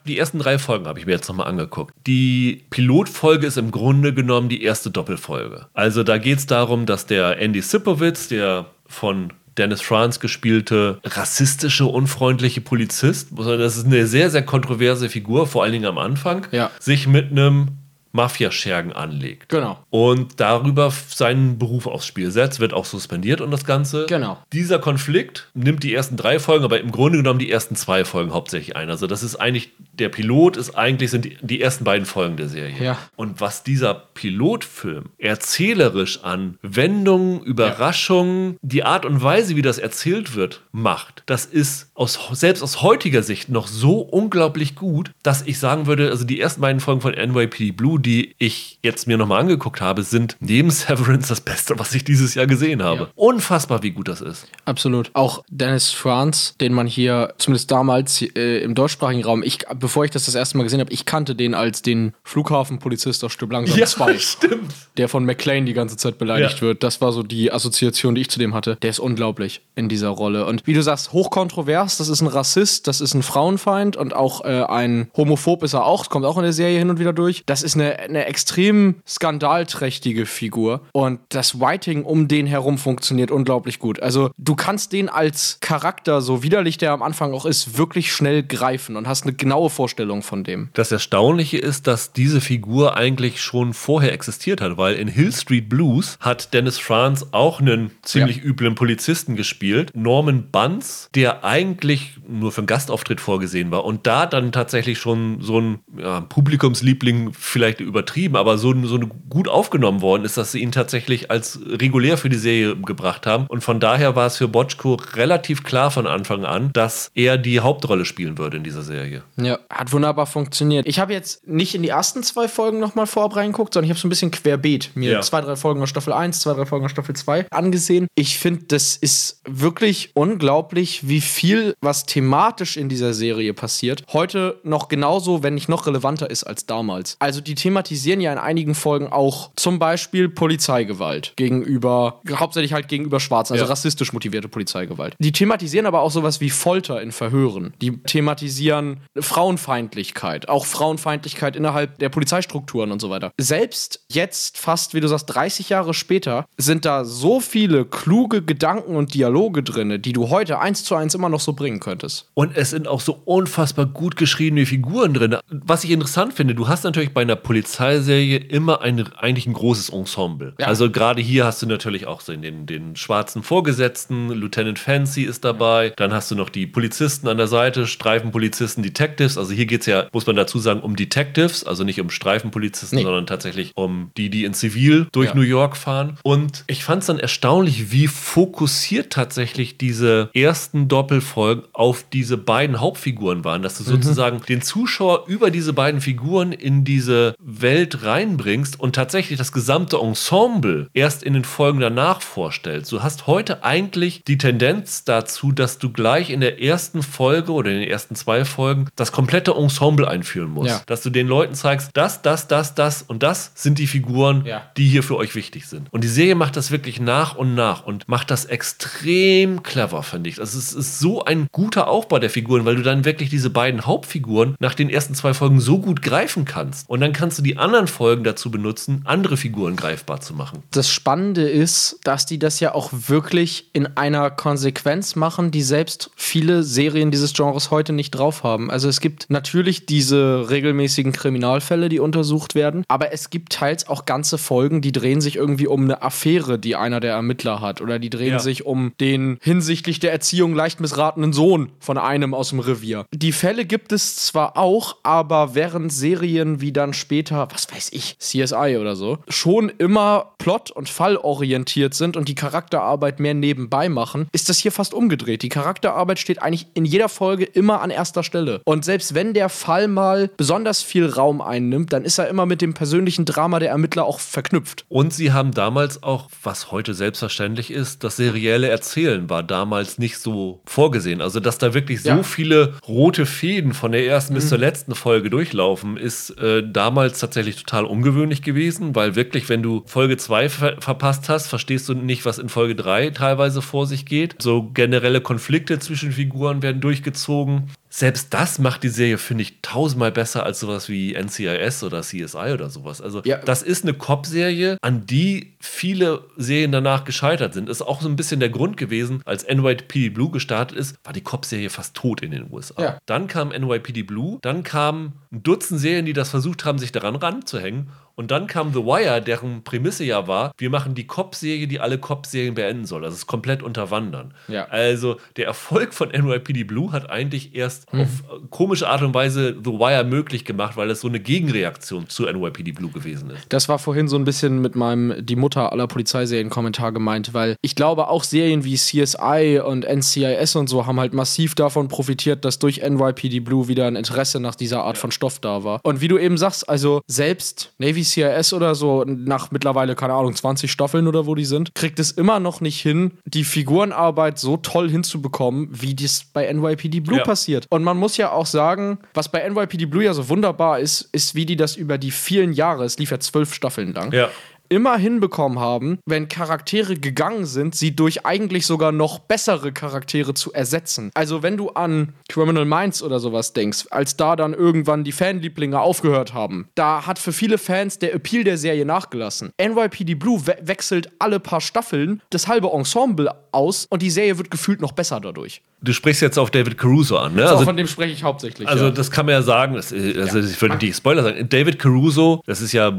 [0.08, 1.94] Die ersten drei Folgen habe ich mir jetzt nochmal angeguckt.
[2.08, 5.68] Die Pilotfolge ist im Grunde genommen die erste Doppelfolge.
[5.74, 11.86] Also da geht es darum, dass der Andy Sipowitz, der von Dennis Franz gespielte rassistische,
[11.86, 16.72] unfreundliche Polizist, das ist eine sehr, sehr kontroverse Figur, vor allen Dingen am Anfang, Ja.
[16.80, 17.70] sich mit einem
[18.18, 19.50] Mafiaschergen anlegt.
[19.50, 19.78] Genau.
[19.92, 24.08] Und darüber seinen Beruf aufs Spiel setzt, wird auch suspendiert und das Ganze.
[24.08, 24.40] Genau.
[24.52, 28.34] Dieser Konflikt nimmt die ersten drei Folgen, aber im Grunde genommen die ersten zwei Folgen
[28.34, 28.90] hauptsächlich ein.
[28.90, 32.50] Also das ist eigentlich, der Pilot ist eigentlich, sind die, die ersten beiden Folgen der
[32.50, 32.84] Serie.
[32.84, 32.98] Ja.
[33.16, 40.36] Und was dieser Pilotfilm erzählerisch an Wendungen, Überraschungen, die Art und Weise, wie das erzählt
[40.36, 45.60] wird, macht, das ist aus, selbst aus heutiger Sicht noch so unglaublich gut, dass ich
[45.60, 49.42] sagen würde, also die ersten beiden Folgen von NYPD Blue, die ich jetzt mir nochmal
[49.42, 53.02] angeguckt habe, sind neben Severance das Beste, was ich dieses Jahr gesehen habe.
[53.02, 53.08] Ja.
[53.16, 54.48] Unfassbar, wie gut das ist.
[54.66, 55.12] Absolut.
[55.14, 60.12] Auch Dennis Franz, den man hier, zumindest damals äh, im deutschsprachigen Raum, ich, bevor ich
[60.12, 63.78] das das erste Mal gesehen habe, ich kannte den als den Flughafenpolizist aus Stück langsam
[63.86, 64.18] 2.
[64.20, 64.74] stimmt.
[64.96, 66.62] der von McLean die ganze Zeit beleidigt Ja.
[66.62, 66.84] wird.
[66.84, 68.78] Das war so die Assoziation, die ich zu dem hatte.
[68.82, 70.46] Der ist unglaublich in dieser Rolle.
[70.46, 74.46] Und wie du sagst, hochkontrovers, das ist ein Rassist, das ist ein Frauenfeind und auch
[74.46, 77.14] äh, ein Homophob ist er auch, das kommt auch in der Serie hin und wieder
[77.14, 77.44] durch.
[77.46, 83.80] Das ist eine, eine extrem skandalträchtige Figur und das Writing um den herum funktioniert unglaublich
[83.80, 84.02] gut.
[84.02, 88.44] Also du kannst den als Charakter, so widerlich der am Anfang auch ist, wirklich schnell
[88.44, 90.70] greifen und hast eine genaue Vorstellung von dem.
[90.74, 95.70] Das Erstaunliche ist, dass diese Figur eigentlich schon vorher existiert hat, weil in Hill Street
[95.70, 98.44] Blues hat Dennis Franz auch einen ziemlich Ja.
[98.44, 104.26] üblen Polizisten gespielt, Norman Bunce, der eigentlich nur für einen Gastauftritt vorgesehen war und da
[104.26, 109.00] dann tatsächlich schon so ein ja, Publikumsliebling vielleicht übertrieben, aber so, so
[109.30, 113.46] gut aufgenommen worden ist, dass sie ihn tatsächlich als regulär für die Serie gebracht haben
[113.48, 117.60] und von daher war es für Botschko relativ klar von Anfang an, dass er die
[117.60, 119.24] Hauptrolle spielen würde in dieser Serie.
[119.38, 120.88] Ja, hat wunderbar funktioniert.
[120.88, 124.00] Ich habe jetzt nicht in die ersten zwei Folgen nochmal vorab reingeguckt, sondern ich habe
[124.00, 125.22] so ein bisschen querbeet mir Ja.
[125.22, 128.08] zwei, drei Folgen aus Staffel 1, zwei, drei Folgen aus Staffel 2 angesehen.
[128.16, 134.60] Ich finde, das ist wirklich unglaublich, wie viel, was thematisch in dieser Serie passiert, heute
[134.64, 137.16] noch genauso, wenn nicht noch relevanter ist als damals.
[137.20, 143.20] Also die thematisieren ja in einigen Folgen auch zum Beispiel Polizeigewalt gegenüber, hauptsächlich halt gegenüber
[143.20, 143.70] Schwarzen, also Ja.
[143.70, 145.16] rassistisch motivierte Polizeigewalt.
[145.20, 147.74] Die thematisieren aber auch sowas wie Folter in Verhören.
[147.82, 153.32] Die thematisieren Frauenfeindlichkeit, auch Frauenfeindlichkeit innerhalb der Polizeistrukturen und so weiter.
[153.38, 158.96] Selbst jetzt, fast, wie du sagst, 30 Jahre später, sind da so viele kluge Gedanken
[158.96, 162.30] und Dialoge drin, die du heute eins zu eins immer noch so bringen könntest.
[162.34, 165.36] Und es sind auch so unfassbar gut geschriebene Figuren drin.
[165.50, 169.90] Was ich interessant finde, du hast natürlich bei einer Polizeiserie immer ein, eigentlich ein großes
[169.90, 170.54] Ensemble.
[170.60, 170.68] Ja.
[170.68, 175.44] Also gerade hier hast du natürlich auch so den, den schwarzen Vorgesetzten, Lieutenant Fancy ist
[175.44, 179.38] dabei, dann hast du noch die Polizisten an der Seite, Streifenpolizisten, Detectives.
[179.38, 182.98] Also hier geht es ja, muss man dazu sagen, um Detectives, also nicht um Streifenpolizisten,
[182.98, 183.04] Nee.
[183.04, 185.36] sondern tatsächlich um die, die in Zivil durch Ja.
[185.36, 186.18] New York fahren.
[186.24, 192.80] Und ich fand es dann erstaunlich, wie fokussiert tatsächlich diese ersten Doppelfolgen auf diese beiden
[192.80, 193.88] Hauptfiguren waren, dass du Mhm.
[193.88, 199.98] sozusagen den Zuschauer über diese beiden Figuren in diese Welt reinbringst und tatsächlich das gesamte
[199.98, 202.92] Ensemble erst in den Folgen danach vorstellst.
[202.92, 207.72] Du hast heute eigentlich die Tendenz dazu, dass du gleich in der ersten Folge oder
[207.72, 210.70] in den ersten zwei Folgen das komplette Ensemble einführen musst.
[210.72, 210.82] Ja.
[210.88, 214.64] Dass du den Leuten zeigst, das, das, das, das und das sind die Figuren, Ja.
[214.76, 215.88] die hier für euch wichtig sind.
[215.94, 220.30] Und die Serie macht das wirklich nach und nach und macht das extrem clever, finde
[220.30, 220.40] ich.
[220.40, 223.86] Also es ist so ein guter Aufbau der Figuren, weil du dann wirklich diese beiden
[223.86, 226.90] Hauptfiguren nach den ersten zwei Folgen so gut greifen kannst.
[226.90, 230.64] Und dann kannst du die anderen Folgen dazu benutzen, andere Figuren greifbar zu machen.
[230.72, 236.10] Das Spannende ist, dass die das ja auch wirklich in einer Konsequenz machen, die selbst
[236.16, 238.72] viele Serien dieses Genres heute nicht drauf haben.
[238.72, 244.06] Also es gibt natürlich diese regelmäßigen Kriminalfälle, die untersucht werden, aber es gibt teils auch
[244.06, 248.00] ganze Folgen, die drehen sich irgendwie um eine Affäre, die einer der Ermittler hat oder
[248.00, 248.40] die drehen Ja.
[248.40, 253.06] sich um den hinsichtlich der Erziehung leicht missratenen Sohn von einem aus dem Revier.
[253.14, 258.18] Die Fälle gibt es zwar auch, aber während Serien wie dann später, was weiß ich,
[258.20, 264.28] CSI oder so, schon immer plot- und fallorientiert sind und die Charakterarbeit mehr nebenbei machen,
[264.32, 265.42] ist das hier fast umgedreht.
[265.42, 268.62] Die Charakterarbeit steht eigentlich in jeder Folge immer an erster Stelle.
[268.66, 272.62] Und selbst wenn der Fall mal besonders viel Raum einnimmt, dann ist er immer mit
[272.62, 274.86] dem persönlichen Drama der Ermittler auch verknüpft.
[274.90, 280.18] Und sie haben damals auch, was heute selbstverständlich ist, das serielle Erzählen war damals nicht
[280.20, 281.22] so vorgesehen.
[281.22, 282.24] Also, dass da wirklich so Ja.
[282.24, 287.58] viele rote Fäden von der ersten bis zur letzten Folge durchlaufen, ist äh, damals tatsächlich
[287.58, 292.26] total ungewöhnlich gewesen, weil wirklich, wenn du Folge 2 ver verpasst hast, verstehst du nicht,
[292.26, 294.36] was in Folge 3 teilweise vor sich geht.
[294.42, 297.70] So generelle Konflikte zwischen Figuren werden durchgezogen.
[297.90, 302.52] Selbst das macht die Serie, finde ich, tausendmal besser als sowas wie NCIS oder CSI
[302.54, 303.02] oder sowas.
[303.02, 303.38] Also, Ja.
[303.38, 307.70] das ist eine Cop-Serie, an die viele Serien danach gescheitert sind.
[307.70, 311.22] Ist auch so ein bisschen der Grund gewesen, als NYPD Blue gestartet ist, war die
[311.22, 312.82] Cop-Serie fast tot in den USA.
[312.82, 312.98] Ja.
[313.06, 317.16] Dann kam NYPD Blue, dann kamen ein Dutzend Serien, die das versucht haben, sich daran
[317.16, 317.90] ranzuhängen.
[318.18, 322.00] Und dann kam The Wire, deren Prämisse ja war, wir machen die Cop-Serie, die alle
[322.00, 323.02] Cop-Serien beenden soll.
[323.04, 324.34] Das ist komplett unterwandern.
[324.48, 324.66] Ja.
[324.66, 328.02] Also der Erfolg von NYPD Blue hat eigentlich erst Hm.
[328.02, 332.10] auf äh, komische Art und Weise The Wire möglich gemacht, weil es so eine Gegenreaktion
[332.10, 333.46] zu NYPD Blue gewesen ist.
[333.50, 337.76] Das war vorhin so ein bisschen mit meinem Die Mutter aller Polizeiserien-Kommentar gemeint, weil ich
[337.76, 342.58] glaube, auch Serien wie CSI und NCIS und so haben halt massiv davon profitiert, dass
[342.60, 345.80] durch NYPD Blue wieder ein Interesse nach dieser Art von Stoff da war.
[345.84, 350.34] Und wie du eben sagst, also selbst Navy CIS oder so, nach mittlerweile, keine Ahnung,
[350.36, 354.58] 20 Staffeln oder wo die sind, kriegt es immer noch nicht hin, die Figurenarbeit so
[354.58, 357.24] toll hinzubekommen, wie das bei NYPD Blue Ja.
[357.24, 357.68] passiert.
[357.70, 361.36] Und man muss ja auch sagen, was bei NYPD Blue ja so wunderbar ist, ist,
[361.36, 364.30] wie die das über die vielen Jahre, es lief ja zwölf Staffeln lang, Ja.
[364.70, 370.54] Immer hinbekommen haben, wenn Charaktere gegangen sind, sie durch eigentlich sogar noch bessere Charaktere zu
[370.54, 371.12] ersetzen.
[371.14, 375.80] Also wenn du an Criminal Minds oder sowas denkst, als da dann irgendwann die Fanlieblinge
[375.80, 379.52] aufgehört haben, da hat für viele Fans der Appeal der Serie nachgelassen.
[379.62, 384.52] NYPD Blue we wechselt alle paar Staffeln das halbe Ensemble aus und die Serie wird
[384.52, 385.62] gefühlt noch besser dadurch.
[385.82, 387.44] Du sprichst jetzt auf David Caruso an, ne?
[387.44, 388.68] So, Also, von dem spreche ich hauptsächlich.
[388.68, 388.92] also ja.
[388.92, 391.48] das kann man ja sagen, das, äh, also ich würde nicht Spoiler sagen.
[391.50, 392.92] David Caruso, das ist ja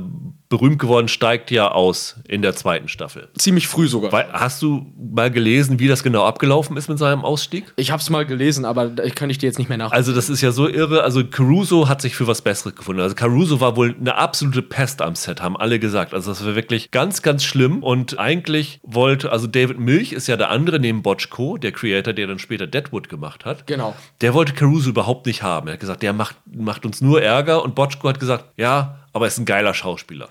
[0.48, 3.28] berühmt geworden, steigt ja aus in der zweiten Staffel.
[3.36, 4.12] ziemlich früh sogar.
[4.12, 7.64] Weil, hast du mal gelesen, wie das genau abgelaufen ist mit seinem Ausstieg?
[7.76, 9.92] ich habe es mal gelesen, aber da kann ich dir jetzt nicht mehr nach.
[9.92, 11.02] Also das ist ja so irre.
[11.02, 13.02] Also Caruso hat sich für was Besseres gefunden.
[13.02, 16.14] Also Caruso war wohl eine absolute Pest am Set, haben alle gesagt.
[16.14, 17.82] Also das war wirklich ganz, ganz schlimm.
[17.82, 22.26] Und eigentlich wollte, also David Milch ist ja der andere neben Bochco, der Creator, der
[22.26, 23.66] dann später Deadwood gemacht hat.
[23.66, 23.94] Genau.
[24.20, 25.68] Der wollte Caruso überhaupt nicht haben.
[25.68, 27.62] Er hat gesagt, der macht, macht uns nur Ärger.
[27.62, 30.28] Und Bochco hat gesagt, ja, aber er ist ein geiler Schauspieler.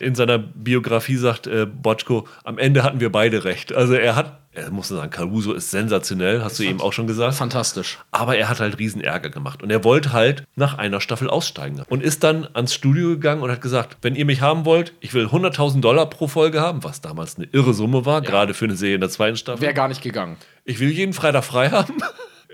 [0.00, 3.72] In seiner Biografie sagt äh, Botschko, am Ende hatten wir beide recht.
[3.72, 7.36] Also er hat, er muss sagen, Caruso ist sensationell, hast du eben auch schon gesagt.
[7.36, 7.98] Fantastisch.
[8.10, 9.62] Aber er hat halt riesen Ärger gemacht.
[9.62, 11.80] Und er wollte halt nach einer Staffel aussteigen.
[11.88, 15.14] Und ist dann ans Studio gegangen und hat gesagt, wenn ihr mich haben wollt, ich
[15.14, 18.74] will 100.000 Dollar pro Folge haben, was damals eine irre Summe war, gerade für eine
[18.74, 19.62] Serie in der zweiten Staffel.
[19.62, 20.36] Wäre gar nicht gegangen.
[20.64, 21.94] Ich will jeden Freitag frei haben.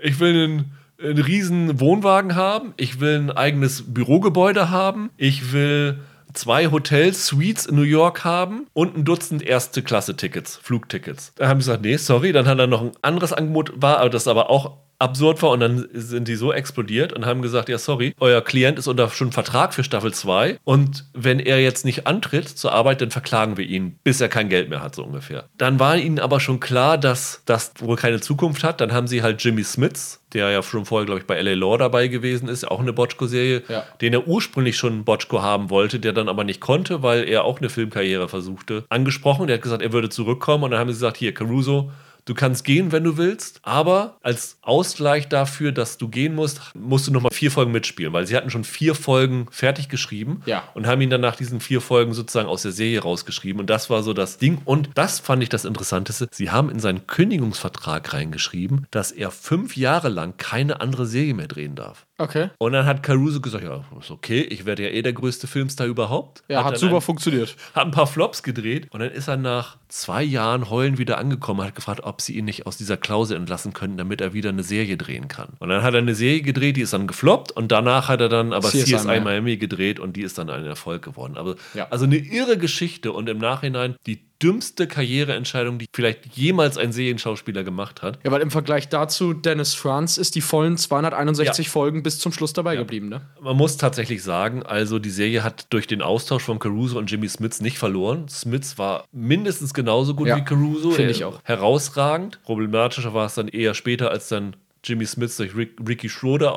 [0.03, 0.71] Ich will einen,
[1.03, 2.73] einen riesen Wohnwagen haben.
[2.77, 5.09] Ich will ein eigenes Bürogebäude haben.
[5.17, 5.99] Ich will
[6.33, 11.33] zwei Hotels, Suites in New York haben und ein Dutzend erste Klasse Tickets, Flugtickets.
[11.35, 12.31] Da haben sie gesagt, nee, sorry.
[12.31, 15.87] Dann hat er noch ein anderes Angebot, war das aber auch absurd war und dann
[15.93, 19.73] sind die so explodiert und haben gesagt, ja sorry, euer Klient ist unter schon Vertrag
[19.73, 23.97] für Staffel 2 und wenn er jetzt nicht antritt zur Arbeit, dann verklagen wir ihn,
[24.03, 25.45] bis er kein Geld mehr hat, so ungefähr.
[25.57, 28.79] Dann war ihnen aber schon klar, dass das wohl keine Zukunft hat.
[28.81, 31.53] Dann haben sie halt Jimmy Smiths, der ja schon vorher, glaube ich, bei L.A.
[31.53, 33.83] Law dabei gewesen ist, auch eine Botschko-Serie, Ja.
[34.01, 37.59] den er ursprünglich schon Botschko haben wollte, der dann aber nicht konnte, weil er auch
[37.59, 39.47] eine Filmkarriere versuchte, angesprochen.
[39.47, 41.91] Der hat gesagt, er würde zurückkommen und dann haben sie gesagt, hier, Caruso,
[42.25, 47.07] Du kannst gehen, wenn du willst, aber als Ausgleich dafür, dass du gehen musst, musst
[47.07, 50.63] du nochmal vier Folgen mitspielen, weil sie hatten schon vier Folgen fertig geschrieben Ja.
[50.73, 53.59] und haben ihn dann nach diesen vier Folgen sozusagen aus der Serie rausgeschrieben.
[53.59, 54.59] Und das war so das Ding.
[54.65, 56.27] Und das fand ich das Interessanteste.
[56.31, 61.47] Sie haben in seinen Kündigungsvertrag reingeschrieben, dass er fünf Jahre lang keine andere Serie mehr
[61.47, 62.05] drehen darf.
[62.17, 62.49] Okay.
[62.59, 65.87] Und dann hat Caruso gesagt, ja, ist okay, ich werde ja eh der größte Filmstar
[65.87, 66.43] überhaupt.
[66.49, 67.55] Ja, hat, dann super ein- funktioniert.
[67.73, 71.65] hat ein paar Flops gedreht und dann ist er nach zwei Jahren Heulen wieder angekommen,
[71.65, 74.61] hat gefragt, ob sie ihn nicht aus dieser Klausel entlassen könnten, damit er wieder eine
[74.63, 75.53] Serie drehen kann.
[75.59, 78.29] Und dann hat er eine Serie gedreht, die ist dann gefloppt und danach hat er
[78.29, 79.25] dann aber CSI CSI, Miami.
[79.25, 81.37] Miami gedreht und die ist dann ein Erfolg geworden.
[81.37, 81.87] Aber, Ja.
[81.89, 87.63] Also eine irre Geschichte und im Nachhinein die dümmste Karriereentscheidung, die vielleicht jemals ein Serienschauspieler
[87.63, 88.19] gemacht hat.
[88.23, 91.71] Ja, weil im Vergleich dazu, Dennis Franz ist die vollen 261 Ja.
[91.71, 93.21] Folgen bis zum Schluss dabei geblieben, ne?
[93.41, 97.27] Man muss tatsächlich sagen, also die Serie hat durch den Austausch von Caruso und Jimmy
[97.29, 98.27] Smits nicht verloren.
[98.29, 100.91] Smits war mindestens genauso gut Ja, wie Caruso.
[100.91, 101.39] finde ich auch.
[101.43, 102.39] Herausragend.
[102.43, 106.55] Problematischer war es dann eher später, als dann Jimmy Smits durch Rick, Ricky Schroeder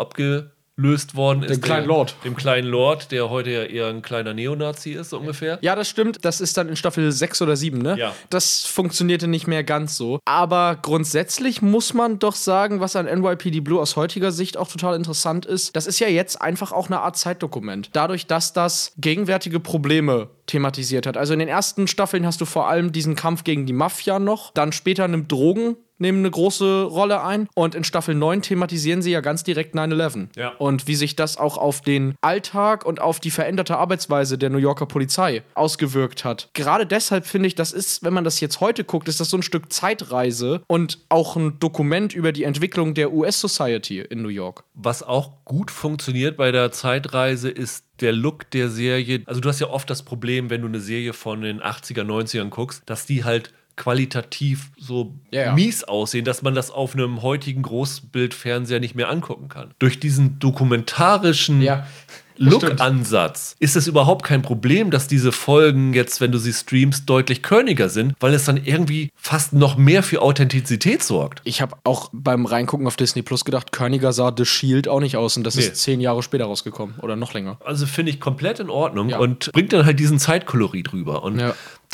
[0.76, 1.50] abgelöst worden ist.
[1.50, 2.16] Dem kleinen der, Lord.
[2.24, 5.58] Dem kleinen Lord, der heute ja eher ein kleiner Neonazi ist, so ungefähr.
[5.62, 6.24] Ja, das stimmt.
[6.24, 7.96] Das ist dann in Staffel 6 oder 7, ne?
[7.98, 8.12] Ja.
[8.30, 10.18] Das funktionierte nicht mehr ganz so.
[10.24, 14.96] Aber grundsätzlich muss man doch sagen, was an NYPD Blue aus heutiger Sicht auch total
[14.96, 17.90] interessant ist, das ist ja jetzt einfach auch eine Art Zeitdokument.
[17.92, 21.16] Dadurch, dass das gegenwärtige Probleme thematisiert hat.
[21.16, 24.52] Also in den ersten Staffeln hast du vor allem diesen Kampf gegen die Mafia noch,
[24.52, 29.10] dann später nimmt Drogen nehmen eine große Rolle ein und in Staffel 9 thematisieren sie
[29.10, 30.50] ja ganz direkt 9/11 Ja.
[30.58, 34.58] und wie sich das auch auf den Alltag und auf die veränderte Arbeitsweise der New
[34.58, 36.48] Yorker Polizei ausgewirkt hat.
[36.52, 39.36] Gerade deshalb finde ich, das ist, wenn man das jetzt heute guckt, ist das so
[39.38, 44.64] ein Stück Zeitreise und auch ein Dokument über die Entwicklung der US-Society in New York.
[44.74, 49.22] Was auch gut funktioniert bei der Zeitreise ist der Look der Serie.
[49.26, 52.50] Also du hast ja oft das Problem, wenn du eine Serie von den 80er, 90ern
[52.50, 55.52] guckst, dass die halt qualitativ so Ja, ja.
[55.54, 59.70] mies aussehen, dass man das auf einem heutigen Großbildfernseher nicht mehr angucken kann.
[59.78, 61.86] Durch diesen dokumentarischen Ja.
[62.36, 67.42] Look-Ansatz ist es überhaupt kein Problem, dass diese Folgen jetzt, wenn du sie streamst, deutlich
[67.42, 71.40] körniger sind, weil es dann irgendwie fast noch mehr für Authentizität sorgt.
[71.44, 75.16] Ich habe auch beim Reingucken auf Disney Plus gedacht, Körniger sah The Shield auch nicht
[75.16, 75.62] aus und das Nee.
[75.62, 77.58] ist zehn Jahre später rausgekommen oder noch länger.
[77.64, 81.22] Also finde ich komplett in Ordnung und bringt dann halt diesen Zeitkolorit rüber.
[81.22, 81.40] Und.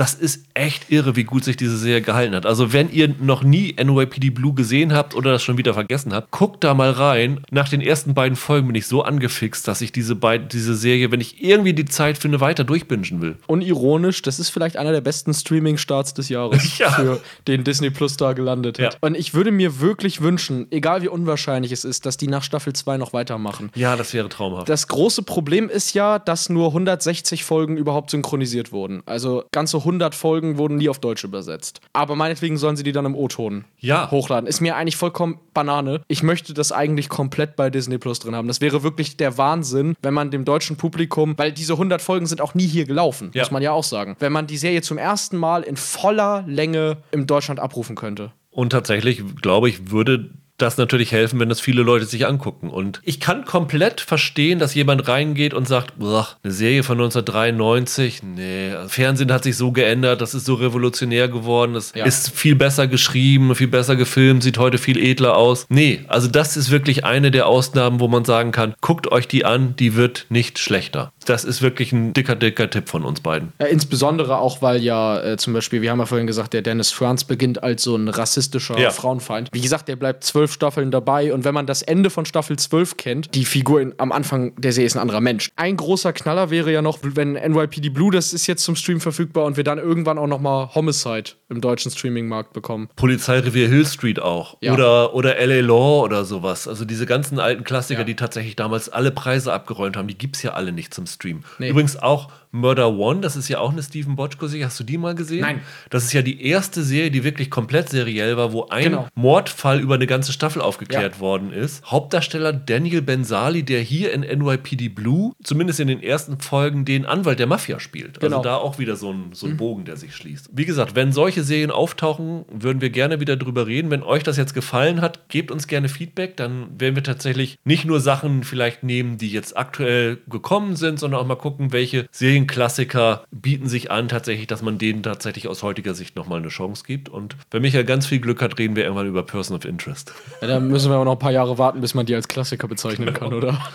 [0.01, 2.47] Das ist echt irre, wie gut sich diese Serie gehalten hat.
[2.47, 6.31] Also wenn ihr noch nie NYPD Blue gesehen habt oder das schon wieder vergessen habt,
[6.31, 7.40] guckt da mal rein.
[7.51, 11.12] Nach den ersten beiden Folgen bin ich so angefixt, dass ich diese, beid- diese Serie,
[11.12, 13.36] wenn ich irgendwie die Zeit finde, weiter durchbingen will.
[13.47, 16.90] Unironisch, das ist vielleicht einer der besten Streaming-Starts des Jahres Ja.
[16.93, 18.94] für den Disney Plus da gelandet hat.
[18.94, 18.98] Ja.
[19.02, 22.72] Und ich würde mir wirklich wünschen, egal wie unwahrscheinlich es ist, dass die nach Staffel
[22.72, 23.70] 2 noch weitermachen.
[23.74, 24.66] Ja, das wäre traumhaft.
[24.70, 29.02] Das große Problem ist ja, dass nur 160 Folgen überhaupt synchronisiert wurden.
[29.05, 31.80] Also ganze 100 Folgen wurden nie auf Deutsch übersetzt.
[31.92, 34.10] Aber meinetwegen sollen sie die dann im O-Ton Ja.
[34.10, 34.46] hochladen.
[34.46, 36.02] Ist mir eigentlich vollkommen Banane.
[36.08, 38.46] Ich möchte das eigentlich komplett bei Disney Plus drin haben.
[38.48, 42.40] Das wäre wirklich der Wahnsinn, wenn man dem deutschen Publikum, weil diese 100 Folgen sind
[42.40, 43.42] auch nie hier gelaufen, Ja.
[43.42, 44.16] muss man ja auch sagen.
[44.20, 48.32] Wenn man die Serie zum ersten Mal in voller Länge im Deutschland abrufen könnte.
[48.52, 50.30] Und tatsächlich, glaube ich, würde
[50.62, 52.70] das natürlich helfen, wenn das viele Leute sich angucken.
[52.70, 58.22] Und ich kann komplett verstehen, dass jemand reingeht und sagt, "Boah, eine Serie von 1993,
[58.22, 62.04] nee, also Fernsehen hat sich so geändert, das ist so revolutionär geworden, das Ja.
[62.04, 65.66] ist viel besser geschrieben, viel besser gefilmt, sieht heute viel edler aus.
[65.68, 69.44] Nee, also das ist wirklich eine der Ausnahmen, wo man sagen kann, guckt euch die
[69.44, 71.12] an, die wird nicht schlechter.
[71.31, 73.52] Das ist wirklich ein dicker, dicker Tipp von uns beiden.
[73.61, 76.90] Ja, insbesondere auch, weil ja äh, zum Beispiel, wir haben ja vorhin gesagt, der Dennis
[76.90, 78.90] Franz beginnt als so ein rassistischer Ja.
[78.90, 79.48] Frauenfeind.
[79.52, 82.97] Wie gesagt, der bleibt zwölf Staffeln dabei und wenn man das Ende von Staffel 12
[82.97, 85.51] kennt, die Figur in, am Anfang der Serie ist ein anderer Mensch.
[85.57, 89.44] Ein großer Knaller wäre ja noch, wenn NYPD Blue, das ist jetzt zum Stream verfügbar
[89.44, 92.89] und wir dann irgendwann auch noch mal Homicide im deutschen Streaming-Markt bekommen.
[92.97, 94.57] Polizeirevier Hill Street auch.
[94.61, 94.74] Ja.
[94.74, 96.66] Oder, oder LA Law oder sowas.
[96.66, 100.43] Also diese ganzen alten Klassiker, die tatsächlich damals alle Preise abgeräumt haben, die gibt es
[100.43, 101.19] ja alle nicht zum Stream.
[101.59, 101.68] Nee.
[101.68, 104.66] Übrigens auch Murder One, das ist ja auch eine Stephen Bochco-Serie.
[104.66, 105.40] Hast du die mal gesehen?
[105.43, 105.60] Nein.
[105.89, 109.06] Das ist ja die erste Serie, die wirklich komplett seriell war, wo ein Genau.
[109.14, 111.20] Mordfall über eine ganze Staffel aufgeklärt Ja.
[111.20, 111.85] worden ist.
[111.86, 117.39] Hauptdarsteller Daniel Benzali, der hier in NYPD Blue, zumindest in den ersten Folgen, den Anwalt
[117.39, 118.20] der Mafia spielt.
[118.20, 118.39] Genau.
[118.39, 120.51] Also da auch wieder so ein, so ein Bogen, der sich schließt.
[120.52, 123.90] Wie gesagt, wenn solche Serien auftauchen, würden wir gerne wieder drüber reden.
[123.90, 126.36] Wenn euch das jetzt gefallen hat, gebt uns gerne Feedback.
[126.36, 131.20] Dann werden wir tatsächlich nicht nur Sachen vielleicht nehmen, die jetzt aktuell gekommen sind, sondern
[131.20, 132.06] auch mal gucken, welche
[132.40, 136.84] Serienklassiker bieten sich an, tatsächlich, dass man denen tatsächlich aus heutiger Sicht nochmal eine Chance
[136.86, 137.08] gibt.
[137.08, 140.12] Und wenn Michael ganz viel Glück hat, reden wir irgendwann über Person of Interest.
[140.40, 142.68] Ja, da müssen wir aber noch ein paar Jahre warten, bis man die als Klassiker
[142.68, 143.58] bezeichnen kann, oder?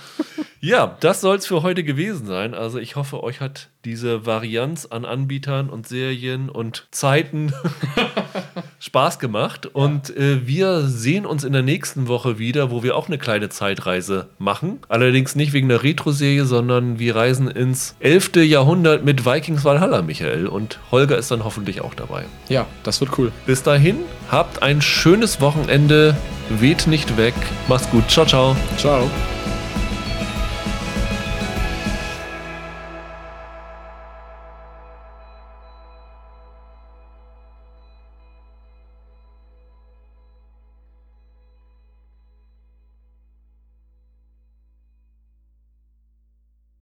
[0.65, 2.55] Ja, das soll es für heute gewesen sein.
[2.55, 7.53] Also ich hoffe, euch hat diese Varianz an Anbietern und Serien und Zeiten
[8.79, 9.67] Spaß gemacht.
[9.67, 13.49] Und äh, wir sehen uns in der nächsten Woche wieder, wo wir auch eine kleine
[13.49, 14.79] Zeitreise machen.
[14.89, 18.31] Allerdings nicht wegen der Retro-Serie, sondern wir reisen ins 11.
[18.55, 20.47] Jahrhundert mit Vikings Valhalla, Michael.
[20.47, 22.23] Und Holger ist dann hoffentlich auch dabei.
[22.47, 23.31] Ja, das wird cool.
[23.45, 23.97] Bis dahin,
[24.31, 26.15] habt ein schönes Wochenende.
[26.49, 27.33] Weht nicht weg.
[27.67, 28.09] Macht's gut.
[28.09, 28.55] Ciao, ciao.
[28.77, 29.09] Ciao.